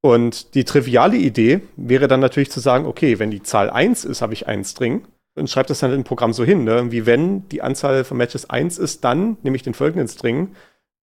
Und 0.00 0.56
die 0.56 0.64
triviale 0.64 1.16
Idee 1.16 1.60
wäre 1.76 2.08
dann 2.08 2.18
natürlich 2.18 2.50
zu 2.50 2.58
sagen, 2.58 2.86
okay, 2.86 3.20
wenn 3.20 3.30
die 3.30 3.44
Zahl 3.44 3.70
1 3.70 4.04
ist, 4.04 4.20
habe 4.20 4.32
ich 4.32 4.48
einen 4.48 4.64
String 4.64 5.04
und 5.36 5.50
schreibe 5.50 5.68
das 5.68 5.80
dann 5.80 5.92
im 5.92 6.04
Programm 6.04 6.32
so 6.32 6.44
hin, 6.44 6.64
ne? 6.64 6.90
wie 6.92 7.06
wenn 7.06 7.48
die 7.48 7.62
Anzahl 7.62 8.04
von 8.04 8.16
Matches 8.16 8.48
1 8.48 8.78
ist, 8.78 9.04
dann 9.04 9.36
nehme 9.42 9.56
ich 9.56 9.62
den 9.62 9.74
folgenden 9.74 10.08
String. 10.08 10.54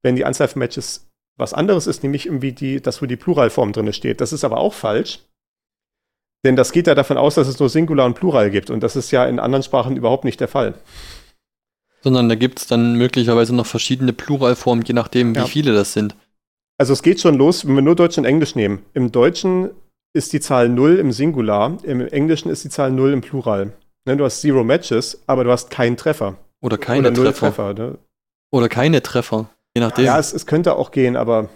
Wenn 0.04 0.16
die 0.16 0.26
Anzahl 0.26 0.48
von 0.48 0.60
Matches 0.60 1.08
was 1.38 1.54
anderes 1.54 1.88
ist, 1.88 2.04
nämlich 2.04 2.26
irgendwie 2.28 2.52
die, 2.52 2.82
das, 2.82 3.02
wo 3.02 3.06
die 3.06 3.16
Pluralform 3.16 3.74
drin 3.74 3.92
steht. 3.94 4.22
Das 4.22 4.32
ist 4.34 4.44
aber 4.44 4.58
auch 4.58 4.74
falsch. 4.74 5.20
Denn 6.46 6.56
das 6.56 6.72
geht 6.72 6.88
ja 6.88 6.96
davon 6.96 7.18
aus, 7.18 7.36
dass 7.36 7.48
es 7.48 7.60
nur 7.60 7.70
Singular 7.70 8.06
und 8.06 8.16
Plural 8.16 8.50
gibt. 8.52 8.70
Und 8.70 8.82
das 8.82 8.96
ist 8.96 9.12
ja 9.12 9.26
in 9.26 9.40
anderen 9.40 9.64
Sprachen 9.64 9.96
überhaupt 9.96 10.24
nicht 10.26 10.40
der 10.40 10.48
Fall. 10.48 10.76
Sondern 12.04 12.30
da 12.30 12.36
gibt 12.36 12.60
es 12.60 12.68
dann 12.68 12.96
möglicherweise 12.96 13.56
noch 13.56 13.66
verschiedene 13.66 14.12
Pluralformen, 14.14 14.84
je 14.86 14.94
nachdem, 14.94 15.36
wie 15.36 15.40
Ja. 15.40 15.46
viele 15.46 15.74
das 15.74 15.94
sind. 15.94 16.16
Also 16.80 16.94
es 16.94 17.04
geht 17.04 17.22
schon 17.22 17.36
los, 17.36 17.68
wenn 17.68 17.76
wir 17.76 17.84
nur 17.84 17.96
Deutsch 17.96 18.18
und 18.18 18.26
Englisch 18.26 18.56
nehmen. 18.56 18.84
Im 18.94 19.12
Deutschen 19.12 19.70
ist 20.14 20.34
die 20.34 20.40
Zahl 20.40 20.68
0 20.68 20.98
im 20.98 21.12
Singular, 21.12 21.78
im 21.84 22.02
Englischen 22.08 22.50
ist 22.50 22.64
die 22.64 22.70
Zahl 22.70 22.92
0 22.92 23.14
im 23.14 23.22
Plural. 23.22 23.74
Ne, 24.06 24.18
du 24.18 24.26
hast 24.26 24.41
Zero 24.41 24.64
Matches, 24.64 25.22
aber 25.28 25.43
du 25.43 25.52
hast 25.52 25.70
keinen 25.70 25.97
Treffer. 25.97 26.36
Oder 26.62 26.78
keine 26.78 26.99
Oder 27.10 27.12
null 27.12 27.34
Treffer. 27.34 27.74
ne? 27.74 27.97
Oder 28.52 28.70
keine 28.70 29.02
Treffer. 29.02 29.49
Je 29.76 29.82
nachdem. 29.82 30.06
Ja, 30.06 30.20
es, 30.20 30.34
es 30.34 30.45
könnte 30.45 30.76
auch 30.76 30.91
gehen, 30.91 31.16
aber 31.16 31.49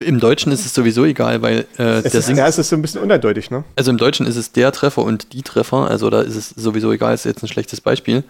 Im 0.00 0.20
Deutschen 0.20 0.52
ist 0.52 0.64
es 0.64 0.74
sowieso 0.74 1.04
egal, 1.04 1.42
weil 1.42 1.66
äh, 1.78 1.82
es 1.82 2.12
der 2.12 2.20
ist, 2.20 2.26
Sing 2.26 2.36
ja, 2.36 2.46
es 2.46 2.58
ist 2.58 2.68
so 2.68 2.76
ein 2.76 2.82
bisschen 2.82 3.02
uneindeutig, 3.02 3.50
ne? 3.50 3.64
also 3.76 3.90
im 3.90 3.98
Deutschen 3.98 4.26
ist 4.26 4.36
es 4.36 4.52
der 4.52 4.70
Treffer 4.72 5.02
und 5.02 5.32
die 5.32 5.42
Treffer, 5.42 5.88
also 5.90 6.08
da 6.10 6.20
ist 6.20 6.36
es 6.36 6.50
sowieso 6.50 6.92
egal, 6.92 7.14
ist 7.14 7.24
jetzt 7.24 7.42
ein 7.42 7.48
schlechtes 7.48 7.80
Beispiel. 7.80 8.22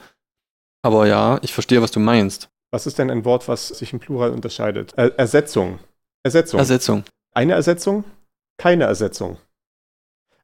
Aber 0.83 1.07
ja, 1.07 1.39
ich 1.43 1.53
verstehe, 1.53 1.83
was 1.83 1.91
du 1.91 2.01
meinst. 2.01 2.49
Was 2.71 2.87
ist 2.87 2.99
denn 2.99 3.11
ein 3.11 3.25
Wort, 3.25 3.49
was 3.49 3.69
sich 3.69 3.93
im 3.93 3.99
Plural 4.01 4.31
unterscheidet? 4.31 4.93
Er 4.97 5.19
Ersetzung. 5.19 5.79
Ersetzung. 6.23 6.59
Ersetzung. 6.61 7.05
Eine 7.35 7.55
Ersetzung, 7.55 8.05
keine 8.59 8.85
Ersetzung. 8.85 9.39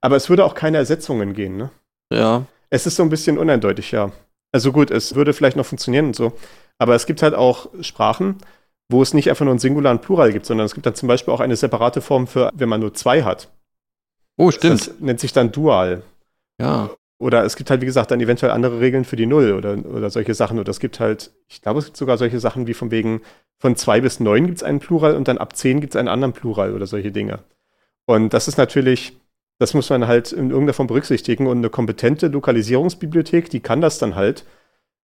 Aber 0.01 0.16
es 0.16 0.29
würde 0.29 0.45
auch 0.45 0.55
keine 0.55 0.77
Ersetzungen 0.77 1.33
gehen, 1.35 1.57
ne? 1.57 1.70
Ja. 2.12 2.45
Es 2.75 2.87
ist 2.87 2.97
so 2.97 3.05
ein 3.05 3.09
bisschen 3.09 3.39
uneindeutig, 3.39 3.93
ja. 3.93 4.11
Also 4.51 4.72
gut, 4.72 4.91
es 4.91 5.14
würde 5.14 5.33
vielleicht 5.33 5.57
noch 5.57 5.64
funktionieren 5.64 6.07
und 6.07 6.16
so. 6.16 6.33
Aber 6.77 6.97
es 6.97 7.07
gibt 7.07 7.22
halt 7.22 7.33
auch 7.33 7.68
Sprachen, 7.83 8.39
wo 8.89 9.01
es 9.01 9.14
nicht 9.14 9.31
einfach 9.31 9.45
nur 9.45 9.55
ein 9.55 9.61
Singular 9.61 9.93
und 9.93 10.03
Plural 10.03 10.33
gibt, 10.33 10.45
sondern 10.45 10.66
es 10.66 10.75
gibt 10.75 10.85
dann 10.85 10.97
zum 10.97 11.07
Beispiel 11.07 11.33
auch 11.33 11.39
eine 11.39 11.55
separate 11.55 12.01
Form 12.01 12.27
für, 12.27 12.51
wenn 12.53 12.68
man 12.68 12.81
nur 12.81 12.93
zwei 12.93 13.22
hat. 13.22 13.49
Oh, 14.37 14.51
stimmt. 14.51 14.89
Das 14.89 14.99
nennt 14.99 15.20
sich 15.20 15.33
dann 15.33 15.53
Dual. 15.53 16.03
Ja. 16.61 16.91
Oder 17.18 17.45
es 17.45 17.55
gibt 17.55 17.70
halt, 17.70 17.81
wie 17.81 17.87
gesagt, 17.87 18.11
dann 18.11 18.20
eventuell 18.20 18.51
andere 18.51 18.81
Regeln 18.81 19.05
für 19.05 19.14
die 19.14 19.27
Null 19.27 19.53
oder, 19.53 19.79
oder 19.87 20.11
solche 20.11 20.35
Sachen. 20.35 20.59
Oder 20.59 20.70
es 20.70 20.81
gibt 20.81 20.99
halt, 20.99 21.31
ich 21.47 21.62
glaube, 21.62 21.79
es 21.79 21.85
gibt 21.85 21.97
sogar 21.97 22.18
solche 22.18 22.41
Sachen 22.41 22.66
wie 22.66 22.75
von 22.75 22.91
wegen, 22.91 23.20
von 23.57 23.77
zwei 23.77 24.01
bis 24.01 24.18
neun 24.18 24.47
gibt 24.47 24.59
es 24.59 24.64
einen 24.64 24.81
Plural 24.81 25.14
und 25.14 25.29
dann 25.29 25.39
ab 25.39 25.55
zehn 25.55 25.81
gibt 25.81 25.95
es 25.95 25.97
einen 25.97 26.09
anderen 26.09 26.33
Plural 26.33 26.75
oder 26.75 26.89
solche 26.89 27.12
Dinge. 27.12 27.39
Und 28.05 28.35
das 28.35 28.49
ist 28.49 28.59
natürlich, 28.59 29.16
das 29.59 29.75
muss 29.75 29.91
man 29.91 30.07
halt 30.07 30.33
in 30.33 30.51
irgendeiner 30.51 30.75
Form 30.75 30.87
berücksichtigen. 30.87 31.47
Und 31.47 31.59
eine 31.59 31.71
kompetente 31.71 32.29
Lokalisierungsbibliothek, 32.29 33.51
die 33.51 33.61
kann 33.61 33.81
das 33.81 33.99
dann 33.99 34.15
halt. 34.15 34.45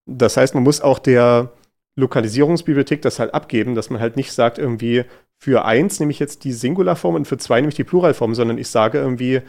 Das 0.06 0.36
heißt, 0.36 0.54
man 0.54 0.62
muss 0.62 0.80
auch 0.80 0.98
der 0.98 1.52
Lokalisierungsbibliothek 1.96 3.02
das 3.02 3.18
halt 3.18 3.34
abgeben, 3.34 3.74
dass 3.74 3.90
man 3.90 4.00
halt 4.00 4.16
nicht 4.16 4.32
sagt, 4.32 4.58
irgendwie, 4.58 5.04
für 5.38 5.64
eins 5.64 5.98
nehme 5.98 6.12
ich 6.12 6.18
jetzt 6.18 6.44
die 6.44 6.52
Singularform 6.52 7.14
und 7.14 7.26
für 7.26 7.38
zwei 7.38 7.60
nehme 7.60 7.70
ich 7.70 7.74
die 7.74 7.84
Pluralform, 7.84 8.34
sondern 8.34 8.58
ich 8.58 8.68
sage 8.68 8.98
irgendwie, 8.98 9.42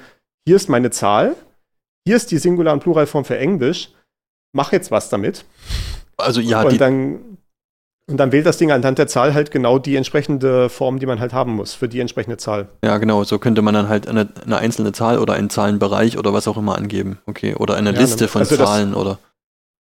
hier 0.46 0.56
ist 0.56 0.70
meine 0.70 0.90
Zahl, 0.90 1.36
hier 2.06 2.16
ist 2.16 2.32
die 2.32 2.38
Singular- 2.38 2.74
und 2.74 2.80
Pluralform 2.82 3.26
für 3.26 3.38
Englisch, 3.38 3.92
mach 4.54 4.72
jetzt 4.72 4.92
was 4.92 5.10
damit. 5.10 5.46
Also 6.18 6.42
ja, 6.42 6.64
und 6.64 6.72
die, 6.72 6.78
dann 6.78 7.38
und 8.10 8.18
dann 8.18 8.32
wählt 8.32 8.46
das 8.46 8.58
Ding 8.58 8.72
anhand 8.72 8.98
der 8.98 9.08
Zahl 9.08 9.34
halt 9.34 9.52
genau 9.52 9.80
die 9.80 9.96
entsprechende 9.96 10.70
Form, 10.70 11.00
die 11.00 11.06
man 11.06 11.20
halt 11.20 11.34
haben 11.34 11.54
muss, 11.56 11.74
für 11.74 11.90
die 11.90 12.00
entsprechende 12.00 12.38
Zahl. 12.38 12.68
ja 12.84 12.98
genau, 12.98 13.24
so 13.24 13.38
könnte 13.40 13.62
man 13.62 13.74
dann 13.74 13.90
halt 13.90 14.08
eine, 14.08 14.28
eine 14.46 14.58
einzelne 14.58 14.92
Zahl 14.94 15.20
oder 15.20 15.34
einen 15.34 15.50
Zahlenbereich 15.50 16.18
oder 16.18 16.34
was 16.34 16.48
auch 16.48 16.58
immer 16.58 16.78
angeben. 16.78 17.20
Okay, 17.26 17.54
oder 17.56 17.76
eine 17.76 17.94
Ja, 17.94 18.00
Liste 18.00 18.24
ne, 18.26 18.28
von 18.30 18.42
also 18.42 18.56
das- 18.58 18.68
Zahlen 18.70 18.94
oder. 18.94 19.20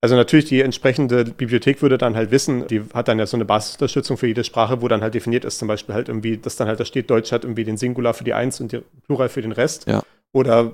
Also 0.05 0.17
natürlich, 0.17 0.47
die 0.47 0.61
entsprechende 0.63 1.25
Bibliothek 1.25 1.81
würde 1.81 1.97
dann 1.97 2.17
halt 2.17 2.33
wissen, 2.33 2.67
die 2.67 2.83
hat 2.93 3.07
dann 3.07 3.21
ja 3.21 3.27
so 3.27 3.37
eine 3.37 3.45
Basisunterstützung 3.45 4.17
für 4.17 4.27
jede 4.27 4.43
Sprache, 4.43 4.83
wo 4.83 4.89
dann 4.89 5.01
halt 5.01 5.15
definiert 5.15 5.45
ist, 5.45 5.61
zum 5.61 5.69
Beispiel 5.69 5.95
halt 5.95 6.09
irgendwie, 6.09 6.39
dass 6.39 6.57
dann 6.57 6.67
halt 6.67 6.81
da 6.81 6.85
steht, 6.85 7.09
Deutsch 7.09 7.31
hat 7.31 7.45
irgendwie 7.45 7.63
den 7.63 7.77
Singular 7.77 8.13
für 8.13 8.25
die 8.25 8.35
Eins 8.35 8.61
und 8.61 8.73
die 8.73 8.81
Plural 9.07 9.29
für 9.29 9.43
den 9.43 9.53
Rest. 9.53 9.87
Ja. 9.87 10.03
Oder 10.33 10.73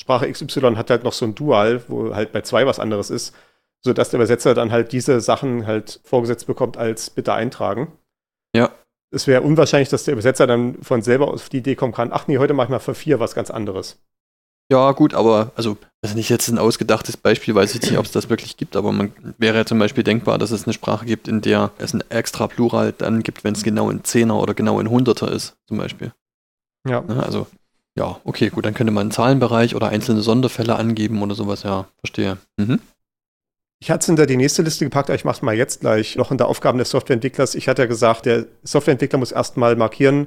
Sprache 0.00 0.30
XY 0.30 0.76
hat 0.76 0.88
halt 0.88 1.02
noch 1.02 1.12
so 1.12 1.24
ein 1.24 1.34
Dual, 1.34 1.82
wo 1.88 2.14
halt 2.14 2.30
bei 2.30 2.42
zwei 2.42 2.64
was 2.64 2.78
anderes 2.78 3.10
ist, 3.10 3.34
sodass 3.82 4.10
der 4.10 4.18
Übersetzer 4.18 4.54
dann 4.54 4.72
halt 4.72 4.92
diese 4.92 5.20
Sachen 5.20 5.66
halt 5.66 6.00
vorgesetzt 6.04 6.46
bekommt 6.46 6.76
als 6.76 7.10
bitte 7.10 7.32
eintragen. 7.32 7.92
Ja. 8.54 8.70
Es 9.12 9.26
wäre 9.26 9.42
unwahrscheinlich, 9.42 9.88
dass 9.88 10.04
der 10.04 10.12
Übersetzer 10.12 10.46
dann 10.46 10.82
von 10.82 11.02
selber 11.02 11.28
auf 11.28 11.48
die 11.48 11.58
Idee 11.58 11.74
kommen 11.74 11.92
kann, 11.92 12.12
ach 12.12 12.28
nee, 12.28 12.38
heute 12.38 12.54
mach 12.54 12.64
ich 12.64 12.70
mal 12.70 12.78
für 12.78 12.94
vier 12.94 13.20
was 13.20 13.34
ganz 13.34 13.50
anderes. 13.50 13.98
Ja, 14.70 14.92
gut, 14.92 15.14
aber 15.14 15.50
also 15.56 15.76
das 16.00 16.12
ist 16.12 16.16
nicht 16.16 16.28
jetzt 16.28 16.48
ein 16.48 16.58
ausgedachtes 16.58 17.16
Beispiel, 17.16 17.56
weiß 17.56 17.74
ich 17.74 17.82
nicht, 17.82 17.98
ob 17.98 18.04
es 18.04 18.12
das 18.12 18.30
wirklich 18.30 18.56
gibt, 18.56 18.76
aber 18.76 18.92
man 18.92 19.12
wäre 19.36 19.56
ja 19.56 19.66
zum 19.66 19.80
Beispiel 19.80 20.04
denkbar, 20.04 20.38
dass 20.38 20.52
es 20.52 20.64
eine 20.64 20.72
Sprache 20.72 21.06
gibt, 21.06 21.26
in 21.26 21.40
der 21.40 21.72
es 21.78 21.92
ein 21.92 22.04
extra 22.08 22.46
Plural 22.46 22.94
dann 22.96 23.24
gibt, 23.24 23.42
wenn 23.42 23.54
es 23.54 23.64
genau 23.64 23.90
in 23.90 24.04
Zehner 24.04 24.40
oder 24.40 24.54
genau 24.54 24.78
in 24.78 24.88
Hunderter 24.88 25.32
ist, 25.32 25.56
zum 25.66 25.78
Beispiel. 25.78 26.12
Ja. 26.88 27.00
Ne, 27.00 27.20
Also, 27.20 27.48
ja, 27.98 28.20
okay, 28.22 28.48
gut, 28.50 28.64
dann 28.64 28.74
könnte 28.74 28.92
man 28.92 29.02
einen 29.02 29.10
Zahlenbereich 29.10 29.74
oder 29.74 29.88
einzelne 29.88 30.22
Sonderfälle 30.22 30.76
angeben 30.76 31.20
oder 31.20 31.34
sowas, 31.34 31.64
ja, 31.64 31.88
verstehe. 31.98 32.38
Mhm. 32.56 32.78
Ich 33.82 33.90
hatte 33.90 34.00
es 34.02 34.06
hinter 34.06 34.26
die 34.26 34.36
nächste 34.36 34.62
Liste 34.62 34.84
gepackt, 34.84 35.08
aber 35.08 35.16
ich 35.16 35.24
mache 35.24 35.36
es 35.36 35.42
mal 35.42 35.56
jetzt 35.56 35.80
gleich. 35.80 36.16
Noch 36.16 36.30
in 36.30 36.36
der 36.38 36.48
Aufgaben 36.48 36.78
des 36.78 36.90
Softwareentwicklers. 36.90 37.54
Ich 37.54 37.66
hatte 37.66 37.82
ja 37.82 37.86
gesagt, 37.86 38.26
der 38.26 38.46
Softwareentwickler 38.62 39.18
muss 39.18 39.32
erstmal 39.32 39.74
markieren, 39.74 40.26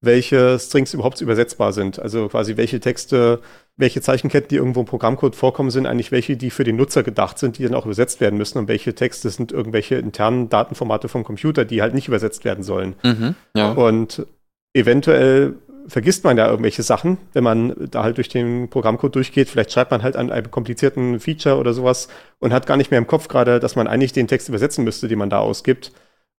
welche 0.00 0.58
Strings 0.58 0.94
überhaupt 0.94 1.20
übersetzbar 1.20 1.72
sind. 1.72 2.00
Also 2.00 2.28
quasi 2.28 2.56
welche 2.56 2.80
Texte, 2.80 3.40
welche 3.76 4.00
Zeichenketten, 4.00 4.48
die 4.48 4.56
irgendwo 4.56 4.80
im 4.80 4.86
Programmcode 4.86 5.36
vorkommen, 5.36 5.70
sind 5.70 5.86
eigentlich 5.86 6.10
welche, 6.10 6.36
die 6.36 6.50
für 6.50 6.64
den 6.64 6.74
Nutzer 6.74 7.04
gedacht 7.04 7.38
sind, 7.38 7.58
die 7.58 7.62
dann 7.62 7.74
auch 7.74 7.84
übersetzt 7.84 8.20
werden 8.20 8.36
müssen 8.36 8.58
und 8.58 8.68
welche 8.68 8.94
Texte 8.94 9.30
sind 9.30 9.52
irgendwelche 9.52 9.94
internen 9.94 10.48
Datenformate 10.48 11.08
vom 11.08 11.22
Computer, 11.22 11.64
die 11.64 11.82
halt 11.82 11.94
nicht 11.94 12.08
übersetzt 12.08 12.44
werden 12.44 12.64
sollen. 12.64 12.96
Mhm. 13.04 13.36
Ja. 13.54 13.72
Und 13.72 14.26
eventuell 14.72 15.54
vergisst 15.88 16.24
man 16.24 16.36
ja 16.36 16.46
irgendwelche 16.48 16.82
Sachen, 16.82 17.18
wenn 17.32 17.44
man 17.44 17.88
da 17.90 18.04
halt 18.04 18.18
durch 18.18 18.28
den 18.28 18.68
Programmcode 18.68 19.14
durchgeht. 19.14 19.48
Vielleicht 19.48 19.72
schreibt 19.72 19.90
man 19.90 20.02
halt 20.02 20.16
an 20.16 20.30
einem 20.30 20.50
komplizierten 20.50 21.18
Feature 21.18 21.56
oder 21.56 21.72
sowas 21.72 22.08
und 22.38 22.52
hat 22.52 22.66
gar 22.66 22.76
nicht 22.76 22.90
mehr 22.90 22.98
im 22.98 23.06
Kopf 23.06 23.28
gerade, 23.28 23.58
dass 23.58 23.76
man 23.76 23.86
eigentlich 23.86 24.12
den 24.12 24.28
Text 24.28 24.48
übersetzen 24.48 24.84
müsste, 24.84 25.08
den 25.08 25.18
man 25.18 25.30
da 25.30 25.38
ausgibt. 25.38 25.92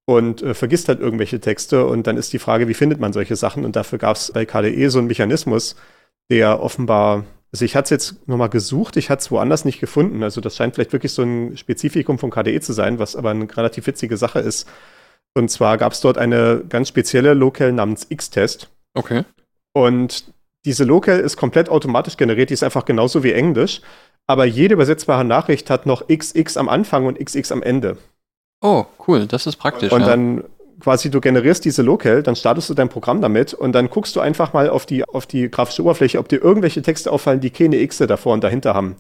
Und 0.05 0.41
äh, 0.41 0.53
vergisst 0.53 0.87
halt 0.87 0.99
irgendwelche 0.99 1.39
Texte. 1.39 1.85
Und 1.85 2.07
dann 2.07 2.17
ist 2.17 2.33
die 2.33 2.39
Frage, 2.39 2.67
wie 2.67 2.73
findet 2.73 2.99
man 2.99 3.13
solche 3.13 3.35
Sachen? 3.35 3.65
Und 3.65 3.75
dafür 3.75 3.99
gab 3.99 4.15
es 4.15 4.31
bei 4.31 4.45
KDE 4.45 4.89
so 4.89 4.99
einen 4.99 5.07
Mechanismus, 5.07 5.75
der 6.31 6.61
offenbar, 6.61 7.25
also 7.51 7.65
ich 7.65 7.75
hatte 7.75 7.85
es 7.85 7.89
jetzt 7.89 8.27
nochmal 8.27 8.49
gesucht, 8.49 8.97
ich 8.97 9.09
hatte 9.09 9.21
es 9.21 9.31
woanders 9.31 9.65
nicht 9.65 9.79
gefunden. 9.79 10.23
Also 10.23 10.41
das 10.41 10.55
scheint 10.55 10.75
vielleicht 10.75 10.93
wirklich 10.93 11.13
so 11.13 11.23
ein 11.23 11.57
Spezifikum 11.57 12.17
von 12.19 12.31
KDE 12.31 12.59
zu 12.61 12.73
sein, 12.73 12.99
was 12.99 13.15
aber 13.15 13.31
eine 13.31 13.45
relativ 13.55 13.87
witzige 13.87 14.17
Sache 14.17 14.39
ist. 14.39 14.67
Und 15.35 15.49
zwar 15.49 15.77
gab 15.77 15.93
es 15.93 16.01
dort 16.01 16.17
eine 16.17 16.63
ganz 16.67 16.87
spezielle 16.89 17.33
Local 17.33 17.71
namens 17.71 18.07
X-Test. 18.09 18.69
Okay. 18.99 19.23
Und 19.73 20.25
diese 20.65 20.83
Local 20.83 21.19
ist 21.19 21.37
komplett 21.37 21.69
automatisch 21.69 22.17
generiert, 22.17 22.49
die 22.49 22.53
ist 22.53 22.63
einfach 22.63 22.85
genauso 22.85 23.23
wie 23.23 23.31
Englisch. 23.31 23.81
Aber 24.27 24.45
jede 24.45 24.75
übersetzbare 24.75 25.25
Nachricht 25.25 25.69
hat 25.69 25.85
noch 25.85 26.07
XX 26.07 26.57
am 26.57 26.69
Anfang 26.69 27.07
und 27.07 27.17
XX 27.17 27.51
am 27.51 27.63
Ende. 27.63 27.97
Oh, 28.61 28.85
cool, 29.07 29.25
das 29.25 29.47
ist 29.47 29.55
praktisch. 29.55 29.91
Und 29.91 30.01
ja. 30.01 30.07
dann 30.07 30.43
quasi 30.79 31.09
du 31.09 31.19
generierst 31.19 31.65
diese 31.65 31.81
Local, 31.81 32.23
dann 32.23 32.35
startest 32.35 32.69
du 32.69 32.73
dein 32.73 32.89
Programm 32.89 33.21
damit 33.21 33.53
und 33.53 33.73
dann 33.73 33.89
guckst 33.89 34.15
du 34.15 34.19
einfach 34.19 34.53
mal 34.53 34.69
auf 34.69 34.85
die, 34.85 35.03
auf 35.03 35.25
die 35.25 35.49
grafische 35.49 35.81
Oberfläche, 35.81 36.19
ob 36.19 36.29
dir 36.29 36.41
irgendwelche 36.41 36.81
Texte 36.81 37.11
auffallen, 37.11 37.41
die 37.41 37.49
keine 37.49 37.77
X 37.77 37.97
davor 37.97 38.33
und 38.33 38.43
dahinter 38.43 38.73
haben. 38.73 38.95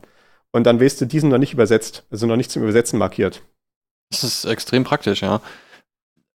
Und 0.51 0.65
dann 0.65 0.81
weißt 0.81 1.01
du, 1.01 1.05
die 1.05 1.19
sind 1.19 1.29
noch 1.29 1.37
nicht 1.37 1.53
übersetzt, 1.53 2.05
also 2.09 2.25
noch 2.25 2.35
nicht 2.35 2.51
zum 2.51 2.63
Übersetzen 2.63 2.97
markiert. 2.97 3.41
Das 4.09 4.23
ist 4.23 4.45
extrem 4.45 4.83
praktisch, 4.83 5.21
ja. 5.21 5.41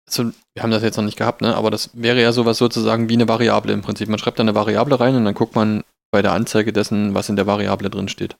Also, 0.06 0.32
wir 0.54 0.62
haben 0.62 0.70
das 0.70 0.82
jetzt 0.82 0.96
noch 0.96 1.04
nicht 1.04 1.16
gehabt, 1.16 1.40
ne? 1.40 1.56
aber 1.56 1.70
das 1.70 1.90
wäre 1.94 2.20
ja 2.20 2.32
sowas 2.32 2.58
sozusagen 2.58 3.08
wie 3.08 3.14
eine 3.14 3.28
Variable 3.28 3.72
im 3.72 3.82
Prinzip. 3.82 4.08
Man 4.08 4.18
schreibt 4.18 4.38
da 4.38 4.42
eine 4.42 4.54
Variable 4.54 4.98
rein 5.00 5.16
und 5.16 5.24
dann 5.24 5.34
guckt 5.34 5.54
man 5.54 5.82
bei 6.10 6.22
der 6.22 6.32
Anzeige 6.32 6.72
dessen, 6.72 7.14
was 7.14 7.28
in 7.28 7.36
der 7.36 7.46
Variable 7.46 7.90
drin 7.90 8.08
steht. 8.08 8.36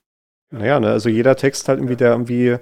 Naja, 0.51 0.79
ne, 0.79 0.89
also 0.91 1.09
jeder 1.09 1.35
Text 1.35 1.67
halt 1.67 1.79
irgendwie, 1.79 1.95
der 1.95 2.11
irgendwie, 2.11 2.57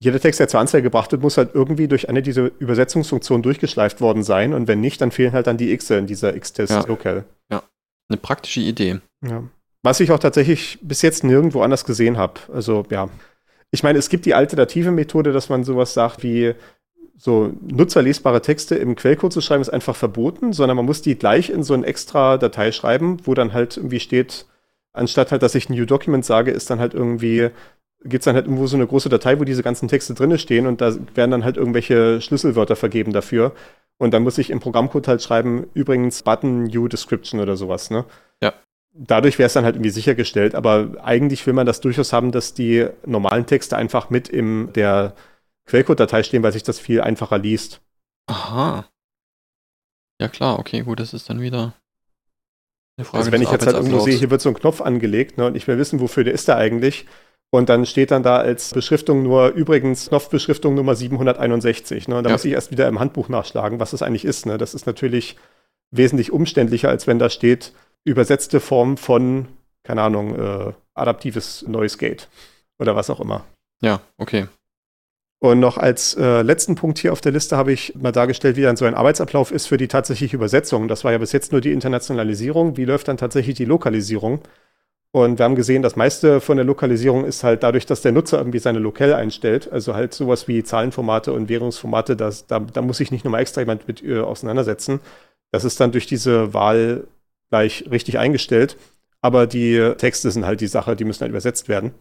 jeder 0.00 0.20
Text, 0.20 0.40
der 0.40 0.48
zur 0.48 0.60
Anzeige 0.60 0.84
gebracht 0.84 1.12
wird, 1.12 1.22
muss 1.22 1.36
halt 1.36 1.54
irgendwie 1.54 1.88
durch 1.88 2.08
eine 2.08 2.22
dieser 2.22 2.50
Übersetzungsfunktionen 2.58 3.42
durchgeschleift 3.42 4.00
worden 4.00 4.22
sein. 4.22 4.54
Und 4.54 4.68
wenn 4.68 4.80
nicht, 4.80 5.00
dann 5.00 5.10
fehlen 5.10 5.32
halt 5.32 5.46
dann 5.46 5.58
die 5.58 5.72
X 5.72 5.90
in 5.90 6.06
dieser 6.06 6.34
X-Test 6.34 6.72
Ja. 6.72 6.84
Local. 6.86 7.24
Eine 8.10 8.16
praktische 8.16 8.60
Idee. 8.60 9.00
Ja. 9.24 9.44
Was 9.84 10.00
ich 10.00 10.10
auch 10.10 10.18
tatsächlich 10.18 10.78
bis 10.82 11.00
jetzt 11.00 11.22
nirgendwo 11.22 11.62
anders 11.62 11.84
gesehen 11.84 12.18
habe. 12.18 12.40
Also 12.52 12.84
ja. 12.90 13.08
Ich 13.70 13.84
meine, 13.84 14.00
es 14.00 14.08
gibt 14.08 14.26
die 14.26 14.34
alternative 14.34 14.90
Methode, 14.90 15.32
dass 15.32 15.48
man 15.48 15.62
sowas 15.62 15.94
sagt 15.94 16.24
wie 16.24 16.54
so 17.20 17.52
nutzerlesbare 17.60 18.40
Texte 18.40 18.76
im 18.76 18.96
Quellcode 18.96 19.34
zu 19.34 19.42
schreiben, 19.42 19.60
ist 19.60 19.68
einfach 19.68 19.94
verboten, 19.94 20.54
sondern 20.54 20.76
man 20.76 20.86
muss 20.86 21.02
die 21.02 21.18
gleich 21.18 21.50
in 21.50 21.62
so 21.62 21.74
eine 21.74 21.84
extra 21.84 22.38
Datei 22.38 22.72
schreiben, 22.72 23.18
wo 23.24 23.34
dann 23.34 23.52
halt 23.52 23.76
irgendwie 23.76 24.00
steht, 24.00 24.46
anstatt 24.94 25.30
halt, 25.30 25.42
dass 25.42 25.54
ich 25.54 25.68
New 25.68 25.84
Document 25.84 26.24
sage, 26.24 26.50
ist 26.50 26.70
dann 26.70 26.80
halt 26.80 26.94
irgendwie, 26.94 27.50
gibt 28.02 28.22
es 28.22 28.24
dann 28.24 28.36
halt 28.36 28.46
irgendwo 28.46 28.66
so 28.66 28.76
eine 28.76 28.86
große 28.86 29.10
Datei, 29.10 29.38
wo 29.38 29.44
diese 29.44 29.62
ganzen 29.62 29.86
Texte 29.86 30.14
drin 30.14 30.38
stehen 30.38 30.66
und 30.66 30.80
da 30.80 30.94
werden 31.14 31.30
dann 31.30 31.44
halt 31.44 31.58
irgendwelche 31.58 32.22
Schlüsselwörter 32.22 32.74
vergeben 32.74 33.12
dafür. 33.12 33.52
Und 33.98 34.14
dann 34.14 34.22
muss 34.22 34.38
ich 34.38 34.48
im 34.48 34.60
Programmcode 34.60 35.06
halt 35.06 35.22
schreiben, 35.22 35.66
übrigens 35.74 36.22
Button 36.22 36.64
New 36.64 36.88
Description 36.88 37.38
oder 37.38 37.54
sowas, 37.58 37.90
ne? 37.90 38.06
Ja. 38.42 38.54
Dadurch 38.94 39.38
wäre 39.38 39.48
es 39.48 39.52
dann 39.52 39.64
halt 39.64 39.76
irgendwie 39.76 39.90
sichergestellt, 39.90 40.54
aber 40.54 40.92
eigentlich 41.04 41.46
will 41.46 41.52
man 41.52 41.66
das 41.66 41.82
durchaus 41.82 42.14
haben, 42.14 42.32
dass 42.32 42.54
die 42.54 42.86
normalen 43.04 43.44
Texte 43.44 43.76
einfach 43.76 44.08
mit 44.08 44.30
in 44.30 44.72
der 44.72 45.12
Quellcode-Datei 45.70 46.22
stehen, 46.22 46.42
weil 46.42 46.52
sich 46.52 46.62
das 46.62 46.78
viel 46.78 47.00
einfacher 47.00 47.38
liest. 47.38 47.80
Aha. 48.26 48.88
Ja 50.20 50.28
klar, 50.28 50.58
okay, 50.58 50.82
gut, 50.82 51.00
das 51.00 51.14
ist 51.14 51.30
dann 51.30 51.40
wieder 51.40 51.74
eine 52.96 53.04
Frage 53.04 53.18
Also 53.18 53.32
wenn 53.32 53.42
ich 53.42 53.50
jetzt 53.50 53.66
halt 53.66 53.76
irgendwo 53.76 54.00
sehe, 54.00 54.18
hier 54.18 54.30
wird 54.30 54.40
so 54.40 54.50
ein 54.50 54.54
Knopf 54.54 54.80
angelegt 54.80 55.38
ne, 55.38 55.46
und 55.46 55.56
ich 55.56 55.66
will 55.66 55.78
wissen, 55.78 56.00
wofür 56.00 56.24
der 56.24 56.34
ist 56.34 56.48
der 56.48 56.56
eigentlich. 56.56 57.06
Und 57.52 57.68
dann 57.68 57.84
steht 57.86 58.10
dann 58.12 58.22
da 58.22 58.36
als 58.36 58.72
Beschriftung 58.72 59.22
nur 59.24 59.48
übrigens 59.48 60.08
Knopfbeschriftung 60.08 60.74
Nummer 60.74 60.94
761. 60.94 62.06
Ne? 62.06 62.18
Und 62.18 62.24
da 62.24 62.30
Ja. 62.30 62.34
muss 62.34 62.44
ich 62.44 62.52
erst 62.52 62.70
wieder 62.70 62.86
im 62.86 63.00
Handbuch 63.00 63.28
nachschlagen, 63.28 63.80
was 63.80 63.90
das 63.90 64.02
eigentlich 64.02 64.24
ist. 64.24 64.46
Ne? 64.46 64.56
Das 64.56 64.72
ist 64.74 64.86
natürlich 64.86 65.36
wesentlich 65.90 66.30
umständlicher, 66.30 66.88
als 66.88 67.08
wenn 67.08 67.18
da 67.18 67.28
steht, 67.28 67.72
übersetzte 68.04 68.60
Form 68.60 68.96
von, 68.96 69.48
keine 69.82 70.02
Ahnung, 70.02 70.38
äh, 70.38 70.72
adaptives 70.94 71.62
Noise 71.66 71.98
Gate 71.98 72.28
oder 72.78 72.94
was 72.94 73.10
auch 73.10 73.20
immer. 73.20 73.44
Ja, 73.82 74.00
okay. 74.16 74.46
Und 75.42 75.58
noch 75.58 75.78
als 75.78 76.14
äh, 76.16 76.42
letzten 76.42 76.74
Punkt 76.74 76.98
hier 76.98 77.12
auf 77.12 77.22
der 77.22 77.32
Liste 77.32 77.56
habe 77.56 77.72
ich 77.72 77.94
mal 77.96 78.12
dargestellt, 78.12 78.56
wie 78.56 78.62
dann 78.62 78.76
so 78.76 78.84
ein 78.84 78.94
Arbeitsablauf 78.94 79.52
ist 79.52 79.66
für 79.66 79.78
die 79.78 79.88
tatsächliche 79.88 80.36
Übersetzung. 80.36 80.86
Das 80.86 81.02
war 81.02 81.12
ja 81.12 81.18
bis 81.18 81.32
jetzt 81.32 81.50
nur 81.50 81.62
die 81.62 81.72
Internationalisierung. 81.72 82.76
Wie 82.76 82.84
läuft 82.84 83.08
dann 83.08 83.16
tatsächlich 83.16 83.56
die 83.56 83.64
Lokalisierung? 83.64 84.42
Und 85.12 85.38
wir 85.38 85.44
haben 85.44 85.56
gesehen, 85.56 85.82
das 85.82 85.96
meiste 85.96 86.40
von 86.40 86.56
der 86.56 86.66
Lokalisierung 86.66 87.24
ist 87.24 87.42
halt 87.42 87.62
dadurch, 87.62 87.86
dass 87.86 88.02
der 88.02 88.12
Nutzer 88.12 88.38
irgendwie 88.38 88.58
seine 88.60 88.78
Lokal 88.80 89.14
einstellt. 89.14 89.72
Also 89.72 89.94
halt 89.94 90.12
sowas 90.14 90.46
wie 90.46 90.62
Zahlenformate 90.62 91.32
und 91.32 91.48
Währungsformate, 91.48 92.16
das, 92.16 92.46
da, 92.46 92.60
da 92.60 92.82
muss 92.82 92.98
sich 92.98 93.10
nicht 93.10 93.24
nochmal 93.24 93.40
extra 93.40 93.62
jemand 93.62 93.88
mit 93.88 94.04
äh, 94.04 94.20
auseinandersetzen. 94.20 95.00
Das 95.52 95.64
ist 95.64 95.80
dann 95.80 95.90
durch 95.92 96.06
diese 96.06 96.54
Wahl 96.54 97.08
gleich 97.48 97.86
richtig 97.90 98.18
eingestellt. 98.18 98.76
Aber 99.22 99.46
die 99.46 99.94
Texte 99.98 100.30
sind 100.30 100.46
halt 100.46 100.60
die 100.60 100.66
Sache, 100.66 100.96
die 100.96 101.04
müssen 101.04 101.22
halt 101.22 101.30
übersetzt 101.30 101.68
werden. 101.68 101.92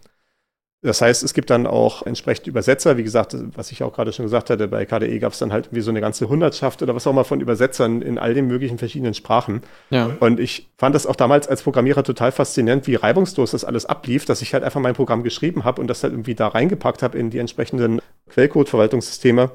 Das 0.81 1.01
heißt, 1.01 1.23
es 1.23 1.33
gibt 1.33 1.49
dann 1.49 1.67
auch 1.67 2.05
entsprechend 2.05 2.47
Übersetzer. 2.47 2.95
Wie 2.95 3.03
gesagt, 3.03 3.35
was 3.53 3.71
ich 3.71 3.83
auch 3.83 3.93
gerade 3.93 4.13
schon 4.13 4.25
gesagt 4.25 4.49
hatte, 4.49 4.69
bei 4.69 4.85
KDE 4.85 5.19
gab 5.19 5.33
es 5.33 5.39
dann 5.39 5.51
halt 5.51 5.67
wie 5.71 5.81
so 5.81 5.91
eine 5.91 5.99
ganze 5.99 6.29
Hundertschaft 6.29 6.81
oder 6.81 6.95
was 6.95 7.05
auch 7.05 7.11
immer 7.11 7.25
von 7.25 7.41
Übersetzern 7.41 8.01
in 8.01 8.17
all 8.17 8.33
den 8.33 8.47
möglichen 8.47 8.77
verschiedenen 8.77 9.13
Sprachen. 9.13 9.61
Ja. 9.89 10.11
Und 10.21 10.39
ich 10.39 10.69
fand 10.77 10.95
das 10.95 11.05
auch 11.05 11.17
damals 11.17 11.49
als 11.49 11.63
Programmierer 11.63 12.03
total 12.03 12.31
faszinierend, 12.31 12.87
wie 12.87 12.95
reibungslos 12.95 13.51
das 13.51 13.65
alles 13.65 13.87
ablief, 13.87 14.23
dass 14.23 14.41
ich 14.41 14.53
halt 14.53 14.63
einfach 14.63 14.79
mein 14.79 14.93
Programm 14.93 15.23
geschrieben 15.23 15.65
habe 15.65 15.81
und 15.81 15.87
das 15.87 16.01
halt 16.01 16.13
irgendwie 16.13 16.35
da 16.35 16.47
reingepackt 16.47 17.03
habe 17.03 17.17
in 17.17 17.29
die 17.29 17.39
entsprechenden 17.39 18.01
Quellcode-Verwaltungssysteme. 18.29 19.51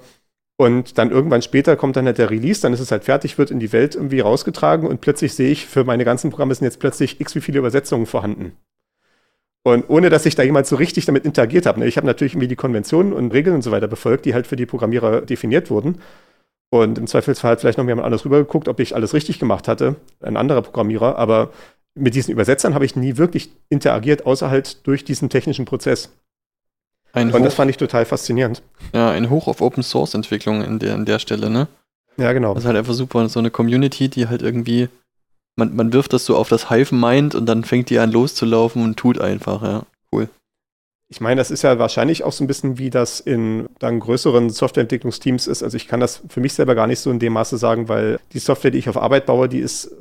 Und 0.56 0.98
dann 0.98 1.10
irgendwann 1.10 1.42
später 1.42 1.74
kommt 1.74 1.96
dann 1.96 2.04
halt 2.04 2.18
der 2.18 2.30
Release, 2.30 2.60
dann 2.60 2.74
ist 2.74 2.80
es 2.80 2.92
halt 2.92 3.04
fertig, 3.04 3.38
wird 3.38 3.50
in 3.50 3.58
die 3.58 3.72
Welt 3.72 3.94
irgendwie 3.94 4.20
rausgetragen 4.20 4.86
und 4.86 5.00
plötzlich 5.00 5.34
sehe 5.34 5.50
ich, 5.50 5.66
für 5.66 5.84
meine 5.84 6.04
ganzen 6.04 6.30
Programme 6.30 6.54
sind 6.54 6.66
jetzt 6.66 6.78
plötzlich 6.78 7.20
x 7.20 7.34
wie 7.34 7.40
viele 7.40 7.58
Übersetzungen 7.58 8.06
vorhanden. 8.06 8.52
Und 9.66 9.88
ohne 9.88 10.10
dass 10.10 10.26
ich 10.26 10.34
da 10.34 10.42
jemals 10.42 10.68
so 10.68 10.76
richtig 10.76 11.06
damit 11.06 11.24
interagiert 11.24 11.64
habe. 11.66 11.80
Ne? 11.80 11.86
Ich 11.86 11.96
habe 11.96 12.06
natürlich 12.06 12.34
irgendwie 12.34 12.48
die 12.48 12.56
Konventionen 12.56 13.12
und 13.14 13.32
Regeln 13.32 13.56
und 13.56 13.62
so 13.62 13.70
weiter 13.70 13.88
befolgt, 13.88 14.26
die 14.26 14.34
halt 14.34 14.46
für 14.46 14.56
die 14.56 14.66
Programmierer 14.66 15.22
definiert 15.22 15.70
wurden. 15.70 16.00
Und 16.70 16.98
im 16.98 17.06
Zweifelsfall 17.06 17.52
hat 17.52 17.60
vielleicht 17.60 17.78
noch 17.78 17.86
jemand 17.86 18.04
anders 18.04 18.24
rübergeguckt, 18.24 18.68
ob 18.68 18.78
ich 18.80 18.94
alles 18.94 19.14
richtig 19.14 19.38
gemacht 19.38 19.66
hatte, 19.66 19.96
ein 20.20 20.36
anderer 20.36 20.60
Programmierer. 20.60 21.16
Aber 21.16 21.50
mit 21.94 22.14
diesen 22.14 22.32
Übersetzern 22.32 22.74
habe 22.74 22.84
ich 22.84 22.94
nie 22.94 23.16
wirklich 23.16 23.50
interagiert, 23.70 24.26
außer 24.26 24.50
halt 24.50 24.86
durch 24.86 25.04
diesen 25.04 25.30
technischen 25.30 25.64
Prozess. 25.64 26.10
Ein 27.12 27.28
Und 27.28 27.34
Hoch, 27.38 27.44
das 27.44 27.54
fand 27.54 27.70
ich 27.70 27.76
total 27.76 28.04
faszinierend. 28.04 28.62
ja, 28.92 29.10
ein 29.10 29.30
Hoch 29.30 29.46
auf 29.46 29.60
Open 29.60 29.82
Source 29.84 30.14
Entwicklung 30.14 30.62
in 30.62 30.78
der, 30.78 30.94
an 30.94 31.04
der 31.04 31.20
Stelle, 31.20 31.48
ne? 31.48 31.68
Ja, 32.16 32.32
genau. 32.32 32.54
Das 32.54 32.64
ist 32.64 32.66
halt 32.66 32.76
einfach 32.76 32.92
super, 32.92 33.28
so 33.28 33.38
eine 33.38 33.50
Community, 33.50 34.08
die 34.08 34.28
halt 34.28 34.42
irgendwie, 34.42 34.88
man, 35.56 35.74
man 35.76 35.92
wirft 35.92 36.12
das 36.12 36.24
so 36.24 36.36
auf 36.36 36.48
das 36.48 36.70
Hive 36.70 36.94
Mind 36.94 37.34
und 37.34 37.46
dann 37.46 37.64
fängt 37.64 37.90
die 37.90 37.98
an 37.98 38.12
loszulaufen 38.12 38.82
und 38.82 38.96
tut 38.96 39.20
einfach, 39.20 39.62
ja. 39.62 39.86
Ich 41.10 41.20
meine, 41.20 41.38
das 41.38 41.50
ist 41.52 41.62
ja 41.62 41.78
wahrscheinlich 41.78 42.24
auch 42.24 42.32
so 42.32 42.42
ein 42.42 42.46
bisschen, 42.48 42.78
wie 42.78 42.90
das 42.90 43.20
in 43.20 43.68
dann 43.78 44.00
größeren 44.00 44.50
Softwareentwicklungsteams 44.50 45.46
ist. 45.46 45.62
Also 45.62 45.76
ich 45.76 45.86
kann 45.86 46.00
das 46.00 46.22
für 46.28 46.40
mich 46.40 46.54
selber 46.54 46.74
gar 46.74 46.86
nicht 46.86 46.98
so 46.98 47.10
in 47.10 47.18
dem 47.18 47.34
Maße 47.34 47.56
sagen, 47.58 47.88
weil 47.88 48.18
die 48.32 48.38
Software, 48.38 48.70
die 48.70 48.78
ich 48.78 48.88
auf 48.88 48.96
Arbeit 48.96 49.26
baue, 49.26 49.48
die 49.48 49.60
ist 49.60 49.92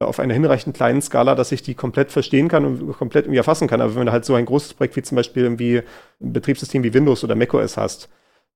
auf 0.00 0.18
einer 0.18 0.34
hinreichend 0.34 0.74
kleinen 0.74 1.00
Skala, 1.00 1.34
dass 1.34 1.52
ich 1.52 1.62
die 1.62 1.74
komplett 1.74 2.10
verstehen 2.10 2.48
kann 2.48 2.64
und 2.64 2.92
komplett 2.98 3.26
irgendwie 3.26 3.38
erfassen 3.38 3.68
kann. 3.68 3.80
Aber 3.80 3.94
wenn 3.94 4.06
du 4.06 4.12
halt 4.12 4.24
so 4.24 4.34
ein 4.34 4.46
großes 4.46 4.74
Projekt 4.74 4.96
wie 4.96 5.02
zum 5.02 5.16
Beispiel 5.16 5.44
irgendwie 5.44 5.82
ein 6.20 6.32
Betriebssystem 6.32 6.82
wie 6.82 6.94
Windows 6.94 7.22
oder 7.22 7.36
macOS 7.36 7.76
hast, 7.76 8.08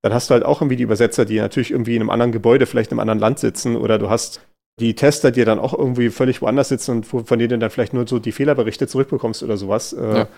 dann 0.02 0.12
hast 0.12 0.28
du 0.28 0.34
halt 0.34 0.44
auch 0.44 0.62
irgendwie 0.62 0.76
die 0.76 0.82
Übersetzer, 0.82 1.24
die 1.24 1.38
natürlich 1.38 1.70
irgendwie 1.70 1.94
in 1.94 2.02
einem 2.02 2.10
anderen 2.10 2.32
Gebäude, 2.32 2.66
vielleicht 2.66 2.90
in 2.90 2.94
einem 2.94 3.08
anderen 3.08 3.20
Land 3.20 3.38
sitzen 3.38 3.76
oder 3.76 3.98
du 3.98 4.10
hast 4.10 4.40
die 4.78 4.94
Tester, 4.94 5.30
die 5.30 5.44
dann 5.44 5.58
auch 5.58 5.72
irgendwie 5.76 6.10
völlig 6.10 6.42
woanders 6.42 6.68
sitzen 6.68 6.90
und 6.90 7.06
von 7.06 7.38
denen 7.38 7.60
dann 7.60 7.70
vielleicht 7.70 7.94
nur 7.94 8.06
so 8.06 8.18
die 8.18 8.32
Fehlerberichte 8.32 8.86
zurückbekommst 8.86 9.42
oder 9.42 9.56
sowas. 9.56 9.92
Äh, 9.92 10.18
Ja. 10.18 10.28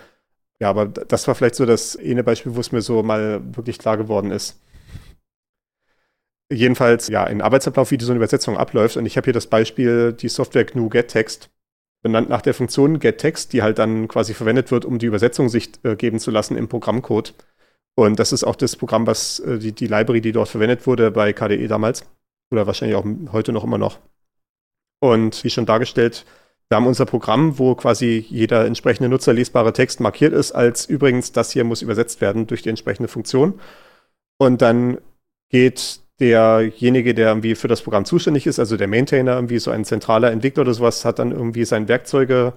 ja. 0.59 0.69
aber 0.69 0.87
das 0.87 1.27
war 1.27 1.35
vielleicht 1.35 1.55
so 1.55 1.65
das 1.65 1.97
eine 1.97 2.23
Beispiel, 2.23 2.55
wo 2.55 2.59
es 2.61 2.71
mir 2.71 2.81
so 2.81 3.03
mal 3.03 3.41
wirklich 3.55 3.79
klar 3.79 3.97
geworden 3.97 4.31
ist. 4.31 4.59
Jedenfalls, 6.51 7.09
ja, 7.09 7.25
ein 7.25 7.41
Arbeitsablauf, 7.41 7.91
wie 7.91 7.99
so 8.01 8.11
eine 8.11 8.17
Übersetzung 8.17 8.57
abläuft. 8.57 8.97
Und 8.97 9.05
ich 9.05 9.17
habe 9.17 9.25
hier 9.25 9.33
das 9.33 9.47
Beispiel, 9.47 10.13
die 10.13 10.29
Software 10.29 10.65
GNU 10.65 10.89
GetText, 10.89 11.49
benannt 12.01 12.29
nach 12.29 12.41
der 12.41 12.53
Funktion 12.55 12.97
GetText, 12.99 13.53
die 13.53 13.61
halt 13.61 13.77
dann 13.77 14.07
quasi 14.07 14.33
verwendet 14.33 14.71
wird, 14.71 14.85
um 14.85 14.97
die 14.99 15.05
Übersetzung 15.05 15.49
sich 15.49 15.71
äh, 15.83 15.95
geben 15.95 16.17
zu 16.17 16.31
lassen 16.31 16.55
im 16.57 16.67
Programmcode. 16.67 17.35
Und 17.95 18.17
das 18.19 18.31
ist 18.31 18.45
auch 18.45 18.55
das 18.55 18.77
Programm, 18.77 19.05
was 19.05 19.39
äh, 19.41 19.59
die, 19.59 19.73
die 19.73 19.87
Library, 19.87 20.21
die 20.21 20.31
dort 20.31 20.47
verwendet 20.49 20.87
wurde 20.87 21.11
bei 21.11 21.33
KDE 21.33 21.67
damals. 21.67 22.05
Oder 22.51 22.65
wahrscheinlich 22.65 22.95
auch 22.95 23.05
heute 23.31 23.51
noch 23.51 23.63
immer 23.63 23.77
noch. 23.77 23.99
Und 24.99 25.43
wie 25.43 25.49
schon 25.49 25.65
dargestellt, 25.65 26.25
wir 26.69 26.75
haben 26.75 26.87
unser 26.87 27.05
Programm, 27.05 27.57
wo 27.57 27.73
quasi 27.73 28.23
jeder 28.29 28.65
entsprechende 28.65 29.09
nutzerlesbare 29.09 29.73
Text 29.73 29.99
markiert 29.99 30.33
ist, 30.33 30.51
als 30.51 30.85
übrigens, 30.85 31.31
das 31.31 31.51
hier 31.51 31.63
muss 31.63 31.81
übersetzt 31.81 32.21
werden 32.21 32.45
durch 32.45 32.61
die 32.61 32.69
entsprechende 32.69 33.07
Funktion. 33.07 33.59
Und 34.37 34.61
dann 34.61 34.99
geht 35.49 36.01
derjenige, 36.19 37.13
der 37.15 37.29
irgendwie 37.29 37.55
für 37.55 37.67
das 37.67 37.81
Programm 37.81 38.05
zuständig 38.05 38.45
ist, 38.45 38.59
also 38.59 38.77
der 38.77 38.87
Maintainer, 38.87 39.35
irgendwie 39.35 39.59
so 39.59 39.71
ein 39.71 39.85
zentraler 39.85 40.31
Entwickler 40.31 40.61
oder 40.61 40.73
sowas, 40.73 41.05
hat 41.05 41.17
dann 41.19 41.31
irgendwie 41.31 41.65
seine 41.65 41.87
Werkzeuge, 41.87 42.53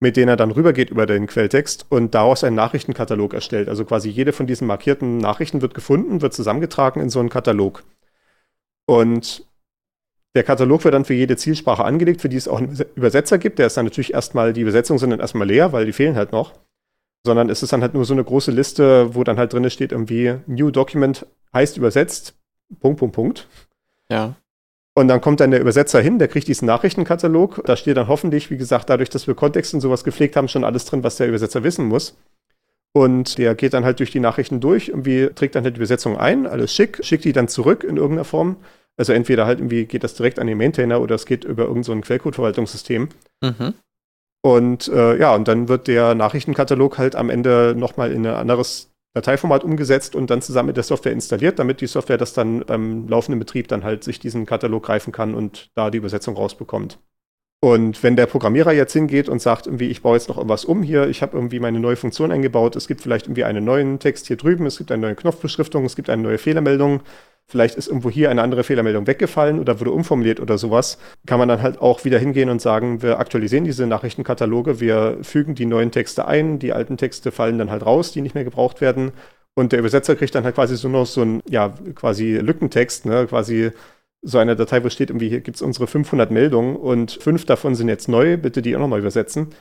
mit 0.00 0.16
denen 0.16 0.28
er 0.28 0.36
dann 0.36 0.50
rübergeht 0.50 0.90
über 0.90 1.06
den 1.06 1.26
Quelltext 1.26 1.86
und 1.88 2.14
daraus 2.14 2.44
einen 2.44 2.56
Nachrichtenkatalog 2.56 3.32
erstellt. 3.32 3.68
Also 3.68 3.84
quasi 3.84 4.10
jede 4.10 4.32
von 4.32 4.46
diesen 4.46 4.66
markierten 4.66 5.18
Nachrichten 5.18 5.62
wird 5.62 5.74
gefunden, 5.74 6.20
wird 6.20 6.34
zusammengetragen 6.34 7.00
in 7.00 7.08
so 7.08 7.20
einen 7.20 7.30
Katalog. 7.30 7.84
Und 8.86 9.46
der 10.34 10.42
Katalog 10.42 10.84
wird 10.84 10.94
dann 10.94 11.04
für 11.04 11.14
jede 11.14 11.36
Zielsprache 11.36 11.84
angelegt, 11.84 12.20
für 12.20 12.28
die 12.28 12.36
es 12.36 12.48
auch 12.48 12.58
einen 12.58 12.76
Übersetzer 12.96 13.38
gibt. 13.38 13.58
Der 13.58 13.68
ist 13.68 13.76
dann 13.76 13.84
natürlich 13.84 14.12
erstmal, 14.12 14.52
die 14.52 14.62
Übersetzungen 14.62 14.98
sind 14.98 15.10
dann 15.10 15.20
erstmal 15.20 15.46
leer, 15.46 15.72
weil 15.72 15.86
die 15.86 15.92
fehlen 15.92 16.16
halt 16.16 16.32
noch. 16.32 16.52
Sondern 17.24 17.48
es 17.48 17.62
ist 17.62 17.72
dann 17.72 17.82
halt 17.82 17.94
nur 17.94 18.04
so 18.04 18.14
eine 18.14 18.24
große 18.24 18.50
Liste, 18.50 19.14
wo 19.14 19.24
dann 19.24 19.38
halt 19.38 19.52
drin 19.52 19.68
steht 19.70 19.92
irgendwie 19.92 20.36
New 20.46 20.70
Document 20.70 21.26
heißt 21.54 21.76
übersetzt, 21.76 22.34
Punkt, 22.80 22.98
Punkt, 22.98 23.14
Punkt. 23.14 23.48
Ja. 24.10 24.34
Und 24.94 25.08
dann 25.08 25.20
kommt 25.20 25.40
dann 25.40 25.50
der 25.50 25.60
Übersetzer 25.60 26.00
hin, 26.00 26.18
der 26.18 26.28
kriegt 26.28 26.48
diesen 26.48 26.66
Nachrichtenkatalog. 26.66 27.62
Da 27.64 27.76
steht 27.76 27.96
dann 27.96 28.08
hoffentlich, 28.08 28.50
wie 28.50 28.56
gesagt, 28.56 28.90
dadurch, 28.90 29.10
dass 29.10 29.26
wir 29.26 29.34
Kontext 29.34 29.72
und 29.74 29.80
sowas 29.80 30.04
gepflegt 30.04 30.36
haben, 30.36 30.48
schon 30.48 30.64
alles 30.64 30.84
drin, 30.84 31.02
was 31.02 31.16
der 31.16 31.28
Übersetzer 31.28 31.64
wissen 31.64 31.86
muss. 31.86 32.16
Und 32.92 33.38
der 33.38 33.56
geht 33.56 33.74
dann 33.74 33.84
halt 33.84 33.98
durch 33.98 34.12
die 34.12 34.20
Nachrichten 34.20 34.60
durch, 34.60 34.88
irgendwie 34.88 35.28
trägt 35.34 35.56
dann 35.56 35.64
halt 35.64 35.74
die 35.74 35.78
Übersetzung 35.78 36.16
ein, 36.16 36.46
alles 36.46 36.72
schick, 36.72 37.04
schickt 37.04 37.24
die 37.24 37.32
dann 37.32 37.48
zurück 37.48 37.82
in 37.82 37.96
irgendeiner 37.96 38.24
Form. 38.24 38.56
Also 38.96 39.12
entweder 39.12 39.46
halt 39.46 39.58
irgendwie 39.58 39.86
geht 39.86 40.04
das 40.04 40.14
direkt 40.14 40.38
an 40.38 40.46
den 40.46 40.58
Maintainer 40.58 41.00
oder 41.00 41.14
es 41.14 41.26
geht 41.26 41.44
über 41.44 41.64
irgendein 41.64 41.82
so 41.82 42.00
Quellcode-Verwaltungssystem. 42.00 43.08
Mhm. 43.42 43.74
Und 44.42 44.88
äh, 44.88 45.18
ja, 45.18 45.34
und 45.34 45.48
dann 45.48 45.68
wird 45.68 45.88
der 45.88 46.14
Nachrichtenkatalog 46.14 46.98
halt 46.98 47.16
am 47.16 47.30
Ende 47.30 47.74
nochmal 47.76 48.12
in 48.12 48.26
ein 48.26 48.34
anderes 48.34 48.92
Dateiformat 49.14 49.64
umgesetzt 49.64 50.14
und 50.14 50.28
dann 50.28 50.42
zusammen 50.42 50.66
mit 50.68 50.76
der 50.76 50.84
Software 50.84 51.12
installiert, 51.12 51.58
damit 51.58 51.80
die 51.80 51.86
Software 51.86 52.18
das 52.18 52.34
dann 52.34 52.60
beim 52.60 53.08
laufenden 53.08 53.38
Betrieb 53.38 53.68
dann 53.68 53.84
halt 53.84 54.04
sich 54.04 54.18
diesen 54.18 54.44
Katalog 54.44 54.82
greifen 54.84 55.12
kann 55.12 55.34
und 55.34 55.70
da 55.74 55.90
die 55.90 55.98
Übersetzung 55.98 56.36
rausbekommt. 56.36 56.98
Und 57.64 58.02
wenn 58.02 58.16
der 58.16 58.26
Programmierer 58.26 58.72
jetzt 58.72 58.92
hingeht 58.92 59.30
und 59.30 59.40
sagt, 59.40 59.66
irgendwie, 59.66 59.88
ich 59.88 60.02
baue 60.02 60.16
jetzt 60.16 60.28
noch 60.28 60.36
irgendwas 60.36 60.66
um 60.66 60.82
hier, 60.82 61.08
ich 61.08 61.22
habe 61.22 61.34
irgendwie 61.34 61.60
meine 61.60 61.80
neue 61.80 61.96
Funktion 61.96 62.30
eingebaut, 62.30 62.76
es 62.76 62.88
gibt 62.88 63.00
vielleicht 63.00 63.26
irgendwie 63.26 63.44
einen 63.44 63.64
neuen 63.64 64.00
Text 64.00 64.26
hier 64.26 64.36
drüben, 64.36 64.66
es 64.66 64.76
gibt 64.76 64.92
eine 64.92 65.00
neue 65.00 65.14
Knopfbeschriftung, 65.14 65.86
es 65.86 65.96
gibt 65.96 66.10
eine 66.10 66.22
neue 66.22 66.36
Fehlermeldung, 66.36 67.00
vielleicht 67.46 67.76
ist 67.76 67.88
irgendwo 67.88 68.10
hier 68.10 68.30
eine 68.30 68.42
andere 68.42 68.64
Fehlermeldung 68.64 69.06
weggefallen 69.06 69.60
oder 69.60 69.80
wurde 69.80 69.92
umformuliert 69.92 70.40
oder 70.40 70.58
sowas, 70.58 70.98
kann 71.26 71.38
man 71.38 71.48
dann 71.48 71.62
halt 71.62 71.80
auch 71.80 72.04
wieder 72.04 72.18
hingehen 72.18 72.48
und 72.48 72.60
sagen, 72.60 73.02
wir 73.02 73.18
aktualisieren 73.18 73.64
diese 73.64 73.86
Nachrichtenkataloge, 73.86 74.80
wir 74.80 75.18
fügen 75.22 75.54
die 75.54 75.66
neuen 75.66 75.90
Texte 75.90 76.26
ein, 76.26 76.58
die 76.58 76.72
alten 76.72 76.96
Texte 76.96 77.32
fallen 77.32 77.58
dann 77.58 77.70
halt 77.70 77.84
raus, 77.84 78.12
die 78.12 78.22
nicht 78.22 78.34
mehr 78.34 78.44
gebraucht 78.44 78.80
werden. 78.80 79.12
Und 79.54 79.72
der 79.72 79.78
Übersetzer 79.78 80.16
kriegt 80.16 80.34
dann 80.34 80.44
halt 80.44 80.56
quasi 80.56 80.76
so 80.76 80.88
noch 80.88 81.06
so 81.06 81.22
ein, 81.22 81.42
ja, 81.48 81.74
quasi 81.94 82.38
Lückentext, 82.38 83.06
ne, 83.06 83.26
quasi 83.28 83.70
so 84.22 84.38
eine 84.38 84.56
Datei, 84.56 84.82
wo 84.82 84.88
steht 84.88 85.10
irgendwie, 85.10 85.28
hier 85.28 85.40
gibt 85.40 85.56
es 85.56 85.62
unsere 85.62 85.86
500 85.86 86.30
Meldungen 86.30 86.76
und 86.76 87.12
fünf 87.12 87.44
davon 87.44 87.74
sind 87.74 87.88
jetzt 87.88 88.08
neu, 88.08 88.36
bitte 88.36 88.62
die 88.62 88.74
auch 88.74 88.80
nochmal 88.80 88.98
übersetzen. 88.98 89.54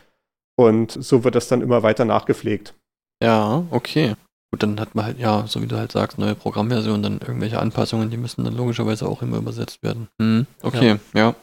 Und 0.56 0.92
so 0.92 1.24
wird 1.24 1.36
das 1.36 1.48
dann 1.48 1.62
immer 1.62 1.84
weiter 1.84 2.06
nachgepflegt. 2.06 2.74
Ja, 3.22 3.66
okay. 3.72 4.16
Gut, 4.54 4.62
dann 4.62 4.80
hat 4.80 4.94
man 4.94 5.06
halt, 5.06 5.18
ja, 5.18 5.46
so 5.48 5.64
wie 5.64 5.66
du 5.66 5.78
halt 5.78 5.92
sagst, 5.92 6.20
neue 6.20 6.36
Programmversion, 6.36 7.02
dann 7.02 7.14
irgendwelche 7.14 7.58
Anpassungen, 7.58 8.12
die 8.12 8.18
müssen 8.18 8.44
dann 8.44 8.56
logischerweise 8.56 9.08
auch 9.08 9.24
immer 9.24 9.38
übersetzt 9.38 9.82
werden. 9.82 10.10
Hm, 10.22 10.46
okay, 10.62 10.98
ja. 11.16 11.34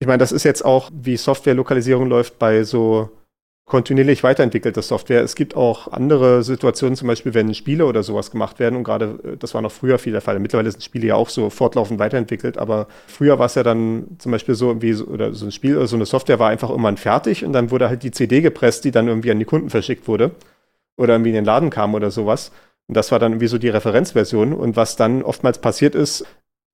Ich 0.00 0.08
meine, 0.08 0.18
das 0.18 0.32
ist 0.32 0.42
jetzt 0.42 0.64
auch, 0.64 0.90
wie 0.92 1.16
Softwarelokalisierung 1.16 2.08
läuft 2.08 2.40
bei 2.40 2.64
so 2.64 3.08
kontinuierlich 3.66 4.24
weiterentwickelter 4.24 4.82
Software. 4.82 5.22
Es 5.22 5.36
gibt 5.36 5.54
auch 5.54 5.92
andere 5.92 6.42
Situationen, 6.42 6.96
zum 6.96 7.06
Beispiel, 7.06 7.34
wenn 7.34 7.54
Spiele 7.54 7.86
oder 7.86 8.02
sowas 8.02 8.32
gemacht 8.32 8.58
werden. 8.58 8.74
Und 8.74 8.82
gerade, 8.82 9.20
äh, 9.22 9.36
das 9.36 9.54
war 9.54 9.62
noch 9.62 9.70
früher 9.70 10.00
viel 10.00 10.10
der 10.10 10.22
Fall. 10.22 10.40
Mittlerweile 10.40 10.72
sind 10.72 10.82
Spiele 10.82 11.06
ja 11.06 11.14
auch 11.14 11.28
so 11.28 11.50
fortlaufend 11.50 12.00
weiterentwickelt. 12.00 12.58
Aber 12.58 12.88
früher 13.06 13.38
war 13.38 13.46
es 13.46 13.54
ja 13.54 13.62
dann 13.62 14.16
zum 14.18 14.32
Beispiel 14.32 14.56
so, 14.56 14.70
irgendwie, 14.70 14.92
so, 14.94 15.04
oder 15.04 15.34
so 15.34 15.46
ein 15.46 15.52
Spiel 15.52 15.76
oder 15.76 15.86
so 15.86 15.94
eine 15.94 16.04
Software 16.04 16.40
war 16.40 16.50
einfach 16.50 16.70
irgendwann 16.70 16.96
fertig 16.96 17.44
und 17.44 17.52
dann 17.52 17.70
wurde 17.70 17.88
halt 17.88 18.02
die 18.02 18.10
CD 18.10 18.40
gepresst, 18.40 18.84
die 18.84 18.90
dann 18.90 19.06
irgendwie 19.06 19.30
an 19.30 19.38
die 19.38 19.44
Kunden 19.44 19.70
verschickt 19.70 20.08
wurde. 20.08 20.32
Oder 20.96 21.14
irgendwie 21.14 21.30
in 21.30 21.36
den 21.36 21.44
Laden 21.44 21.70
kam 21.70 21.94
oder 21.94 22.10
sowas. 22.10 22.52
Und 22.86 22.96
das 22.96 23.10
war 23.10 23.18
dann 23.18 23.32
irgendwie 23.32 23.48
so 23.48 23.58
die 23.58 23.68
Referenzversion. 23.68 24.52
Und 24.52 24.76
was 24.76 24.96
dann 24.96 25.22
oftmals 25.22 25.58
passiert 25.58 25.94
ist, 25.94 26.24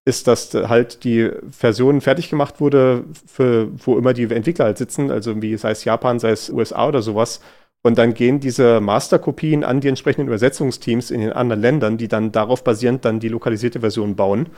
ist, 0.05 0.27
dass 0.27 0.55
halt 0.55 1.05
die 1.05 1.31
Version 1.51 2.01
fertig 2.01 2.31
gemacht 2.31 2.61
wurde, 2.61 3.05
für 3.27 3.69
wo 3.85 3.99
immer 3.99 4.13
die 4.13 4.25
Entwickler 4.25 4.65
halt 4.65 4.79
sitzen, 4.79 5.11
also 5.11 5.31
irgendwie 5.31 5.57
sei 5.57 5.73
es 5.73 5.85
Japan, 5.85 6.19
sei 6.19 6.31
es 6.31 6.51
USA 6.51 6.89
oder 6.89 7.03
sowas. 7.03 7.41
Und 7.83 7.97
dann 7.97 8.15
gehen 8.15 8.41
diese 8.41 8.81
Masterkopien 8.81 9.65
an 9.65 9.81
die 9.81 9.89
entsprechenden 9.89 10.29
Übersetzungsteams 10.29 11.11
in 11.11 11.21
den 11.21 11.33
anderen 11.33 11.63
Ländern, 11.63 11.97
die 11.97 12.09
dann 12.09 12.33
darauf 12.33 12.63
basierend 12.63 13.05
dann 13.05 13.21
die 13.21 13.29
lokalisierte 13.29 13.81
Version 13.81 14.17
bauen. 14.17 14.51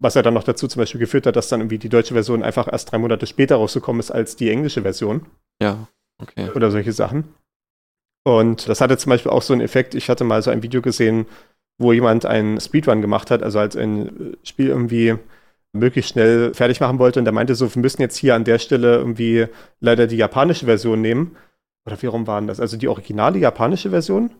Was 0.00 0.14
ja 0.14 0.22
dann 0.22 0.34
noch 0.34 0.44
dazu 0.44 0.66
zum 0.68 0.80
Beispiel 0.80 1.00
geführt 1.00 1.26
hat, 1.26 1.36
dass 1.36 1.48
dann 1.48 1.60
irgendwie 1.60 1.78
die 1.78 1.88
deutsche 1.88 2.14
Version 2.14 2.42
einfach 2.42 2.70
erst 2.70 2.90
drei 2.90 2.98
Monate 2.98 3.26
später 3.26 3.56
rausgekommen 3.56 4.00
ist 4.00 4.10
als 4.10 4.36
die 4.36 4.50
englische 4.50 4.82
Version 4.82 5.26
Ja, 5.60 5.88
okay. 6.20 6.50
oder 6.54 6.70
solche 6.70 6.92
Sachen. 6.92 7.24
Und 8.28 8.68
das 8.68 8.80
hatte 8.80 8.98
zum 8.98 9.10
Beispiel 9.10 9.32
auch 9.32 9.42
so 9.42 9.54
einen 9.54 9.62
Effekt. 9.62 9.94
Ich 9.94 10.10
hatte 10.10 10.24
mal 10.24 10.42
so 10.42 10.50
ein 10.50 10.62
Video 10.62 10.82
gesehen, 10.82 11.26
wo 11.78 11.92
jemand 11.92 12.26
einen 12.26 12.60
Speedrun 12.60 13.00
gemacht 13.00 13.30
hat, 13.30 13.42
also 13.42 13.58
als 13.58 13.76
ein 13.76 14.36
Spiel 14.42 14.68
irgendwie 14.68 15.14
möglichst 15.72 16.12
schnell 16.12 16.52
fertig 16.52 16.80
machen 16.80 16.98
wollte. 16.98 17.18
Und 17.20 17.24
der 17.24 17.32
meinte 17.32 17.54
so, 17.54 17.74
wir 17.74 17.80
müssen 17.80 18.02
jetzt 18.02 18.16
hier 18.16 18.34
an 18.34 18.44
der 18.44 18.58
Stelle 18.58 18.96
irgendwie 18.96 19.46
leider 19.80 20.06
die 20.06 20.16
japanische 20.16 20.66
Version 20.66 21.00
nehmen. 21.00 21.36
oder 21.86 22.00
wie 22.02 22.06
rum 22.06 22.26
waren 22.26 22.46
das? 22.46 22.60
Also 22.60 22.76
die 22.76 22.88
originale 22.88 23.38
japanische 23.38 23.90
Version, 23.90 24.30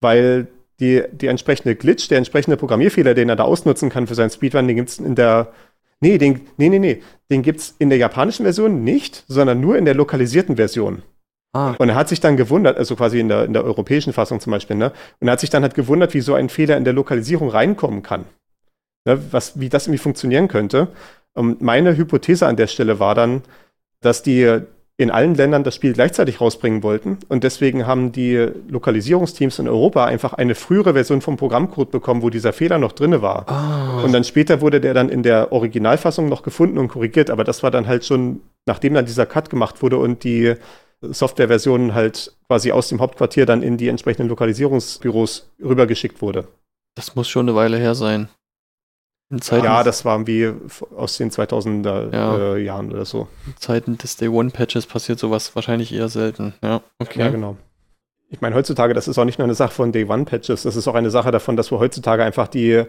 weil 0.00 0.46
die, 0.80 1.02
die 1.12 1.26
entsprechende 1.26 1.74
Glitch, 1.76 2.08
der 2.08 2.18
entsprechende 2.18 2.56
Programmierfehler, 2.56 3.14
den 3.14 3.28
er 3.28 3.36
da 3.36 3.44
ausnutzen 3.44 3.90
kann 3.90 4.06
für 4.06 4.14
seinen 4.14 4.30
Speedrun, 4.30 4.68
den 4.68 4.76
gibt 4.76 4.90
es 4.90 4.98
in 4.98 5.14
der. 5.16 5.52
Nee, 6.00 6.18
den, 6.18 6.42
nee, 6.56 6.68
nee, 6.68 6.78
nee. 6.78 7.02
Den 7.30 7.42
gibt 7.42 7.60
es 7.60 7.74
in 7.78 7.88
der 7.88 7.98
japanischen 7.98 8.44
Version 8.44 8.84
nicht, 8.84 9.24
sondern 9.26 9.60
nur 9.60 9.78
in 9.78 9.86
der 9.86 9.94
lokalisierten 9.94 10.56
Version. 10.56 11.02
Ah. 11.54 11.74
Und 11.78 11.88
er 11.88 11.94
hat 11.94 12.08
sich 12.08 12.20
dann 12.20 12.36
gewundert, 12.36 12.76
also 12.76 12.96
quasi 12.96 13.20
in 13.20 13.28
der, 13.28 13.44
in 13.44 13.52
der 13.52 13.64
europäischen 13.64 14.12
Fassung 14.12 14.40
zum 14.40 14.50
Beispiel, 14.50 14.76
ne? 14.76 14.92
Und 15.20 15.28
er 15.28 15.32
hat 15.32 15.40
sich 15.40 15.50
dann 15.50 15.62
halt 15.62 15.74
gewundert, 15.74 16.12
wie 16.12 16.20
so 16.20 16.34
ein 16.34 16.48
Fehler 16.48 16.76
in 16.76 16.84
der 16.84 16.92
Lokalisierung 16.92 17.48
reinkommen 17.48 18.02
kann. 18.02 18.24
Ne? 19.06 19.20
Was, 19.30 19.58
wie 19.58 19.68
das 19.68 19.86
irgendwie 19.86 19.98
funktionieren 19.98 20.48
könnte. 20.48 20.88
Und 21.32 21.62
meine 21.62 21.96
Hypothese 21.96 22.46
an 22.46 22.56
der 22.56 22.66
Stelle 22.66 22.98
war 22.98 23.14
dann, 23.14 23.42
dass 24.00 24.22
die 24.22 24.60
in 24.96 25.10
allen 25.10 25.34
Ländern 25.34 25.64
das 25.64 25.74
Spiel 25.74 25.92
gleichzeitig 25.92 26.40
rausbringen 26.40 26.84
wollten. 26.84 27.18
Und 27.28 27.42
deswegen 27.42 27.86
haben 27.86 28.12
die 28.12 28.48
Lokalisierungsteams 28.68 29.58
in 29.58 29.68
Europa 29.68 30.04
einfach 30.04 30.34
eine 30.34 30.54
frühere 30.54 30.92
Version 30.92 31.20
vom 31.20 31.36
Programmcode 31.36 31.90
bekommen, 31.90 32.22
wo 32.22 32.30
dieser 32.30 32.52
Fehler 32.52 32.78
noch 32.78 32.92
drin 32.92 33.20
war. 33.20 33.46
Oh. 33.48 34.04
Und 34.04 34.12
dann 34.12 34.22
später 34.22 34.60
wurde 34.60 34.80
der 34.80 34.94
dann 34.94 35.08
in 35.08 35.24
der 35.24 35.50
Originalfassung 35.50 36.28
noch 36.28 36.44
gefunden 36.44 36.78
und 36.78 36.88
korrigiert. 36.88 37.30
Aber 37.30 37.42
das 37.42 37.64
war 37.64 37.72
dann 37.72 37.88
halt 37.88 38.04
schon, 38.04 38.40
nachdem 38.66 38.94
dann 38.94 39.06
dieser 39.06 39.26
Cut 39.26 39.50
gemacht 39.50 39.82
wurde 39.82 39.98
und 39.98 40.22
die 40.22 40.54
Softwareversion 41.12 41.94
halt 41.94 42.36
quasi 42.46 42.72
aus 42.72 42.88
dem 42.88 43.00
Hauptquartier 43.00 43.46
dann 43.46 43.62
in 43.62 43.76
die 43.76 43.88
entsprechenden 43.88 44.28
Lokalisierungsbüros 44.28 45.50
rübergeschickt 45.62 46.22
wurde. 46.22 46.48
Das 46.94 47.14
muss 47.16 47.28
schon 47.28 47.48
eine 47.48 47.56
Weile 47.56 47.78
her 47.78 47.94
sein. 47.94 48.28
ja, 49.50 49.82
das 49.82 50.04
waren 50.04 50.26
wie 50.26 50.52
aus 50.96 51.16
den 51.16 51.30
2000er 51.30 52.12
ja. 52.12 52.36
äh, 52.36 52.62
Jahren 52.62 52.92
oder 52.92 53.04
so. 53.04 53.28
In 53.46 53.56
Zeiten 53.56 53.98
des 53.98 54.16
Day 54.16 54.28
One 54.28 54.50
Patches 54.50 54.86
passiert 54.86 55.18
sowas 55.18 55.54
wahrscheinlich 55.56 55.92
eher 55.92 56.08
selten. 56.08 56.54
Ja, 56.62 56.82
okay. 56.98 57.20
Ja, 57.20 57.30
genau. 57.30 57.56
Ich 58.30 58.40
meine, 58.40 58.54
heutzutage, 58.54 58.94
das 58.94 59.08
ist 59.08 59.18
auch 59.18 59.24
nicht 59.24 59.38
nur 59.38 59.44
eine 59.44 59.54
Sache 59.54 59.72
von 59.72 59.92
Day 59.92 60.04
One 60.06 60.24
Patches, 60.24 60.62
das 60.62 60.76
ist 60.76 60.88
auch 60.88 60.94
eine 60.94 61.10
Sache 61.10 61.30
davon, 61.30 61.56
dass 61.56 61.70
wir 61.70 61.78
heutzutage 61.78 62.24
einfach 62.24 62.48
die 62.48 62.84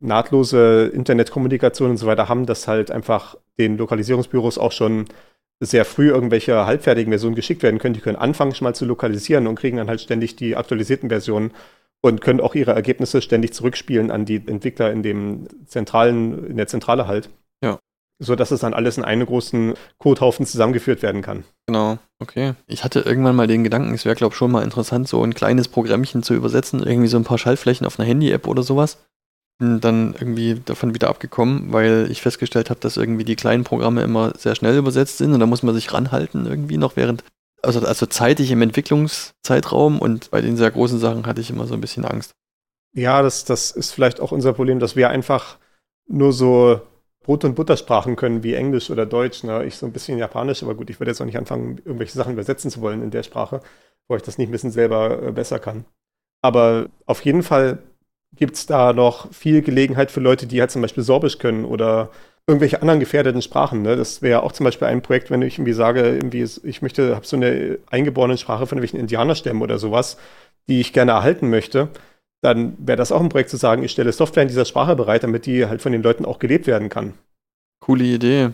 nahtlose 0.00 0.86
Internetkommunikation 0.86 1.90
und 1.90 1.96
so 1.96 2.06
weiter 2.06 2.28
haben, 2.28 2.46
dass 2.46 2.68
halt 2.68 2.90
einfach 2.90 3.36
den 3.58 3.78
Lokalisierungsbüros 3.78 4.58
auch 4.58 4.72
schon 4.72 5.06
sehr 5.60 5.84
früh 5.84 6.08
irgendwelche 6.10 6.66
halbfertigen 6.66 7.12
Versionen 7.12 7.34
geschickt 7.34 7.62
werden 7.62 7.78
können. 7.78 7.94
Die 7.94 8.00
können 8.00 8.16
anfangen 8.16 8.54
schon 8.54 8.64
mal 8.64 8.74
zu 8.74 8.84
lokalisieren 8.84 9.46
und 9.46 9.54
kriegen 9.56 9.78
dann 9.78 9.88
halt 9.88 10.00
ständig 10.00 10.36
die 10.36 10.56
aktualisierten 10.56 11.08
Versionen 11.08 11.52
und 12.02 12.20
können 12.20 12.40
auch 12.40 12.54
ihre 12.54 12.72
Ergebnisse 12.72 13.22
ständig 13.22 13.54
zurückspielen 13.54 14.10
an 14.10 14.24
die 14.24 14.42
Entwickler 14.46 14.92
in 14.92 15.02
dem 15.02 15.48
zentralen, 15.66 16.46
in 16.46 16.56
der 16.56 16.66
Zentrale 16.66 17.06
halt. 17.06 17.30
Ja. 17.62 17.78
So 18.18 18.36
dass 18.36 18.50
es 18.50 18.60
dann 18.60 18.74
alles 18.74 18.98
in 18.98 19.04
einen 19.04 19.26
großen 19.26 19.74
Codehaufen 19.98 20.46
zusammengeführt 20.46 21.02
werden 21.02 21.22
kann. 21.22 21.44
Genau, 21.66 21.98
okay. 22.18 22.54
Ich 22.66 22.84
hatte 22.84 23.00
irgendwann 23.00 23.36
mal 23.36 23.46
den 23.46 23.64
Gedanken, 23.64 23.94
es 23.94 24.04
wäre, 24.04 24.14
glaube 24.14 24.32
ich, 24.32 24.38
schon 24.38 24.50
mal 24.50 24.62
interessant, 24.62 25.08
so 25.08 25.22
ein 25.22 25.34
kleines 25.34 25.68
Programmchen 25.68 26.22
zu 26.22 26.34
übersetzen, 26.34 26.82
irgendwie 26.82 27.08
so 27.08 27.16
ein 27.16 27.24
paar 27.24 27.38
Schaltflächen 27.38 27.86
auf 27.86 27.98
einer 27.98 28.08
Handy-App 28.08 28.46
oder 28.46 28.62
sowas 28.62 28.98
dann 29.58 30.14
irgendwie 30.14 30.60
davon 30.64 30.94
wieder 30.94 31.08
abgekommen, 31.08 31.72
weil 31.72 32.08
ich 32.10 32.20
festgestellt 32.20 32.68
habe, 32.68 32.80
dass 32.80 32.96
irgendwie 32.96 33.24
die 33.24 33.36
kleinen 33.36 33.64
Programme 33.64 34.02
immer 34.02 34.32
sehr 34.36 34.54
schnell 34.54 34.76
übersetzt 34.76 35.18
sind 35.18 35.32
und 35.32 35.40
da 35.40 35.46
muss 35.46 35.62
man 35.62 35.74
sich 35.74 35.92
ranhalten 35.92 36.46
irgendwie 36.46 36.76
noch 36.76 36.96
während, 36.96 37.24
also, 37.62 37.80
also 37.80 38.06
zeitig 38.06 38.50
im 38.50 38.60
Entwicklungszeitraum 38.60 39.98
und 39.98 40.30
bei 40.30 40.42
den 40.42 40.56
sehr 40.56 40.70
großen 40.70 40.98
Sachen 40.98 41.26
hatte 41.26 41.40
ich 41.40 41.50
immer 41.50 41.66
so 41.66 41.74
ein 41.74 41.80
bisschen 41.80 42.04
Angst. 42.04 42.32
Ja, 42.92 43.22
das, 43.22 43.44
das 43.44 43.70
ist 43.70 43.92
vielleicht 43.92 44.20
auch 44.20 44.32
unser 44.32 44.52
Problem, 44.52 44.78
dass 44.78 44.96
wir 44.96 45.08
einfach 45.08 45.58
nur 46.06 46.32
so 46.32 46.80
Brot- 47.22 47.44
und 47.44 47.54
Buttersprachen 47.54 48.14
können 48.14 48.42
wie 48.42 48.54
Englisch 48.54 48.90
oder 48.90 49.04
Deutsch. 49.04 49.42
Ne? 49.42 49.64
Ich 49.64 49.76
so 49.76 49.86
ein 49.86 49.92
bisschen 49.92 50.16
Japanisch, 50.16 50.62
aber 50.62 50.74
gut, 50.74 50.90
ich 50.90 51.00
würde 51.00 51.10
jetzt 51.10 51.20
auch 51.20 51.26
nicht 51.26 51.38
anfangen, 51.38 51.78
irgendwelche 51.84 52.16
Sachen 52.16 52.34
übersetzen 52.34 52.70
zu 52.70 52.80
wollen 52.80 53.02
in 53.02 53.10
der 53.10 53.22
Sprache, 53.22 53.60
wo 54.06 54.16
ich 54.16 54.22
das 54.22 54.38
nicht 54.38 54.48
ein 54.48 54.52
bisschen 54.52 54.70
selber 54.70 55.22
äh, 55.22 55.32
besser 55.32 55.58
kann. 55.58 55.84
Aber 56.42 56.88
auf 57.06 57.24
jeden 57.24 57.42
Fall 57.42 57.78
gibt 58.36 58.56
es 58.56 58.66
da 58.66 58.92
noch 58.92 59.32
viel 59.32 59.62
Gelegenheit 59.62 60.10
für 60.10 60.20
Leute, 60.20 60.46
die 60.46 60.60
halt 60.60 60.70
zum 60.70 60.82
Beispiel 60.82 61.02
Sorbisch 61.02 61.38
können 61.38 61.64
oder 61.64 62.10
irgendwelche 62.46 62.80
anderen 62.80 63.00
gefährdeten 63.00 63.42
Sprachen. 63.42 63.82
Ne? 63.82 63.96
Das 63.96 64.22
wäre 64.22 64.42
auch 64.42 64.52
zum 64.52 64.64
Beispiel 64.64 64.86
ein 64.88 65.02
Projekt, 65.02 65.30
wenn 65.30 65.42
ich 65.42 65.56
irgendwie 65.56 65.72
sage, 65.72 66.02
irgendwie, 66.02 66.42
ich 66.42 66.82
möchte, 66.82 67.16
habe 67.16 67.26
so 67.26 67.36
eine 67.36 67.78
eingeborene 67.90 68.38
Sprache 68.38 68.66
von 68.66 68.78
irgendwelchen 68.78 69.00
Indianerstämmen 69.00 69.62
oder 69.62 69.78
sowas, 69.78 70.16
die 70.68 70.80
ich 70.80 70.92
gerne 70.92 71.12
erhalten 71.12 71.50
möchte, 71.50 71.88
dann 72.42 72.76
wäre 72.78 72.96
das 72.96 73.10
auch 73.10 73.20
ein 73.20 73.28
Projekt 73.28 73.50
zu 73.50 73.56
sagen, 73.56 73.82
ich 73.82 73.90
stelle 73.90 74.12
Software 74.12 74.42
in 74.42 74.48
dieser 74.48 74.64
Sprache 74.64 74.94
bereit, 74.94 75.24
damit 75.24 75.46
die 75.46 75.66
halt 75.66 75.82
von 75.82 75.92
den 75.92 76.02
Leuten 76.02 76.24
auch 76.24 76.38
gelebt 76.38 76.66
werden 76.66 76.88
kann. 76.88 77.14
Coole 77.80 78.04
Idee. 78.04 78.50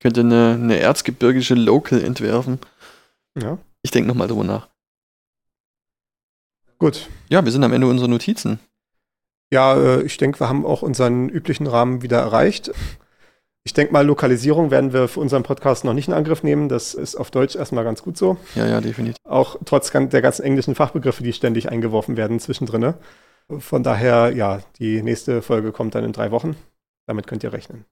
Könnte 0.00 0.20
eine, 0.20 0.58
eine 0.60 0.78
erzgebirgische 0.78 1.54
Local 1.54 2.02
entwerfen. 2.02 2.58
Ja. 3.40 3.58
Ich 3.82 3.90
denke 3.90 4.08
nochmal 4.08 4.28
drüber 4.28 4.44
nach. 4.44 4.68
Gut. 6.78 7.08
Ja, 7.28 7.44
wir 7.44 7.52
sind 7.52 7.62
am 7.62 7.72
Ende 7.72 7.86
unserer 7.86 8.08
Notizen. 8.08 8.58
Ja, 9.52 9.76
äh, 9.76 10.02
ich 10.02 10.16
denke, 10.16 10.40
wir 10.40 10.48
haben 10.48 10.64
auch 10.64 10.80
unseren 10.80 11.28
üblichen 11.28 11.66
Rahmen 11.66 12.00
wieder 12.00 12.18
erreicht. 12.18 12.72
Ich 13.64 13.74
denke 13.74 13.92
mal, 13.92 14.04
Lokalisierung 14.04 14.70
werden 14.70 14.94
wir 14.94 15.08
für 15.08 15.20
unseren 15.20 15.42
Podcast 15.42 15.84
noch 15.84 15.92
nicht 15.92 16.08
in 16.08 16.14
Angriff 16.14 16.42
nehmen. 16.42 16.70
Das 16.70 16.94
ist 16.94 17.14
auf 17.14 17.30
Deutsch 17.30 17.54
erstmal 17.54 17.84
ganz 17.84 18.02
gut 18.02 18.16
so. 18.16 18.38
Ja, 18.54 18.66
ja, 18.66 18.80
definitiv. 18.80 19.16
Auch 19.24 19.58
trotz 19.64 19.92
der 19.92 20.22
ganzen 20.22 20.42
englischen 20.42 20.74
Fachbegriffe, 20.74 21.22
die 21.22 21.34
ständig 21.34 21.70
eingeworfen 21.70 22.16
werden 22.16 22.40
zwischendrin. 22.40 22.94
Von 23.58 23.82
daher, 23.82 24.32
ja, 24.34 24.60
die 24.78 25.02
nächste 25.02 25.42
Folge 25.42 25.70
kommt 25.70 25.94
dann 25.94 26.04
in 26.04 26.12
drei 26.12 26.30
Wochen. 26.30 26.56
Damit 27.06 27.26
könnt 27.26 27.44
ihr 27.44 27.52
rechnen. 27.52 27.84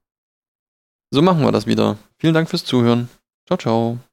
So 1.11 1.21
machen 1.21 1.41
wir 1.41 1.51
das 1.51 1.67
wieder. 1.67 1.97
Vielen 2.17 2.33
Dank 2.33 2.49
fürs 2.49 2.65
Zuhören. 2.65 3.07
Ciao, 3.45 3.57
ciao. 3.57 4.10